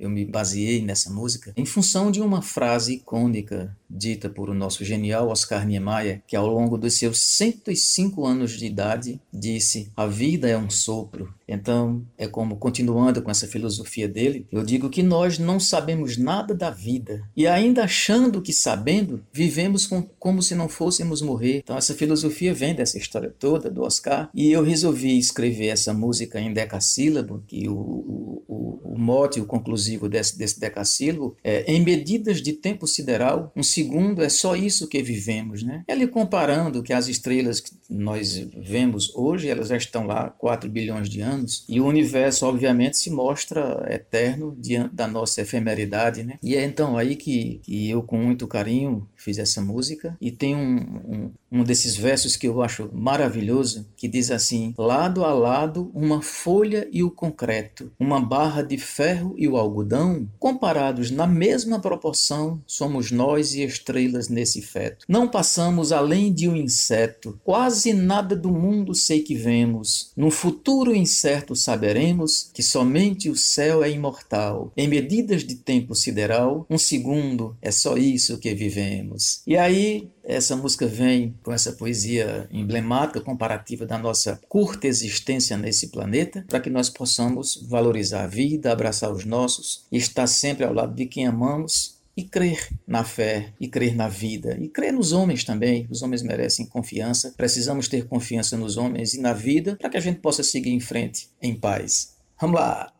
Eu 0.00 0.08
me 0.10 0.24
baseei 0.24 0.82
nessa 0.82 1.10
música 1.10 1.52
em 1.56 1.66
função 1.66 2.10
de 2.10 2.20
uma 2.20 2.40
frase 2.42 2.94
icônica 2.94 3.76
dita 3.88 4.28
por 4.28 4.48
o 4.48 4.54
nosso 4.54 4.84
genial 4.84 5.28
Oscar 5.28 5.66
Niemeyer, 5.66 6.22
que 6.26 6.34
ao 6.34 6.46
longo 6.46 6.78
dos 6.78 6.94
seus 6.94 7.20
105 7.20 8.24
anos 8.24 8.52
de 8.52 8.66
idade 8.66 9.20
disse: 9.32 9.90
"A 9.96 10.06
vida 10.06 10.48
é 10.48 10.56
um 10.56 10.70
sopro". 10.70 11.34
Então, 11.50 12.06
é 12.16 12.28
como 12.28 12.56
continuando 12.56 13.20
com 13.20 13.30
essa 13.30 13.48
filosofia 13.48 14.06
dele, 14.06 14.46
eu 14.52 14.62
digo 14.62 14.88
que 14.88 15.02
nós 15.02 15.36
não 15.36 15.58
sabemos 15.58 16.16
nada 16.16 16.54
da 16.54 16.70
vida 16.70 17.28
e 17.36 17.44
ainda 17.44 17.82
achando 17.82 18.40
que 18.40 18.52
sabendo, 18.52 19.24
vivemos 19.32 19.84
com, 19.84 20.00
como 20.00 20.40
se 20.42 20.54
não 20.54 20.68
fôssemos 20.68 21.20
morrer. 21.20 21.58
Então, 21.58 21.76
essa 21.76 21.92
filosofia 21.92 22.54
vem 22.54 22.72
dessa 22.72 22.96
história 22.96 23.34
toda 23.36 23.68
do 23.68 23.82
Oscar 23.82 24.30
e 24.32 24.52
eu 24.52 24.62
resolvi 24.62 25.18
escrever 25.18 25.66
essa 25.66 25.92
música 25.92 26.40
em 26.40 26.52
decassílabo, 26.52 27.42
que 27.48 27.68
o, 27.68 27.74
o, 27.74 28.80
o, 28.84 28.98
mote, 28.98 29.40
o 29.40 29.44
conclusivo 29.44 29.89
desse, 30.08 30.36
desse 30.38 30.60
decassílabo 30.60 31.36
é 31.42 31.70
em 31.72 31.82
medidas 31.82 32.42
de 32.42 32.52
tempo 32.52 32.86
sideral, 32.86 33.52
um 33.54 33.62
segundo 33.62 34.22
é 34.22 34.28
só 34.28 34.56
isso 34.56 34.88
que 34.88 35.02
vivemos, 35.02 35.62
né? 35.62 35.84
Ele 35.88 36.06
comparando 36.06 36.82
que 36.82 36.92
as 36.92 37.08
estrelas 37.08 37.62
nós 37.90 38.46
vemos 38.56 39.14
hoje, 39.14 39.48
elas 39.48 39.68
já 39.68 39.76
estão 39.76 40.06
lá 40.06 40.30
4 40.30 40.70
bilhões 40.70 41.08
de 41.08 41.20
anos, 41.20 41.64
e 41.68 41.80
o 41.80 41.86
universo, 41.86 42.46
obviamente, 42.46 42.96
se 42.96 43.10
mostra 43.10 43.86
eterno 43.90 44.56
diante 44.58 44.94
da 44.94 45.06
nossa 45.06 45.40
efemeridade, 45.40 46.22
né? 46.22 46.38
E 46.42 46.54
é 46.54 46.64
então 46.64 46.96
aí 46.96 47.16
que, 47.16 47.60
que 47.62 47.90
eu, 47.90 48.02
com 48.02 48.16
muito 48.16 48.46
carinho, 48.46 49.08
fiz 49.16 49.38
essa 49.38 49.60
música, 49.60 50.16
e 50.20 50.30
tem 50.30 50.54
um, 50.54 50.76
um, 50.78 51.30
um 51.60 51.64
desses 51.64 51.96
versos 51.96 52.36
que 52.36 52.46
eu 52.46 52.62
acho 52.62 52.90
maravilhoso, 52.92 53.88
que 53.96 54.08
diz 54.08 54.30
assim: 54.30 54.74
lado 54.78 55.24
a 55.24 55.32
lado, 55.32 55.90
uma 55.94 56.22
folha 56.22 56.88
e 56.92 57.02
o 57.02 57.10
concreto, 57.10 57.92
uma 57.98 58.20
barra 58.20 58.62
de 58.62 58.78
ferro 58.78 59.34
e 59.36 59.48
o 59.48 59.56
algodão, 59.56 60.28
comparados 60.38 61.10
na 61.10 61.26
mesma 61.26 61.80
proporção, 61.80 62.62
somos 62.66 63.10
nós 63.10 63.54
e 63.54 63.62
estrelas 63.62 64.28
nesse 64.28 64.62
feto. 64.62 65.04
Não 65.08 65.28
passamos 65.28 65.92
além 65.92 66.32
de 66.32 66.48
um 66.48 66.56
inseto, 66.56 67.38
quase 67.42 67.79
nada 67.92 68.36
do 68.36 68.50
mundo 68.50 68.94
sei 68.94 69.22
que 69.22 69.34
vemos. 69.34 70.12
No 70.16 70.30
futuro 70.30 70.94
incerto 70.94 71.54
saberemos 71.56 72.50
que 72.52 72.62
somente 72.62 73.28
o 73.30 73.36
céu 73.36 73.82
é 73.82 73.90
imortal. 73.90 74.72
Em 74.76 74.88
medidas 74.88 75.44
de 75.44 75.54
tempo 75.54 75.94
sideral, 75.94 76.66
um 76.68 76.78
segundo 76.78 77.56
é 77.62 77.70
só 77.70 77.96
isso 77.96 78.38
que 78.38 78.54
vivemos. 78.54 79.42
E 79.46 79.56
aí 79.56 80.08
essa 80.22 80.54
música 80.54 80.86
vem 80.86 81.34
com 81.42 81.52
essa 81.52 81.72
poesia 81.72 82.48
emblemática, 82.52 83.20
comparativa 83.20 83.86
da 83.86 83.98
nossa 83.98 84.38
curta 84.48 84.86
existência 84.86 85.56
nesse 85.56 85.88
planeta, 85.88 86.44
para 86.46 86.60
que 86.60 86.70
nós 86.70 86.88
possamos 86.88 87.58
valorizar 87.68 88.24
a 88.24 88.28
vida, 88.28 88.70
abraçar 88.70 89.12
os 89.12 89.24
nossos 89.24 89.84
estar 89.90 90.26
sempre 90.26 90.64
ao 90.64 90.72
lado 90.72 90.94
de 90.94 91.06
quem 91.06 91.26
amamos 91.26 91.99
e 92.20 92.24
crer 92.24 92.68
na 92.86 93.02
fé, 93.02 93.54
e 93.58 93.66
crer 93.66 93.96
na 93.96 94.06
vida, 94.06 94.56
e 94.60 94.68
crer 94.68 94.92
nos 94.92 95.12
homens 95.12 95.42
também. 95.42 95.86
Os 95.90 96.02
homens 96.02 96.22
merecem 96.22 96.66
confiança, 96.66 97.32
precisamos 97.34 97.88
ter 97.88 98.06
confiança 98.06 98.56
nos 98.56 98.76
homens 98.76 99.14
e 99.14 99.20
na 99.20 99.32
vida 99.32 99.76
para 99.80 99.88
que 99.88 99.96
a 99.96 100.00
gente 100.00 100.20
possa 100.20 100.42
seguir 100.42 100.70
em 100.70 100.80
frente 100.80 101.30
em 101.40 101.54
paz. 101.54 102.14
Vamos 102.38 102.60
lá! 102.60 102.99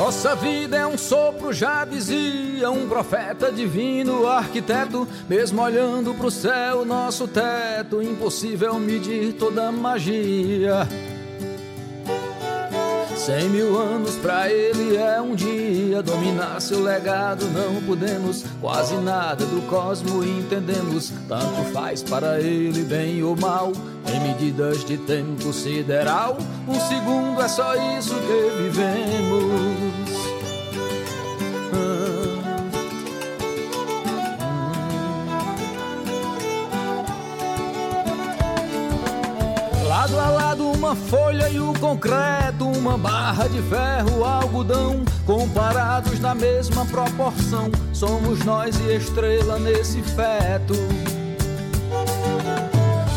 Nossa 0.00 0.34
vida 0.34 0.78
é 0.78 0.86
um 0.86 0.96
sopro, 0.96 1.52
já 1.52 1.84
dizia 1.84 2.70
um 2.70 2.88
profeta 2.88 3.52
divino, 3.52 4.26
arquiteto. 4.26 5.06
Mesmo 5.28 5.60
olhando 5.60 6.14
pro 6.14 6.30
céu, 6.30 6.86
nosso 6.86 7.28
teto, 7.28 8.00
impossível 8.00 8.78
medir 8.78 9.34
toda 9.34 9.70
magia. 9.70 10.88
Cem 13.26 13.50
mil 13.50 13.78
anos 13.78 14.16
pra 14.16 14.50
ele 14.50 14.96
é 14.96 15.20
um 15.20 15.34
dia. 15.34 16.02
Dominar 16.02 16.58
seu 16.58 16.82
legado 16.82 17.44
não 17.50 17.82
podemos 17.82 18.46
Quase 18.62 18.96
nada 18.96 19.44
do 19.44 19.60
cosmo 19.68 20.24
entendemos. 20.24 21.12
Tanto 21.28 21.70
faz 21.70 22.02
para 22.02 22.40
ele 22.40 22.82
bem 22.82 23.22
ou 23.22 23.36
mal 23.36 23.72
Em 24.06 24.20
medidas 24.20 24.86
de 24.86 24.96
tempo 24.96 25.52
sideral. 25.52 26.38
Um 26.66 26.80
segundo 26.80 27.42
é 27.42 27.48
só 27.48 27.74
isso 27.98 28.14
que 28.14 28.62
vivemos 28.62 30.29
uma 40.90 40.96
folha 40.96 41.48
e 41.48 41.60
o 41.60 41.72
concreto, 41.74 42.66
uma 42.66 42.98
barra 42.98 43.46
de 43.46 43.62
ferro, 43.62 44.24
algodão, 44.24 45.04
comparados 45.24 46.18
na 46.18 46.34
mesma 46.34 46.84
proporção, 46.84 47.70
somos 47.92 48.40
nós 48.40 48.74
e 48.80 48.96
estrela 48.96 49.56
nesse 49.60 50.02
feto. 50.02 50.74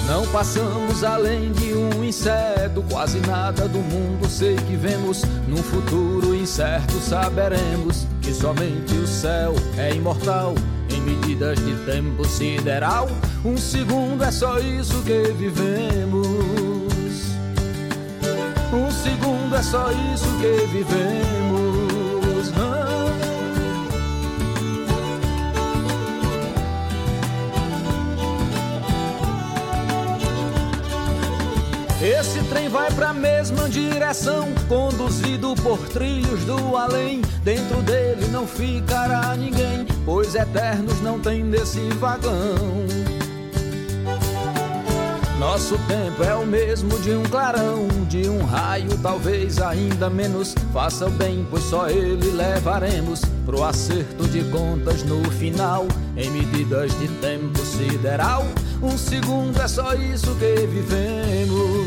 Não 0.08 0.28
passamos 0.28 1.04
além 1.04 1.52
de 1.52 1.74
um 1.74 2.04
inseto, 2.04 2.84
quase 2.92 3.20
nada 3.22 3.68
do 3.68 3.80
mundo 3.80 4.30
sei 4.30 4.56
que 4.56 4.76
vemos. 4.76 5.24
Num 5.48 5.64
futuro 5.64 6.36
incerto 6.36 7.00
saberemos 7.00 8.06
que 8.22 8.32
somente 8.32 8.94
o 8.94 9.08
céu 9.08 9.56
é 9.78 9.96
imortal. 9.96 10.54
Em 10.92 11.02
medidas 11.02 11.58
de 11.58 11.74
tempo 11.86 12.24
sideral, 12.24 13.10
um 13.44 13.58
segundo 13.58 14.24
é 14.24 14.30
só 14.30 14.60
isso 14.60 15.02
que 15.02 15.32
vivemos. 15.32 16.63
Segundo 19.04 19.54
é 19.54 19.62
só 19.62 19.92
isso 19.92 20.26
que 20.40 20.66
vivemos. 20.68 21.34
Esse 32.02 32.42
trem 32.50 32.68
vai 32.68 32.92
pra 32.92 33.14
mesma 33.14 33.70
direção, 33.70 34.48
conduzido 34.68 35.54
por 35.56 35.78
trilhos 35.90 36.44
do 36.46 36.78
além. 36.78 37.22
Dentro 37.44 37.82
dele 37.82 38.28
não 38.28 38.48
ficará 38.48 39.36
ninguém, 39.36 39.86
pois 40.06 40.34
eternos 40.36 41.02
não 41.02 41.20
tem 41.20 41.44
nesse 41.44 41.80
vagão. 42.00 43.13
Nosso 45.44 45.78
tempo 45.90 46.24
é 46.24 46.34
o 46.34 46.46
mesmo 46.46 46.98
de 47.00 47.12
um 47.12 47.24
clarão, 47.24 47.86
de 48.08 48.30
um 48.30 48.46
raio, 48.46 48.98
talvez 49.00 49.60
ainda 49.62 50.10
menos. 50.10 50.56
Faça 50.72 51.08
o 51.08 51.10
bem, 51.10 51.46
pois 51.52 51.66
só 51.66 51.90
ele 51.90 52.32
levaremos 52.32 53.20
pro 53.46 53.62
acerto 53.62 54.26
de 54.30 54.42
contas 54.46 55.04
no 55.04 55.22
final. 55.32 55.86
Em 56.16 56.30
medidas 56.30 56.98
de 56.98 57.10
tempo 57.20 57.60
sideral, 57.60 58.46
um 58.82 58.98
segundo 58.98 59.62
é 59.62 59.68
só 59.68 59.94
isso 59.96 60.34
que 60.36 60.66
vivemos. 60.66 61.83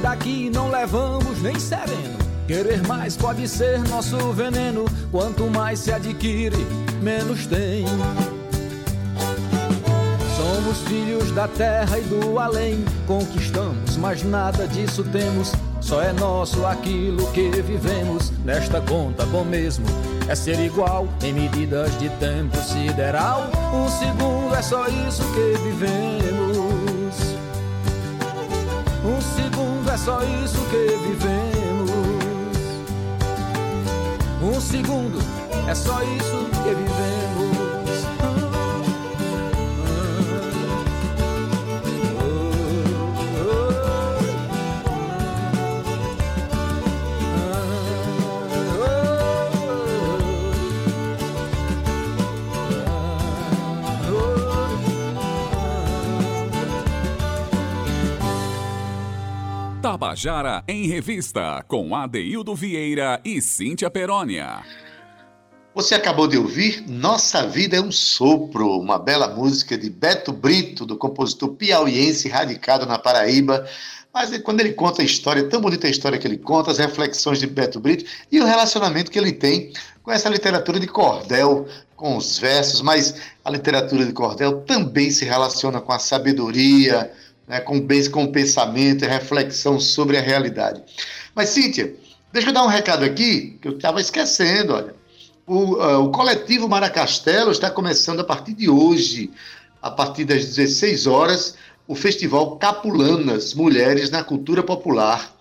Daqui 0.00 0.50
não 0.50 0.70
levamos 0.70 1.40
nem 1.42 1.58
sereno. 1.58 2.18
Querer 2.46 2.86
mais 2.86 3.16
pode 3.16 3.46
ser 3.46 3.78
nosso 3.88 4.16
veneno, 4.32 4.84
quanto 5.12 5.44
mais 5.48 5.78
se 5.78 5.92
adquire, 5.92 6.66
menos 7.00 7.46
tem. 7.46 7.84
Somos 10.36 10.78
filhos 10.88 11.30
da 11.32 11.46
terra 11.46 11.98
e 11.98 12.02
do 12.02 12.38
além, 12.38 12.84
conquistamos, 13.06 13.96
mas 13.96 14.22
nada 14.24 14.66
disso 14.66 15.04
temos. 15.04 15.52
Só 15.80 16.02
é 16.02 16.12
nosso 16.12 16.66
aquilo 16.66 17.30
que 17.32 17.50
vivemos. 17.62 18.32
Nesta 18.44 18.80
conta, 18.80 19.24
bom 19.26 19.44
mesmo 19.44 19.86
é 20.30 20.34
ser 20.36 20.60
igual 20.60 21.08
em 21.24 21.32
medidas 21.32 21.98
de 21.98 22.08
tempo 22.10 22.56
sideral. 22.58 23.50
Um 23.74 23.88
segundo 23.88 24.54
é 24.54 24.62
só 24.62 24.86
isso 24.86 25.24
que 25.34 25.58
vivemos. 25.58 26.49
Só 30.04 30.22
isso 30.22 30.58
que 30.70 30.96
vivemos. 31.08 31.90
Um 34.42 34.58
segundo 34.58 35.18
é 35.68 35.74
só 35.74 36.02
isso 36.02 36.48
que 36.62 36.74
vivemos. 36.74 37.09
Tabajara 60.10 60.64
em 60.66 60.88
Revista, 60.88 61.64
com 61.68 61.94
Adeildo 61.94 62.52
Vieira 62.52 63.20
e 63.24 63.40
Cíntia 63.40 63.88
Perónia. 63.88 64.60
Você 65.72 65.94
acabou 65.94 66.26
de 66.26 66.36
ouvir 66.36 66.82
Nossa 66.88 67.46
Vida 67.46 67.76
é 67.76 67.80
um 67.80 67.92
Sopro, 67.92 68.76
uma 68.80 68.98
bela 68.98 69.28
música 69.28 69.78
de 69.78 69.88
Beto 69.88 70.32
Brito, 70.32 70.84
do 70.84 70.96
compositor 70.96 71.50
piauiense 71.50 72.28
radicado 72.28 72.86
na 72.86 72.98
Paraíba. 72.98 73.64
Mas 74.12 74.36
quando 74.38 74.58
ele 74.58 74.72
conta 74.72 75.00
a 75.00 75.04
história, 75.04 75.48
tão 75.48 75.60
bonita 75.60 75.86
a 75.86 75.90
história 75.90 76.18
que 76.18 76.26
ele 76.26 76.38
conta, 76.38 76.72
as 76.72 76.78
reflexões 76.78 77.38
de 77.38 77.46
Beto 77.46 77.78
Brito 77.78 78.04
e 78.32 78.40
o 78.40 78.44
relacionamento 78.44 79.12
que 79.12 79.18
ele 79.18 79.32
tem 79.32 79.72
com 80.02 80.10
essa 80.10 80.28
literatura 80.28 80.80
de 80.80 80.88
cordel, 80.88 81.68
com 81.94 82.16
os 82.16 82.36
versos, 82.36 82.82
mas 82.82 83.14
a 83.44 83.50
literatura 83.50 84.04
de 84.04 84.12
cordel 84.12 84.62
também 84.62 85.12
se 85.12 85.24
relaciona 85.24 85.80
com 85.80 85.92
a 85.92 86.00
sabedoria, 86.00 87.12
né, 87.50 87.58
com, 87.58 87.84
com 88.12 88.26
pensamento 88.28 89.04
e 89.04 89.08
reflexão 89.08 89.80
sobre 89.80 90.16
a 90.16 90.20
realidade. 90.20 90.80
Mas, 91.34 91.48
Cíntia, 91.48 91.92
deixa 92.32 92.50
eu 92.50 92.52
dar 92.52 92.62
um 92.62 92.68
recado 92.68 93.04
aqui, 93.04 93.58
que 93.60 93.66
eu 93.66 93.76
estava 93.76 94.00
esquecendo, 94.00 94.72
olha. 94.72 94.94
O, 95.44 95.74
uh, 95.74 96.04
o 96.04 96.12
coletivo 96.12 96.68
Maracastelo 96.68 97.50
está 97.50 97.68
começando 97.68 98.20
a 98.20 98.24
partir 98.24 98.54
de 98.54 98.70
hoje, 98.70 99.32
a 99.82 99.90
partir 99.90 100.24
das 100.24 100.44
16 100.44 101.08
horas, 101.08 101.56
o 101.88 101.96
Festival 101.96 102.56
Capulanas 102.56 103.52
Mulheres 103.52 104.10
na 104.10 104.22
Cultura 104.22 104.62
Popular. 104.62 105.34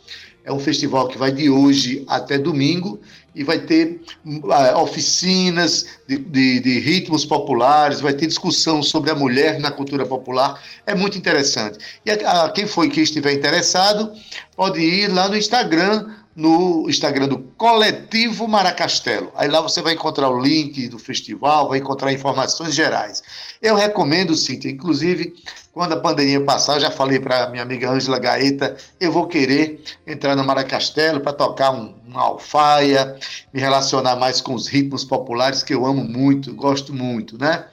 É 0.43 0.51
um 0.51 0.57
festival 0.59 1.07
que 1.09 1.17
vai 1.17 1.31
de 1.31 1.47
hoje 1.47 2.03
até 2.07 2.39
domingo 2.39 2.99
e 3.35 3.43
vai 3.43 3.59
ter 3.59 4.01
uh, 4.25 4.77
oficinas 4.79 5.85
de, 6.07 6.17
de, 6.17 6.59
de, 6.59 6.79
ritmos 6.79 7.25
populares, 7.25 8.01
vai 8.01 8.13
ter 8.13 8.27
discussão 8.27 8.81
sobre 8.81 9.11
a 9.11 9.15
mulher 9.15 9.59
na 9.59 9.71
cultura 9.71 10.05
popular. 10.05 10.61
É 10.85 10.95
muito 10.95 11.17
interessante. 11.17 11.77
E 12.05 12.11
a, 12.11 12.45
a, 12.45 12.51
quem 12.51 12.65
foi 12.65 12.89
que 12.89 13.01
estiver 13.01 13.33
interessado 13.33 14.11
pode 14.55 14.79
ir 14.79 15.07
lá 15.07 15.27
no 15.27 15.37
Instagram 15.37 16.07
no 16.39 16.89
Instagram 16.89 17.27
do 17.27 17.39
Coletivo 17.57 18.47
Maracastelo. 18.47 19.29
Aí 19.35 19.49
lá 19.49 19.59
você 19.59 19.81
vai 19.81 19.93
encontrar 19.93 20.29
o 20.29 20.39
link 20.39 20.87
do 20.87 20.97
festival, 20.97 21.67
vai 21.67 21.79
encontrar 21.79 22.13
informações 22.13 22.73
gerais. 22.73 23.21
Eu 23.61 23.75
recomendo, 23.75 24.33
Cíntia, 24.35 24.69
inclusive, 24.69 25.33
quando 25.73 25.93
a 25.93 25.99
pandemia 25.99 26.41
passar, 26.41 26.75
eu 26.75 26.79
já 26.79 26.91
falei 26.91 27.19
para 27.19 27.49
minha 27.49 27.63
amiga 27.63 27.91
Ângela 27.91 28.17
Gaeta, 28.19 28.77
eu 29.01 29.11
vou 29.11 29.27
querer 29.27 29.81
entrar 30.07 30.35
no 30.35 30.45
Maracastelo 30.45 31.19
para 31.19 31.33
tocar 31.33 31.71
um, 31.71 31.93
uma 32.09 32.23
alfaia, 32.23 33.17
me 33.53 33.59
relacionar 33.59 34.15
mais 34.15 34.41
com 34.41 34.53
os 34.53 34.67
ritmos 34.67 35.03
populares 35.03 35.61
que 35.63 35.73
eu 35.73 35.85
amo 35.85 36.03
muito, 36.03 36.53
gosto 36.55 36.93
muito, 36.93 37.37
né? 37.37 37.67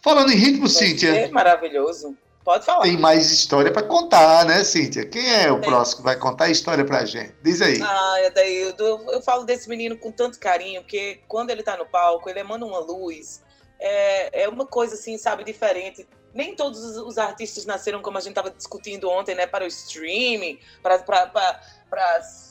Falando 0.00 0.32
em 0.32 0.36
ritmo, 0.36 0.68
Cíntia. 0.68 1.14
É 1.14 1.28
maravilhoso. 1.28 2.16
Pode 2.44 2.64
falar. 2.64 2.82
Tem 2.82 2.96
mais 2.96 3.30
história 3.30 3.70
para 3.70 3.84
contar, 3.84 4.44
né, 4.44 4.64
Cíntia? 4.64 5.06
Quem 5.06 5.32
é 5.32 5.50
o 5.52 5.60
Tem. 5.60 5.70
próximo 5.70 5.98
que 5.98 6.02
vai 6.02 6.16
contar 6.16 6.46
a 6.46 6.50
história 6.50 6.84
pra 6.84 7.04
gente? 7.04 7.34
Diz 7.42 7.62
aí. 7.62 7.80
Ah, 7.80 8.30
daí 8.34 8.74
eu, 8.76 9.22
falo 9.22 9.44
desse 9.44 9.68
menino 9.68 9.96
com 9.96 10.10
tanto 10.10 10.40
carinho, 10.40 10.82
porque 10.82 11.20
quando 11.28 11.50
ele 11.50 11.62
tá 11.62 11.76
no 11.76 11.86
palco, 11.86 12.28
ele 12.28 12.40
emana 12.40 12.66
uma 12.66 12.80
luz. 12.80 13.42
É, 13.78 14.42
é 14.42 14.48
uma 14.48 14.66
coisa 14.66 14.94
assim, 14.94 15.16
sabe, 15.16 15.44
diferente. 15.44 16.06
Nem 16.34 16.56
todos 16.56 16.96
os 16.96 17.16
artistas 17.18 17.64
nasceram 17.64 18.02
como 18.02 18.18
a 18.18 18.20
gente 18.20 18.30
estava 18.30 18.50
discutindo 18.50 19.08
ontem, 19.08 19.34
né, 19.36 19.46
para 19.46 19.64
o 19.64 19.68
streaming, 19.68 20.58
para 20.82 20.98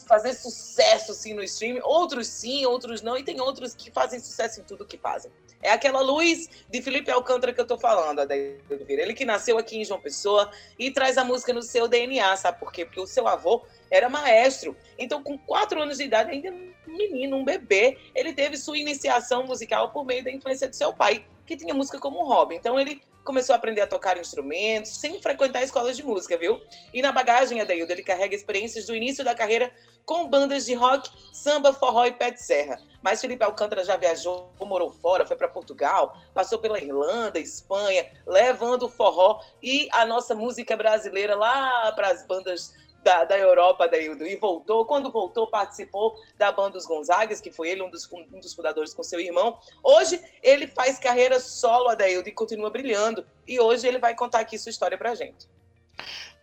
fazer 0.08 0.34
sucesso 0.34 1.12
assim 1.12 1.34
no 1.34 1.44
streaming. 1.44 1.82
Outros 1.84 2.28
sim, 2.28 2.66
outros 2.66 3.02
não, 3.02 3.18
e 3.18 3.24
tem 3.24 3.40
outros 3.40 3.74
que 3.74 3.90
fazem 3.90 4.20
sucesso 4.20 4.60
em 4.60 4.64
tudo 4.64 4.86
que 4.86 4.98
fazem. 4.98 5.32
É 5.62 5.72
aquela 5.72 6.02
luz 6.02 6.50
de 6.70 6.82
Felipe 6.82 7.12
Alcântara 7.12 7.54
que 7.54 7.62
eu 7.62 7.68
tô 7.68 7.78
falando, 7.78 8.20
Adair 8.20 8.60
Ele 8.90 9.14
que 9.14 9.24
nasceu 9.24 9.58
aqui 9.58 9.78
em 9.78 9.86
João 9.86 10.02
Pessoa 10.02 10.52
e 10.78 10.90
traz 10.90 11.18
a 11.18 11.24
música 11.24 11.54
no 11.54 11.62
seu 11.62 11.88
DNA, 11.88 12.36
sabe 12.36 12.60
por 12.60 12.72
quê? 12.72 12.84
Porque 12.84 13.00
o 13.00 13.06
seu 13.06 13.28
avô 13.28 13.64
era 13.90 14.10
maestro. 14.10 14.76
Então, 14.98 15.22
com 15.22 15.38
quatro 15.38 15.82
anos 15.82 15.98
de 15.98 16.06
idade, 16.06 16.32
ainda 16.32 16.52
um 16.52 16.98
menino, 16.98 17.38
um 17.38 17.44
bebê, 17.44 17.98
ele 18.16 18.34
teve 18.34 18.58
sua 18.58 18.78
iniciação 18.78 19.46
musical 19.46 19.92
por 19.92 20.04
meio 20.04 20.24
da 20.24 20.32
influência 20.32 20.68
de 20.68 20.76
seu 20.76 20.94
pai, 20.94 21.26
que 21.52 21.58
tinha 21.58 21.74
música 21.74 22.00
como 22.00 22.24
hobby. 22.24 22.56
Então, 22.56 22.80
ele 22.80 23.02
começou 23.26 23.54
a 23.54 23.58
aprender 23.58 23.82
a 23.82 23.88
tocar 23.88 24.18
instrumentos, 24.18 24.98
sem 24.98 25.22
frequentar 25.22 25.62
escolas 25.62 25.98
de 25.98 26.04
música, 26.04 26.38
viu? 26.38 26.62
E 26.94 27.02
na 27.02 27.12
bagagem, 27.12 27.60
Adaildo, 27.60 27.92
ele 27.92 28.04
carrega 28.04 28.34
experiências 28.34 28.86
do 28.86 28.96
início 28.96 29.24
da 29.24 29.36
carreira 29.36 29.72
com 30.06 30.28
bandas 30.28 30.66
de 30.66 30.74
rock, 30.74 31.10
samba, 31.34 31.74
forró 31.74 32.06
e 32.06 32.12
pé 32.12 32.32
de 32.32 32.42
serra. 32.42 32.80
Mas 33.02 33.20
Felipe 33.20 33.44
Alcântara 33.44 33.84
já 33.84 33.98
viajou, 33.98 34.52
morou 34.62 34.92
fora, 34.92 35.26
foi 35.26 35.36
para 35.36 35.48
Portugal, 35.48 36.18
passou 36.34 36.58
pela 36.58 36.80
Irlanda, 36.80 37.38
Espanha, 37.38 38.10
levando 38.26 38.84
o 38.84 38.90
forró 38.90 39.42
e 39.62 39.90
a 39.92 40.06
nossa 40.06 40.34
música 40.34 40.76
brasileira 40.78 41.36
lá 41.36 41.92
para 41.92 42.10
as 42.10 42.26
bandas 42.26 42.74
da, 43.04 43.26
da 43.26 43.38
Europa, 43.38 43.88
Daildo, 43.88 44.26
e 44.26 44.36
voltou. 44.36 44.86
Quando 44.86 45.12
voltou, 45.12 45.48
participou 45.48 46.16
da 46.38 46.52
banda 46.52 46.72
dos 46.72 46.86
Gonzagas, 46.86 47.42
que 47.42 47.52
foi 47.52 47.70
ele 47.70 47.82
um 47.82 47.90
dos, 47.90 48.10
um 48.12 48.40
dos 48.40 48.54
fundadores 48.54 48.94
com 48.94 49.04
seu 49.04 49.20
irmão. 49.20 49.58
Hoje, 49.84 50.22
ele 50.42 50.68
faz 50.68 51.00
carreira 51.00 51.40
solo, 51.40 51.90
Adaildo, 51.90 52.30
e 52.30 52.32
continua 52.32 52.70
brilhando. 52.70 53.26
E 53.48 53.60
hoje 53.60 53.88
ele 53.88 54.00
vai 54.00 54.16
contar 54.16 54.40
aqui 54.40 54.58
sua 54.58 54.70
história 54.70 54.98
pra 54.98 55.16
gente. 55.16 55.48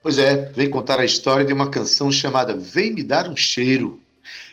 Pois 0.03 0.19
é, 0.19 0.47
vem 0.53 0.71
contar 0.71 1.01
a 1.01 1.05
história 1.05 1.45
de 1.45 1.53
uma 1.53 1.71
canção 1.71 2.11
chamada 2.11 2.55
Vem 2.55 2.93
Me 2.93 3.03
Dar 3.03 3.29
um 3.29 3.37
Cheiro. 3.37 4.01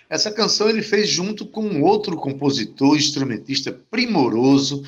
Essa 0.10 0.32
canção 0.32 0.70
ele 0.70 0.82
fez 0.82 1.10
junto 1.10 1.46
com 1.46 1.62
um 1.62 1.84
outro 1.84 2.16
compositor, 2.16 2.96
instrumentista 2.96 3.72
primoroso, 3.90 4.84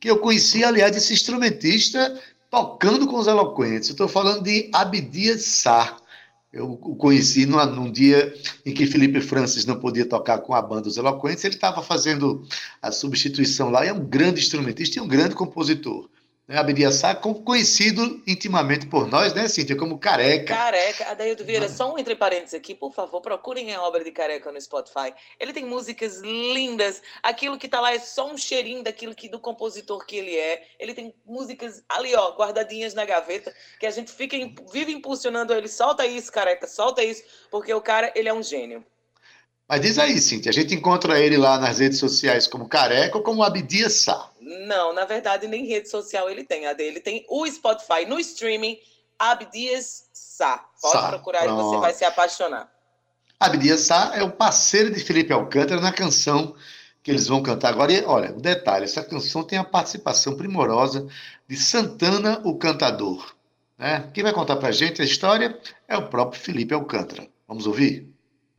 que 0.00 0.10
eu 0.10 0.18
conheci, 0.18 0.64
aliás, 0.64 0.96
esse 0.96 1.12
instrumentista 1.12 2.20
tocando 2.50 3.06
com 3.06 3.16
os 3.16 3.26
eloquentes. 3.26 3.90
Estou 3.90 4.08
falando 4.08 4.42
de 4.42 4.68
Abdias 4.72 5.44
Sá. 5.44 5.96
Eu 6.52 6.72
o 6.72 6.94
conheci 6.94 7.46
num, 7.46 7.64
num, 7.66 7.90
dia 7.90 8.34
em 8.66 8.74
que 8.74 8.86
Felipe 8.86 9.20
Francis 9.20 9.64
não 9.64 9.80
podia 9.80 10.04
tocar 10.04 10.38
com 10.38 10.54
a 10.54 10.60
banda 10.60 10.88
Os 10.88 10.98
Eloquentes, 10.98 11.42
ele 11.44 11.54
estava 11.54 11.82
fazendo 11.82 12.46
a 12.80 12.92
substituição 12.92 13.70
lá, 13.70 13.86
e 13.86 13.88
é 13.88 13.92
um 13.92 14.04
grande 14.04 14.40
instrumentista 14.40 14.98
e 14.98 15.00
um 15.00 15.08
grgrande 15.08 15.34
compositor 15.34 16.10
né, 16.46 16.58
Abdiassá, 16.58 17.14
conhecido 17.14 18.22
intimamente 18.26 18.86
por 18.86 19.06
nós, 19.06 19.32
né, 19.32 19.46
Cíntia, 19.48 19.76
como 19.76 19.98
Careca. 19.98 20.54
Careca, 20.54 21.10
Adaildo 21.10 21.44
Vieira, 21.44 21.68
só 21.68 21.92
um 21.92 21.98
entre 21.98 22.16
parênteses 22.16 22.54
aqui, 22.54 22.74
por 22.74 22.92
favor, 22.92 23.20
procurem 23.20 23.72
a 23.72 23.82
obra 23.82 24.02
de 24.02 24.10
Careca 24.10 24.50
no 24.50 24.60
Spotify. 24.60 25.14
Ele 25.38 25.52
tem 25.52 25.64
músicas 25.64 26.18
lindas, 26.20 27.00
aquilo 27.22 27.58
que 27.58 27.68
tá 27.68 27.80
lá 27.80 27.94
é 27.94 27.98
só 27.98 28.30
um 28.30 28.36
cheirinho 28.36 28.82
daquilo 28.82 29.14
que 29.14 29.28
do 29.28 29.38
compositor 29.38 30.04
que 30.04 30.16
ele 30.16 30.36
é. 30.36 30.62
Ele 30.78 30.94
tem 30.94 31.14
músicas 31.24 31.82
ali, 31.88 32.14
ó, 32.14 32.32
guardadinhas 32.36 32.92
na 32.92 33.04
gaveta, 33.04 33.54
que 33.78 33.86
a 33.86 33.90
gente 33.90 34.10
fica 34.10 34.36
vive 34.72 34.92
impulsionando 34.92 35.54
ele, 35.54 35.68
solta 35.68 36.04
isso, 36.04 36.32
Careca, 36.32 36.66
solta 36.66 37.04
isso, 37.04 37.22
porque 37.50 37.72
o 37.72 37.80
cara, 37.80 38.12
ele 38.16 38.28
é 38.28 38.34
um 38.34 38.42
gênio. 38.42 38.84
Mas 39.68 39.80
diz 39.80 39.98
aí, 39.98 40.18
Cintia, 40.18 40.50
a 40.50 40.52
gente 40.52 40.74
encontra 40.74 41.18
ele 41.18 41.36
lá 41.36 41.58
nas 41.58 41.78
redes 41.78 41.98
sociais 41.98 42.46
como 42.46 42.68
Careca 42.68 43.16
ou 43.16 43.22
como 43.22 43.42
Abdia 43.42 43.88
Sá? 43.88 44.31
Não, 44.42 44.92
na 44.92 45.04
verdade, 45.04 45.46
nem 45.46 45.66
rede 45.66 45.88
social 45.88 46.28
ele 46.28 46.44
tem. 46.44 46.66
A 46.66 46.72
dele 46.72 47.00
tem 47.00 47.24
o 47.28 47.46
Spotify 47.46 48.04
no 48.06 48.18
streaming, 48.18 48.78
Abdias 49.18 50.08
Sá. 50.12 50.64
Pode 50.80 51.00
Sá, 51.00 51.08
procurar 51.08 51.44
pronto. 51.44 51.60
e 51.60 51.64
você 51.64 51.76
vai 51.78 51.94
se 51.94 52.04
apaixonar. 52.04 52.70
Abdias 53.38 53.80
Sá 53.80 54.12
é 54.14 54.22
o 54.22 54.30
parceiro 54.30 54.90
de 54.92 55.00
Felipe 55.00 55.32
Alcântara 55.32 55.80
na 55.80 55.92
canção 55.92 56.54
que 57.02 57.10
eles 57.10 57.26
vão 57.26 57.42
cantar 57.42 57.70
agora. 57.70 57.92
E 57.92 58.04
olha, 58.04 58.32
um 58.32 58.40
detalhe: 58.40 58.84
essa 58.84 59.02
canção 59.02 59.42
tem 59.42 59.58
a 59.58 59.64
participação 59.64 60.36
primorosa 60.36 61.06
de 61.48 61.56
Santana, 61.56 62.40
o 62.44 62.56
cantador. 62.56 63.34
Né? 63.78 64.10
Quem 64.14 64.22
vai 64.22 64.32
contar 64.32 64.56
pra 64.56 64.70
gente 64.70 65.02
a 65.02 65.04
história 65.04 65.58
é 65.88 65.96
o 65.96 66.08
próprio 66.08 66.40
Felipe 66.40 66.74
Alcântara. 66.74 67.28
Vamos 67.48 67.66
ouvir? 67.66 68.11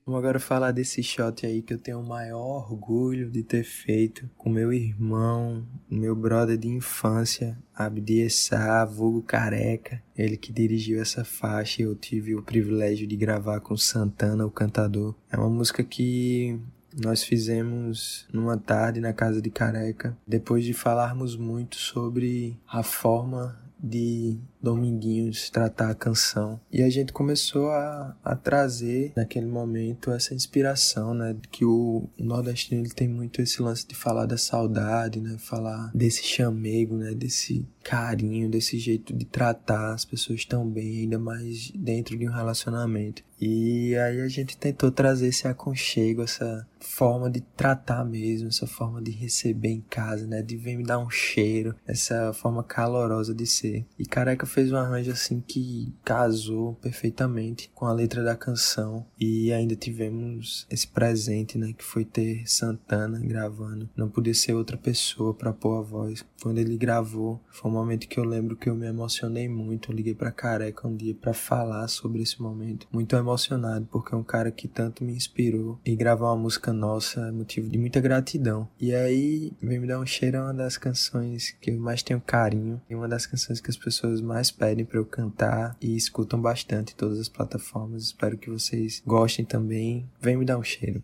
Vamos 0.06 0.20
agora 0.20 0.38
falar 0.38 0.72
desse 0.72 1.01
shot 1.01 1.45
aí 1.45 1.62
que 1.62 1.74
eu 1.74 1.78
tenho 1.78 2.01
o 2.01 2.06
maior 2.06 2.70
orgulho 2.70 3.32
de 3.32 3.41
ter 3.41 3.64
feito 3.64 4.30
com 4.38 4.49
meu 4.49 4.74
irmão, 4.74 5.66
meu 5.89 6.14
brother 6.14 6.58
de 6.58 6.68
infância, 6.68 7.58
Abdi 7.74 8.22
Essa, 8.22 8.84
vulgo 8.84 9.22
careca. 9.22 10.04
Ele 10.14 10.36
que 10.36 10.51
dirigiu 10.51 11.01
essa 11.01 11.24
faixa 11.24 11.82
e 11.82 11.86
eu 11.86 11.95
tive 11.95 12.36
o 12.36 12.43
privilégio 12.43 13.08
de 13.08 13.16
gravar 13.16 13.62
com 13.62 13.78
Santana, 13.78 14.45
o 14.45 14.51
cantador. 14.51 15.16
É 15.32 15.38
uma 15.38 15.49
música 15.49 15.82
que 15.82 16.60
nós 17.01 17.24
fizemos 17.24 18.28
numa 18.34 18.58
tarde 18.58 18.99
na 18.99 19.14
casa 19.14 19.41
de 19.41 19.49
Careca, 19.49 20.18
depois 20.28 20.66
de 20.66 20.74
falarmos 20.74 21.38
muito 21.38 21.78
sobre 21.78 22.60
a 22.68 22.84
forma 22.84 23.58
de 23.82 24.38
Dominguinhos 24.64 25.49
tratar 25.49 25.91
a 25.91 25.95
canção. 25.95 26.59
E 26.72 26.82
a 26.82 26.89
gente 26.89 27.11
começou 27.11 27.70
a, 27.70 28.16
a 28.24 28.36
trazer 28.36 29.11
naquele 29.16 29.45
momento 29.45 30.11
essa 30.11 30.34
inspiração, 30.34 31.14
né? 31.14 31.36
Que 31.51 31.66
o 31.66 32.09
nordestino 32.18 32.82
ele 32.82 32.89
tem 32.89 33.07
muito 33.07 33.41
esse 33.41 33.61
lance 33.61 33.86
de 33.86 33.93
falar 33.93 34.26
da 34.26 34.38
saudade, 34.38 35.20
né? 35.20 35.36
Falar 35.38 35.91
desse 35.93 36.24
chamego, 36.24 36.95
né? 36.95 37.14
Desse 37.14 37.68
carinho, 37.84 38.49
desse 38.49 38.80
jeito 38.80 39.14
de 39.14 39.26
tratar 39.26 39.93
as 39.93 40.05
pessoas 40.05 40.45
tão 40.45 40.68
bem, 40.68 41.01
ainda 41.01 41.20
mais 41.20 41.70
dentro 41.72 42.18
de 42.18 42.28
um 42.28 42.32
relacionamento. 42.32 43.22
E 43.45 43.93
aí 43.97 44.22
a 44.22 44.28
gente 44.30 44.55
tentou 44.55 44.89
trazer 44.89 45.28
esse 45.28 45.47
aconchego, 45.49 46.22
essa 46.22 46.66
forma 46.80 47.30
de 47.30 47.41
tratar 47.41 48.05
mesmo, 48.05 48.47
essa 48.47 48.66
forma 48.66 49.01
de 49.01 49.11
receber 49.11 49.70
em 49.70 49.82
casa, 49.82 50.26
né? 50.26 50.41
De 50.41 50.55
vir 50.55 50.78
me 50.78 50.84
dar 50.84 50.99
um 50.99 51.09
cheiro, 51.09 51.76
essa 51.86 52.32
forma 52.32 52.64
calorosa 52.64 53.36
de 53.36 53.45
ser. 53.45 53.86
E 53.99 54.05
Careca 54.05 54.45
fez 54.54 54.72
um 54.72 54.78
arranjo 54.78 55.12
assim 55.12 55.41
que 55.41 55.91
casou 56.06 56.76
perfeitamente 56.76 57.72
com 57.74 57.88
a 57.88 57.91
letra 57.91 58.24
da 58.24 58.36
canção 58.36 59.06
e 59.20 59.51
ainda 59.51 59.76
tivemos 59.76 60.68
esse 60.70 60.88
presente, 60.88 61.58
né, 61.58 61.74
que 61.76 61.84
foi 61.84 62.06
ter 62.06 62.43
Santana 62.45 63.20
gravando. 63.20 63.89
Não 63.95 64.08
podia 64.08 64.34
ser 64.34 64.54
outra 64.54 64.78
pessoa 64.78 65.34
para 65.34 65.51
pôr 65.51 65.80
a 65.80 65.82
voz. 65.82 66.24
Quando 66.44 66.58
ele 66.58 66.76
gravou, 66.76 67.41
foi 67.50 67.72
um 67.72 67.74
momento 67.74 68.06
que 68.06 68.20
eu 68.20 68.26
lembro 68.26 68.58
que 68.58 68.70
eu 68.70 68.76
me 68.76 68.86
emocionei 68.86 69.48
muito. 69.48 69.89
Eu 69.89 69.96
liguei 69.96 70.14
para 70.14 70.30
Careca 70.30 70.86
um 70.86 70.94
dia 70.94 71.16
para 71.16 71.34
falar 71.34 71.88
sobre 71.88 72.22
esse 72.22 72.41
momento, 72.41 72.86
muito 72.91 73.16
emocionado 73.16 73.88
porque 73.89 74.14
é 74.14 74.18
um 74.18 74.24
cara 74.26 74.52
que 74.52 74.68
tanto 74.68 75.06
me 75.06 75.14
inspirou 75.14 75.80
e 75.86 75.96
gravar 75.96 76.34
uma 76.34 76.44
música 76.44 76.74
nossa 76.74 77.22
é 77.22 77.32
motivo 77.32 77.70
de 77.70 77.78
muita 77.78 78.02
gratidão. 78.02 78.68
E 78.78 78.94
aí, 78.94 79.54
Vem 79.62 79.80
Me 79.80 79.88
Dar 79.88 80.02
um 80.02 80.06
Cheiro 80.06 80.36
é 80.36 80.41
uma 80.41 80.54
das 80.54 80.76
canções 80.76 81.56
que 81.62 81.72
eu 81.72 81.80
mais 81.80 82.04
tenho 82.04 82.20
carinho 82.20 82.82
e 82.89 82.94
uma 82.94 83.08
das 83.08 83.26
canções 83.26 83.62
que 83.62 83.70
as 83.70 83.78
pessoas 83.78 84.20
mais 84.20 84.52
pedem 84.52 84.84
para 84.84 85.00
eu 85.00 85.06
cantar 85.06 85.78
e 85.82 85.96
escutam 85.96 86.41
bastante 86.41 86.91
em 86.91 86.98
todas 86.98 87.20
as 87.20 87.30
plataformas. 87.30 88.04
Espero 88.04 88.38
que 88.38 88.50
vocês 88.50 89.02
gostem 89.08 89.46
também. 89.46 90.10
Vem 90.20 90.36
me 90.36 90.44
dar 90.44 90.58
um 90.58 90.64
cheiro. 90.64 91.02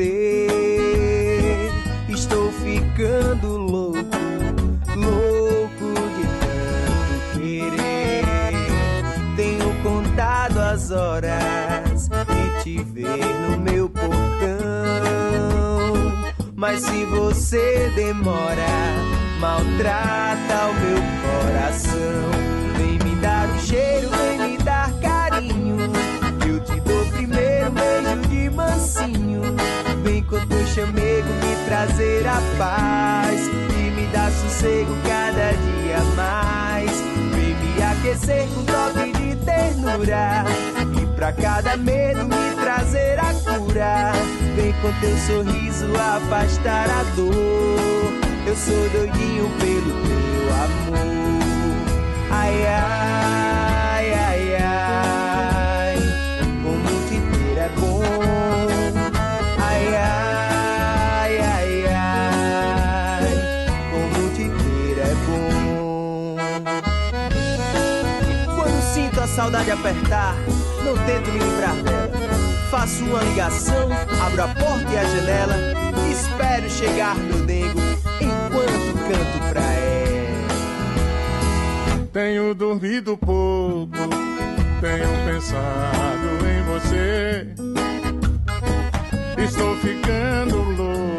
Você. 0.00 1.68
Estou 2.08 2.50
ficando 2.52 3.56
louco, 3.56 3.98
louco 4.96 5.92
de 6.16 6.26
tanto 6.40 7.38
querer. 7.38 8.24
Tenho 9.36 9.74
contado 9.82 10.58
as 10.58 10.90
horas 10.90 12.08
e 12.08 12.62
te 12.62 12.82
ver 12.82 13.24
no 13.48 13.58
meu 13.58 13.88
portão. 13.88 14.10
Mas 16.54 16.80
se 16.82 17.04
você 17.06 17.90
demora, 17.94 18.66
maltrata 19.40 20.66
o 20.66 20.74
meu 20.74 21.00
coração. 21.22 22.39
Chamego 30.74 31.28
me 31.34 31.64
trazer 31.66 32.26
a 32.26 32.40
paz 32.56 33.48
e 33.76 33.90
me 33.90 34.06
dar 34.12 34.30
sossego 34.30 34.96
cada 35.02 35.52
dia 35.52 36.00
mais. 36.14 36.90
Vem 37.34 37.54
me 37.56 37.82
aquecer 37.82 38.46
com 38.54 38.64
toque 38.64 39.12
de 39.12 39.36
ternura 39.44 40.44
e 41.00 41.06
pra 41.16 41.32
cada 41.32 41.76
medo 41.76 42.24
me 42.24 42.54
trazer 42.62 43.18
a 43.18 43.34
cura. 43.34 44.12
Vem 44.54 44.72
com 44.74 44.92
teu 45.00 45.16
sorriso 45.18 45.86
afastar 45.96 46.88
a 46.88 47.02
dor. 47.16 48.12
Eu 48.46 48.56
sou 48.56 48.88
doidinho 48.90 49.50
pelo 49.58 49.92
teu 50.04 50.54
amor. 50.54 51.10
Ai, 52.30 52.66
ai, 52.66 53.39
saudade 69.30 69.70
apertar, 69.70 70.34
não 70.84 70.94
tento 71.06 71.30
me 71.30 71.38
livrar 71.38 71.76
dela. 71.76 72.10
Faço 72.70 73.04
uma 73.04 73.22
ligação, 73.22 73.88
abro 74.24 74.42
a 74.42 74.48
porta 74.48 74.92
e 74.92 74.98
a 74.98 75.04
janela, 75.04 75.56
espero 76.10 76.68
chegar 76.68 77.16
meu 77.16 77.46
dengo 77.46 77.80
enquanto 78.20 78.92
canto 79.08 79.38
pra 79.50 79.62
ela. 79.62 80.10
Tenho 82.12 82.54
dormido 82.54 83.16
pouco, 83.16 83.90
tenho 84.80 85.08
pensado 85.24 86.28
em 86.46 86.62
você. 86.64 87.46
Estou 89.42 89.76
ficando 89.76 90.56
louco, 90.76 91.09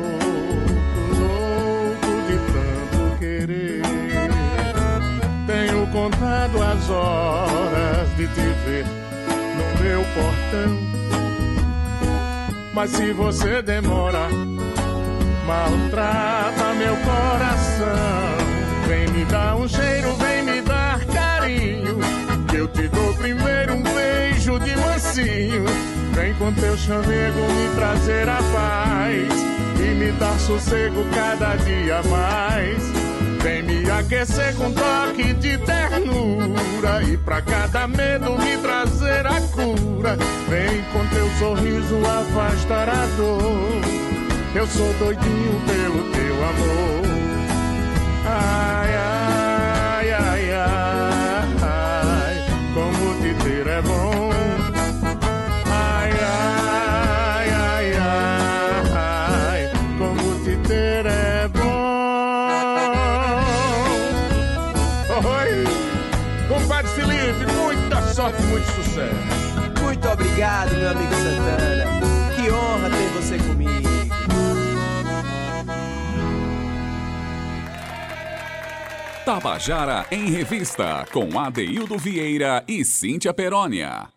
ver 8.66 8.86
no 8.86 9.84
meu 9.84 10.04
portão. 10.14 10.92
Mas 12.74 12.92
se 12.92 13.12
você 13.14 13.62
demora, 13.62 14.30
maltrata 15.46 16.74
meu 16.76 16.96
coração. 16.98 18.52
Vem 18.88 19.08
me 19.10 19.26
dar 19.26 19.56
um 19.56 19.68
cheiro, 19.68 20.16
vem 20.16 20.44
me 20.44 20.62
dar 20.62 21.04
carinho. 21.06 22.00
Que 22.48 22.58
eu 22.58 22.68
te 22.68 22.88
dou 22.88 23.14
primeiro 23.16 23.76
um 23.76 23.84
beijo 23.84 24.60
de 24.60 24.76
mansinho. 24.76 25.66
Vem 26.14 26.34
com 26.36 26.54
teu 26.54 26.78
chamego 26.78 27.40
me 27.40 27.76
trazer 27.76 28.28
a 28.28 28.38
paz 28.38 29.52
e 29.80 29.94
me 29.94 30.12
dar 30.14 30.38
sossego 30.40 31.06
cada 31.14 31.56
dia 31.58 32.02
mais. 32.04 33.11
Vem 33.44 33.64
me 33.64 33.90
aquecer 33.90 34.56
com 34.56 34.72
toque 34.72 35.34
de 35.34 35.58
ternura 35.60 37.02
e 37.08 37.18
pra 37.18 37.42
cada 37.42 37.88
medo 37.88 38.38
me 38.38 38.58
trazer 38.58 39.26
a 39.26 39.42
cura. 39.42 40.16
Vem 40.48 40.84
com 40.94 41.08
teu 41.08 41.28
sorriso 41.40 41.98
afastar 42.06 42.88
a 42.90 43.06
dor. 43.18 43.82
Eu 44.54 44.68
sou 44.68 44.94
doidinho 44.94 45.62
pelo 45.66 46.12
teu 46.12 46.36
amor. 46.36 47.02
Ai, 48.28 48.96
ai, 48.96 49.11
Tabajara 79.26 80.08
em 80.10 80.32
Revista, 80.32 81.06
com 81.14 81.40
Adeildo 81.40 81.96
Vieira 81.96 82.64
e 82.68 82.84
Cíntia 82.84 83.32
Perónia. 83.32 84.10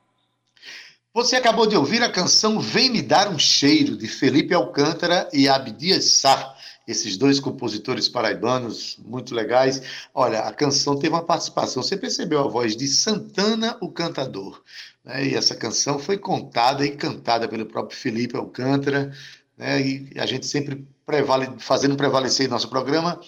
Você 1.13 1.37
acabou 1.37 1.67
de 1.67 1.77
ouvir 1.77 2.03
a 2.03 2.11
canção 2.11 2.59
Vem 2.59 2.91
Me 2.91 3.03
Dar 3.03 3.29
um 3.29 3.39
Cheiro, 3.39 3.99
de 3.99 4.09
Felipe 4.09 4.55
Alcântara 4.55 5.29
e 5.31 5.47
Abdias 5.47 6.07
Sá. 6.07 6.57
Esses 6.89 7.19
dois 7.19 7.39
compositores 7.39 8.09
paraibanos 8.09 8.99
muito 9.05 9.35
legais. 9.35 9.83
Olha, 10.15 10.41
a 10.41 10.53
canção 10.53 10.99
teve 10.99 11.15
uma 11.15 11.23
participação. 11.23 11.83
Você 11.83 11.99
percebeu 11.99 12.41
a 12.41 12.49
voz 12.49 12.75
de 12.75 12.89
Santana, 12.89 13.77
o 13.83 13.91
cantador. 13.91 14.63
Né? 15.05 15.27
E 15.27 15.35
essa 15.35 15.55
canção 15.55 15.99
foi 15.99 16.17
contada 16.17 16.85
e 16.85 16.97
cantada 16.97 17.47
pelo 17.47 17.67
próprio 17.67 17.97
Felipe 17.97 18.37
Alcântara. 18.37 19.13
Né? 19.57 19.83
E 19.83 20.13
a 20.17 20.25
gente 20.25 20.47
sempre 20.47 20.87
prevale, 21.05 21.51
fazendo 21.59 21.95
prevalecer 21.95 22.47
em 22.47 22.51
nosso 22.51 22.71
programa 22.71 23.21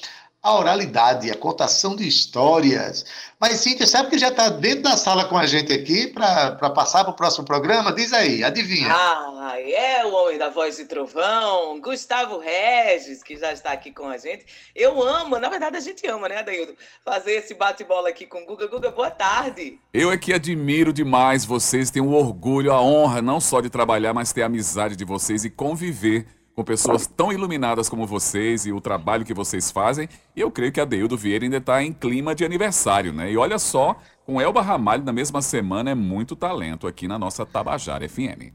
a 0.47 0.55
oralidade, 0.55 1.29
a 1.29 1.37
contação 1.37 1.97
de 1.97 2.07
histórias. 2.07 3.05
Mas, 3.39 3.55
Cíntia, 3.55 3.85
sabe 3.85 4.11
que 4.11 4.17
já 4.17 4.29
está 4.29 4.49
dentro 4.49 4.83
da 4.83 4.97
sala 4.97 5.25
com 5.25 5.37
a 5.37 5.45
gente 5.45 5.73
aqui 5.73 6.07
para 6.07 6.71
passar 6.71 7.03
para 7.03 7.13
o 7.13 7.17
próximo 7.17 7.45
programa? 7.45 7.93
Diz 7.93 8.13
aí, 8.13 8.45
adivinha. 8.45 8.95
Ah, 8.95 9.55
é 9.59 10.05
o 10.07 10.15
homem 10.15 10.39
da 10.39 10.49
voz 10.49 10.77
de 10.77 10.85
trovão, 10.85 11.81
Gustavo 11.81 12.39
Regis, 12.39 13.25
que 13.25 13.37
já 13.37 13.53
está 13.53 13.73
aqui 13.73 13.91
com 13.91 14.09
a 14.09 14.17
gente. 14.19 14.47
Eu 14.73 15.03
amo, 15.03 15.37
na 15.41 15.49
verdade 15.49 15.79
a 15.79 15.81
gente 15.81 16.07
ama, 16.07 16.29
né, 16.29 16.39
Adaildo? 16.39 16.77
Fazer 17.05 17.33
esse 17.33 17.53
bate-bola 17.53 18.11
aqui 18.11 18.25
com 18.25 18.43
o 18.43 18.47
Guga. 18.47 18.69
Guga, 18.69 18.93
boa 18.93 19.11
tarde. 19.11 19.81
Eu 19.93 20.13
é 20.13 20.17
que 20.17 20.33
admiro 20.33 20.93
demais 20.93 21.45
vocês, 21.45 21.91
tenho 21.91 22.07
o 22.07 22.15
orgulho, 22.15 22.73
a 22.73 22.81
honra 22.81 23.21
não 23.21 23.41
só 23.41 23.61
de 23.61 23.69
trabalhar, 23.69 24.15
mas 24.15 24.33
ter 24.33 24.43
a 24.43 24.47
amizade 24.47 24.95
de 24.95 25.05
vocês 25.05 25.45
e 25.45 25.51
conviver 25.51 26.25
com 26.57 26.65
pessoas 26.65 27.07
tão 27.07 27.31
iluminadas 27.31 27.87
como 27.87 28.07
vocês 28.07 28.65
e 28.65 28.73
o 28.73 28.81
trabalho 28.81 29.27
que 29.27 29.35
vocês 29.35 29.71
fazem. 29.71 30.09
E 30.35 30.41
eu 30.41 30.51
creio 30.51 30.73
que 30.73 30.81
a 30.81 30.87
Deildo 30.87 31.15
Vieira 31.15 31.45
ainda 31.45 31.59
está 31.59 31.83
em 31.83 31.93
clima 31.93 32.35
de 32.35 32.47
aniversário, 32.47 33.13
né? 33.13 33.31
E 33.31 33.37
olha 33.37 33.59
só, 33.59 34.01
com 34.25 34.41
Elba 34.41 34.63
Ramalho 34.63 35.05
na 35.05 35.13
mesma 35.13 35.43
semana 35.43 35.91
é 35.91 35.95
muito 35.95 36.35
talento 36.35 36.87
aqui 36.87 37.07
na 37.07 37.19
nossa 37.19 37.45
Tabajara 37.45 38.09
FM. 38.09 38.55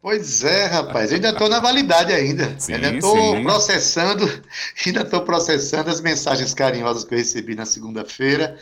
Pois 0.00 0.44
é, 0.44 0.66
rapaz, 0.66 1.10
eu 1.10 1.16
ainda 1.16 1.30
estou 1.30 1.48
na 1.48 1.58
validade 1.58 2.12
ainda. 2.12 2.54
Sim, 2.58 2.74
ainda 2.74 2.94
estou 2.94 3.42
processando, 3.42 4.24
ainda 4.86 5.02
estou 5.02 5.22
processando 5.22 5.90
as 5.90 6.00
mensagens 6.00 6.54
carinhosas 6.54 7.02
que 7.02 7.12
eu 7.12 7.18
recebi 7.18 7.56
na 7.56 7.66
segunda-feira. 7.66 8.56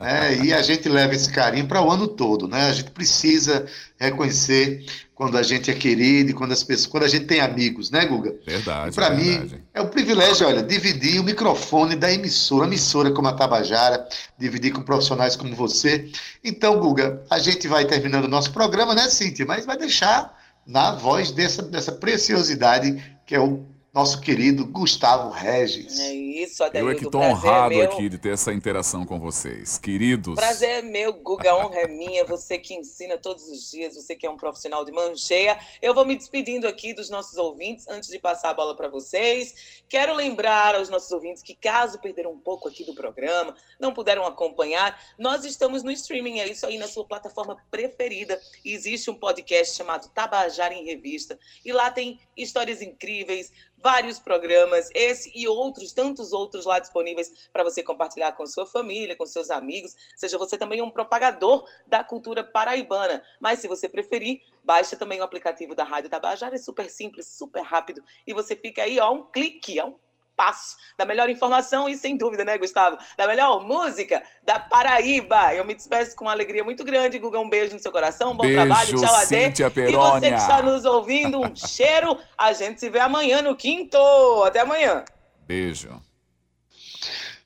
Né? 0.00 0.38
e 0.42 0.52
a 0.54 0.62
gente 0.62 0.88
leva 0.88 1.14
esse 1.14 1.30
carinho 1.30 1.66
para 1.66 1.82
o 1.82 1.90
ano 1.90 2.08
todo, 2.08 2.48
né? 2.48 2.70
A 2.70 2.72
gente 2.72 2.90
precisa 2.90 3.66
reconhecer 3.98 4.86
quando 5.14 5.36
a 5.36 5.42
gente 5.42 5.70
é 5.70 5.74
querido 5.74 6.30
e 6.30 6.32
quando 6.32 6.52
as 6.52 6.64
pessoas, 6.64 6.86
quando 6.86 7.02
a 7.04 7.08
gente 7.08 7.26
tem 7.26 7.40
amigos, 7.40 7.90
né, 7.90 8.06
Guga? 8.06 8.34
Verdade. 8.46 8.94
Para 8.94 9.10
mim, 9.10 9.50
é 9.74 9.82
um 9.82 9.88
privilégio, 9.88 10.46
olha, 10.46 10.62
dividir 10.62 11.20
o 11.20 11.24
microfone 11.24 11.94
da 11.94 12.10
emissora, 12.10 12.66
emissora 12.66 13.10
como 13.12 13.28
a 13.28 13.34
Tabajara, 13.34 14.08
dividir 14.38 14.72
com 14.72 14.80
profissionais 14.80 15.36
como 15.36 15.54
você. 15.54 16.10
Então, 16.42 16.80
Guga, 16.80 17.22
a 17.28 17.38
gente 17.38 17.68
vai 17.68 17.84
terminando 17.84 18.24
o 18.24 18.28
nosso 18.28 18.50
programa, 18.50 18.94
né, 18.94 19.10
Cíntia? 19.10 19.44
Mas 19.44 19.66
vai 19.66 19.76
deixar 19.76 20.34
na 20.66 20.92
voz 20.92 21.30
dessa, 21.30 21.62
dessa 21.62 21.92
preciosidade 21.92 23.02
que 23.26 23.34
é 23.34 23.40
o 23.40 23.66
nosso 23.92 24.20
querido 24.20 24.64
Gustavo 24.66 25.30
Regis. 25.30 25.98
É 25.98 26.14
isso, 26.14 26.62
Eu 26.62 26.66
Adelildo. 26.66 26.92
é 26.92 26.94
que 26.94 27.04
estou 27.06 27.20
prazer 27.20 27.36
honrado 27.36 27.74
meu. 27.74 27.84
aqui 27.84 28.08
de 28.08 28.18
ter 28.18 28.32
essa 28.34 28.52
interação 28.52 29.04
com 29.04 29.18
vocês. 29.18 29.78
Queridos. 29.78 30.36
Prazer 30.36 30.70
é 30.78 30.82
meu, 30.82 31.12
Guga, 31.12 31.50
a 31.50 31.56
honra 31.56 31.80
é 31.80 31.88
minha. 31.88 32.24
Você 32.24 32.56
que 32.56 32.72
ensina 32.72 33.18
todos 33.18 33.48
os 33.48 33.68
dias, 33.70 33.96
você 33.96 34.14
que 34.14 34.24
é 34.24 34.30
um 34.30 34.36
profissional 34.36 34.84
de 34.84 34.92
mão 34.92 35.16
cheia. 35.16 35.58
Eu 35.82 35.92
vou 35.92 36.04
me 36.04 36.16
despedindo 36.16 36.68
aqui 36.68 36.94
dos 36.94 37.10
nossos 37.10 37.36
ouvintes 37.36 37.88
antes 37.88 38.08
de 38.08 38.18
passar 38.18 38.50
a 38.50 38.54
bola 38.54 38.76
para 38.76 38.88
vocês. 38.88 39.82
Quero 39.88 40.14
lembrar 40.14 40.76
aos 40.76 40.88
nossos 40.88 41.10
ouvintes 41.10 41.42
que, 41.42 41.54
caso 41.54 41.98
perderam 41.98 42.30
um 42.30 42.38
pouco 42.38 42.68
aqui 42.68 42.84
do 42.84 42.94
programa, 42.94 43.56
não 43.80 43.92
puderam 43.92 44.24
acompanhar, 44.24 44.96
nós 45.18 45.44
estamos 45.44 45.82
no 45.82 45.90
streaming, 45.90 46.38
é 46.38 46.48
isso 46.48 46.64
aí, 46.64 46.78
na 46.78 46.86
sua 46.86 47.04
plataforma 47.04 47.56
preferida. 47.70 48.40
Existe 48.64 49.10
um 49.10 49.14
podcast 49.14 49.76
chamado 49.76 50.08
Tabajara 50.10 50.74
em 50.74 50.84
Revista, 50.84 51.36
e 51.64 51.72
lá 51.72 51.90
tem 51.90 52.20
histórias 52.36 52.80
incríveis, 52.80 53.50
vários 53.82 54.18
programas, 54.18 54.88
esse 54.94 55.30
e 55.34 55.48
outros, 55.48 55.92
tantos 55.92 56.32
outros 56.32 56.66
lá 56.66 56.78
disponíveis 56.78 57.48
para 57.52 57.64
você 57.64 57.82
compartilhar 57.82 58.32
com 58.32 58.46
sua 58.46 58.66
família, 58.66 59.16
com 59.16 59.26
seus 59.26 59.50
amigos, 59.50 59.96
seja 60.16 60.38
você 60.38 60.56
também 60.56 60.82
um 60.82 60.90
propagador 60.90 61.66
da 61.86 62.04
cultura 62.04 62.44
paraibana. 62.44 63.22
Mas 63.40 63.60
se 63.60 63.68
você 63.68 63.88
preferir, 63.88 64.42
baixa 64.62 64.96
também 64.96 65.20
o 65.20 65.24
aplicativo 65.24 65.74
da 65.74 65.84
Rádio 65.84 66.10
Tabajara, 66.10 66.54
é 66.54 66.58
super 66.58 66.88
simples, 66.90 67.26
super 67.26 67.62
rápido, 67.62 68.02
e 68.26 68.34
você 68.34 68.54
fica 68.54 68.82
aí, 68.82 68.98
ó, 68.98 69.12
um 69.12 69.22
clique, 69.22 69.80
ó, 69.80 69.88
um 69.88 69.94
passo 70.40 70.78
da 70.96 71.04
melhor 71.04 71.28
informação 71.28 71.86
e, 71.86 71.94
sem 71.94 72.16
dúvida, 72.16 72.46
né, 72.46 72.56
Gustavo, 72.56 72.96
da 73.14 73.26
melhor 73.26 73.62
música 73.62 74.22
da 74.42 74.58
Paraíba. 74.58 75.54
Eu 75.54 75.66
me 75.66 75.74
despeço 75.74 76.16
com 76.16 76.24
uma 76.24 76.32
alegria 76.32 76.64
muito 76.64 76.82
grande. 76.82 77.18
Guga, 77.18 77.38
um 77.38 77.48
beijo 77.48 77.74
no 77.74 77.78
seu 77.78 77.92
coração, 77.92 78.34
bom 78.34 78.44
Beijo, 78.44 78.56
trabalho, 78.56 78.98
tchau, 78.98 79.14
Adê. 79.16 79.48
E 79.48 79.92
você 79.92 80.30
que 80.30 80.36
está 80.36 80.62
nos 80.62 80.86
ouvindo, 80.86 81.38
um 81.42 81.54
cheiro. 81.54 82.16
A 82.38 82.54
gente 82.54 82.80
se 82.80 82.88
vê 82.88 83.00
amanhã 83.00 83.42
no 83.42 83.54
quinto. 83.54 83.98
Até 84.42 84.60
amanhã. 84.60 85.04
Beijo. 85.46 86.00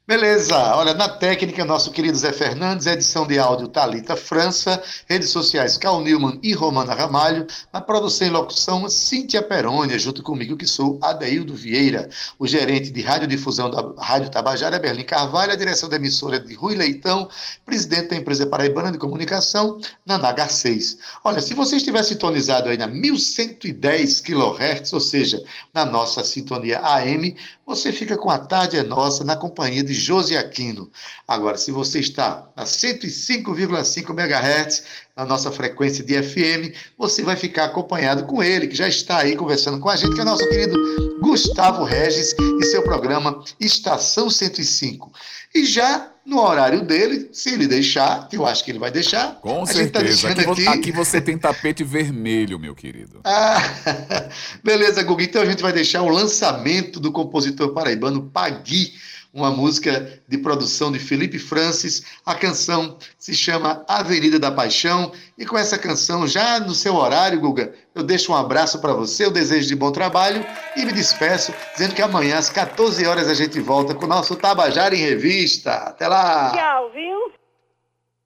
Beleza, 0.07 0.77
olha, 0.77 0.93
na 0.93 1.09
técnica, 1.09 1.65
nosso 1.65 1.91
querido 1.91 2.19
Zé 2.19 2.31
Fernandes, 2.31 2.85
edição 2.85 3.27
de 3.27 3.39
áudio 3.39 3.69
Talita 3.69 4.15
França, 4.15 4.83
redes 5.09 5.31
sociais 5.31 5.79
Cal 5.79 5.99
Newman 6.03 6.39
e 6.43 6.53
Romana 6.53 6.93
Ramalho, 6.93 7.47
na 7.73 7.81
produção 7.81 8.27
e 8.27 8.31
locução 8.31 8.87
Cíntia 8.91 9.41
Perônia, 9.41 9.99
junto 9.99 10.23
comigo 10.23 10.59
que 10.59 10.67
sou 10.67 10.99
Adeildo 11.01 11.55
Vieira, 11.55 12.11
o 12.39 12.47
gerente 12.47 12.91
de 12.91 13.01
radiodifusão 13.01 13.71
da 13.71 13.95
Rádio 13.99 14.31
Tabajara, 14.31 14.79
Berlim 14.79 15.05
Carvalho, 15.05 15.53
a 15.53 15.57
direção 15.57 15.89
da 15.89 15.97
emissora 15.97 16.39
de 16.39 16.53
Rui 16.53 16.75
Leitão, 16.75 17.27
presidente 17.65 18.09
da 18.09 18.17
empresa 18.17 18.45
paraibana 18.45 18.93
de 18.93 18.99
comunicação, 18.99 19.81
Nanaga 20.05 20.51
6. 20.51 20.99
Olha, 21.25 21.41
se 21.41 21.55
você 21.55 21.77
estiver 21.77 22.03
sintonizado 22.03 22.69
aí 22.69 22.77
na 22.77 22.87
1110 22.87 24.21
kHz, 24.21 24.93
ou 24.93 25.01
seja, 25.01 25.43
na 25.73 25.87
nossa 25.87 26.23
sintonia 26.23 26.81
AM, 26.81 27.35
você 27.67 27.93
fica 27.93 28.17
com 28.17 28.31
a 28.31 28.39
tarde 28.39 28.77
é 28.77 28.83
nossa 28.83 29.25
na 29.25 29.37
companhia 29.37 29.83
de 29.83 29.95
Josi 29.95 30.37
Aquino. 30.37 30.91
Agora, 31.27 31.57
se 31.57 31.73
você 31.73 31.99
está 31.99 32.49
a 32.55 32.65
105,5 32.65 34.11
MHz 34.11 34.85
na 35.17 35.25
nossa 35.25 35.51
frequência 35.53 36.03
de 36.05 36.21
FM, 36.21 36.75
você 36.99 37.23
vai 37.23 37.37
ficar 37.37 37.67
acompanhado 37.67 38.25
com 38.25 38.43
ele, 38.43 38.67
que 38.67 38.75
já 38.75 38.89
está 38.89 39.19
aí 39.19 39.37
conversando 39.37 39.79
com 39.79 39.89
a 39.89 39.95
gente, 39.97 40.15
que 40.15 40.21
é 40.21 40.25
nosso 40.25 40.49
querido 40.49 40.77
Gustavo 41.21 41.85
Regis 41.85 42.35
e 42.61 42.65
seu 42.67 42.83
programa 42.83 43.43
Estação 43.61 44.29
105. 44.29 45.13
E 45.55 45.65
já 45.65 46.11
no 46.27 46.41
horário 46.41 46.83
dele, 46.85 47.29
se 47.33 47.51
ele 47.51 47.69
deixar, 47.69 48.27
que 48.29 48.37
eu 48.37 48.45
acho 48.45 48.65
que 48.65 48.73
ele 48.73 48.79
vai 48.81 48.91
deixar, 48.91 49.37
Com 49.41 49.63
a 49.63 49.73
gente 49.73 49.91
tá 49.91 50.01
certeza. 50.01 50.27
deixando 50.29 50.51
Aqui, 50.53 50.65
vo- 50.65 50.71
aqui 50.71 50.91
você 50.93 51.21
tem 51.21 51.39
tapete 51.39 51.85
vermelho, 51.85 52.59
meu 52.59 52.75
querido. 52.75 53.21
ah, 53.25 53.59
beleza, 54.65 55.03
Guga. 55.03 55.23
Então 55.23 55.43
a 55.43 55.47
gente 55.47 55.63
vai 55.63 55.73
deixar 55.73 56.03
o 56.03 56.09
lançamento 56.09 56.99
do 56.99 57.13
compositor 57.13 57.73
paraibano 57.73 58.23
Pagui, 58.33 58.95
uma 59.35 59.51
música 59.51 60.23
de 60.29 60.39
produção 60.39 60.93
de 60.93 60.99
Felipe 61.01 61.39
Francis. 61.39 62.05
A 62.25 62.35
canção 62.35 62.97
se 63.19 63.35
chama 63.35 63.85
Avenida 63.89 64.39
da 64.39 64.53
Paixão. 64.53 65.13
E 65.37 65.45
com 65.45 65.59
essa 65.59 65.77
canção, 65.77 66.27
já 66.27 66.61
no 66.61 66.73
seu 66.73 66.95
horário, 66.95 67.41
Guga, 67.41 67.75
eu 67.95 68.05
deixo 68.05 68.31
um 68.33 68.37
abraço 68.37 68.81
para 68.81 68.93
você, 68.93 69.25
eu 69.25 69.33
desejo 69.33 69.67
de 69.67 69.75
bom 69.75 69.91
trabalho 69.91 70.47
e 70.77 70.85
me 70.85 70.93
despeço, 70.93 71.53
dizendo 71.73 71.95
que 71.95 72.03
amanhã, 72.03 72.39
às 72.39 72.49
14 72.49 73.05
horas, 73.05 73.29
a 73.29 73.35
gente 73.35 73.61
volta 73.61 73.95
com 73.95 74.05
o 74.05 74.09
nosso 74.09 74.37
Tabajara 74.37 74.95
em 74.95 75.01
Revista. 75.01 75.73
Até 75.73 76.07
lá! 76.07 76.53
Tchau, 76.53 76.91
viu? 76.93 77.33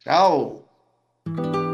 Tchau! 0.04 1.67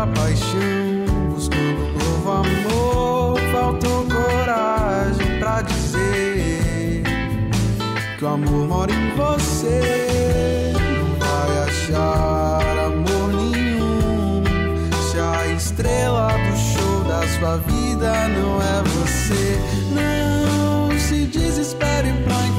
Da 0.00 0.06
paixão, 0.06 1.30
buscando 1.34 1.82
um 1.82 1.92
novo 1.92 2.30
amor. 2.30 3.40
Faltou 3.52 4.06
coragem 4.06 5.38
pra 5.38 5.60
dizer 5.60 7.02
que 8.16 8.24
o 8.24 8.28
amor 8.28 8.66
mora 8.66 8.92
em 8.92 9.14
você. 9.14 10.72
Não 10.74 11.18
vai 11.18 11.58
achar 11.68 12.78
amor 12.86 13.28
nenhum 13.34 14.42
se 15.10 15.18
a 15.18 15.46
estrela 15.52 16.28
do 16.28 16.56
show 16.56 17.04
da 17.04 17.28
sua 17.38 17.56
vida 17.58 18.28
não 18.28 18.62
é 18.62 18.82
você. 18.82 19.58
Não 19.92 20.98
se 20.98 21.26
desespere 21.26 22.12
pra 22.24 22.49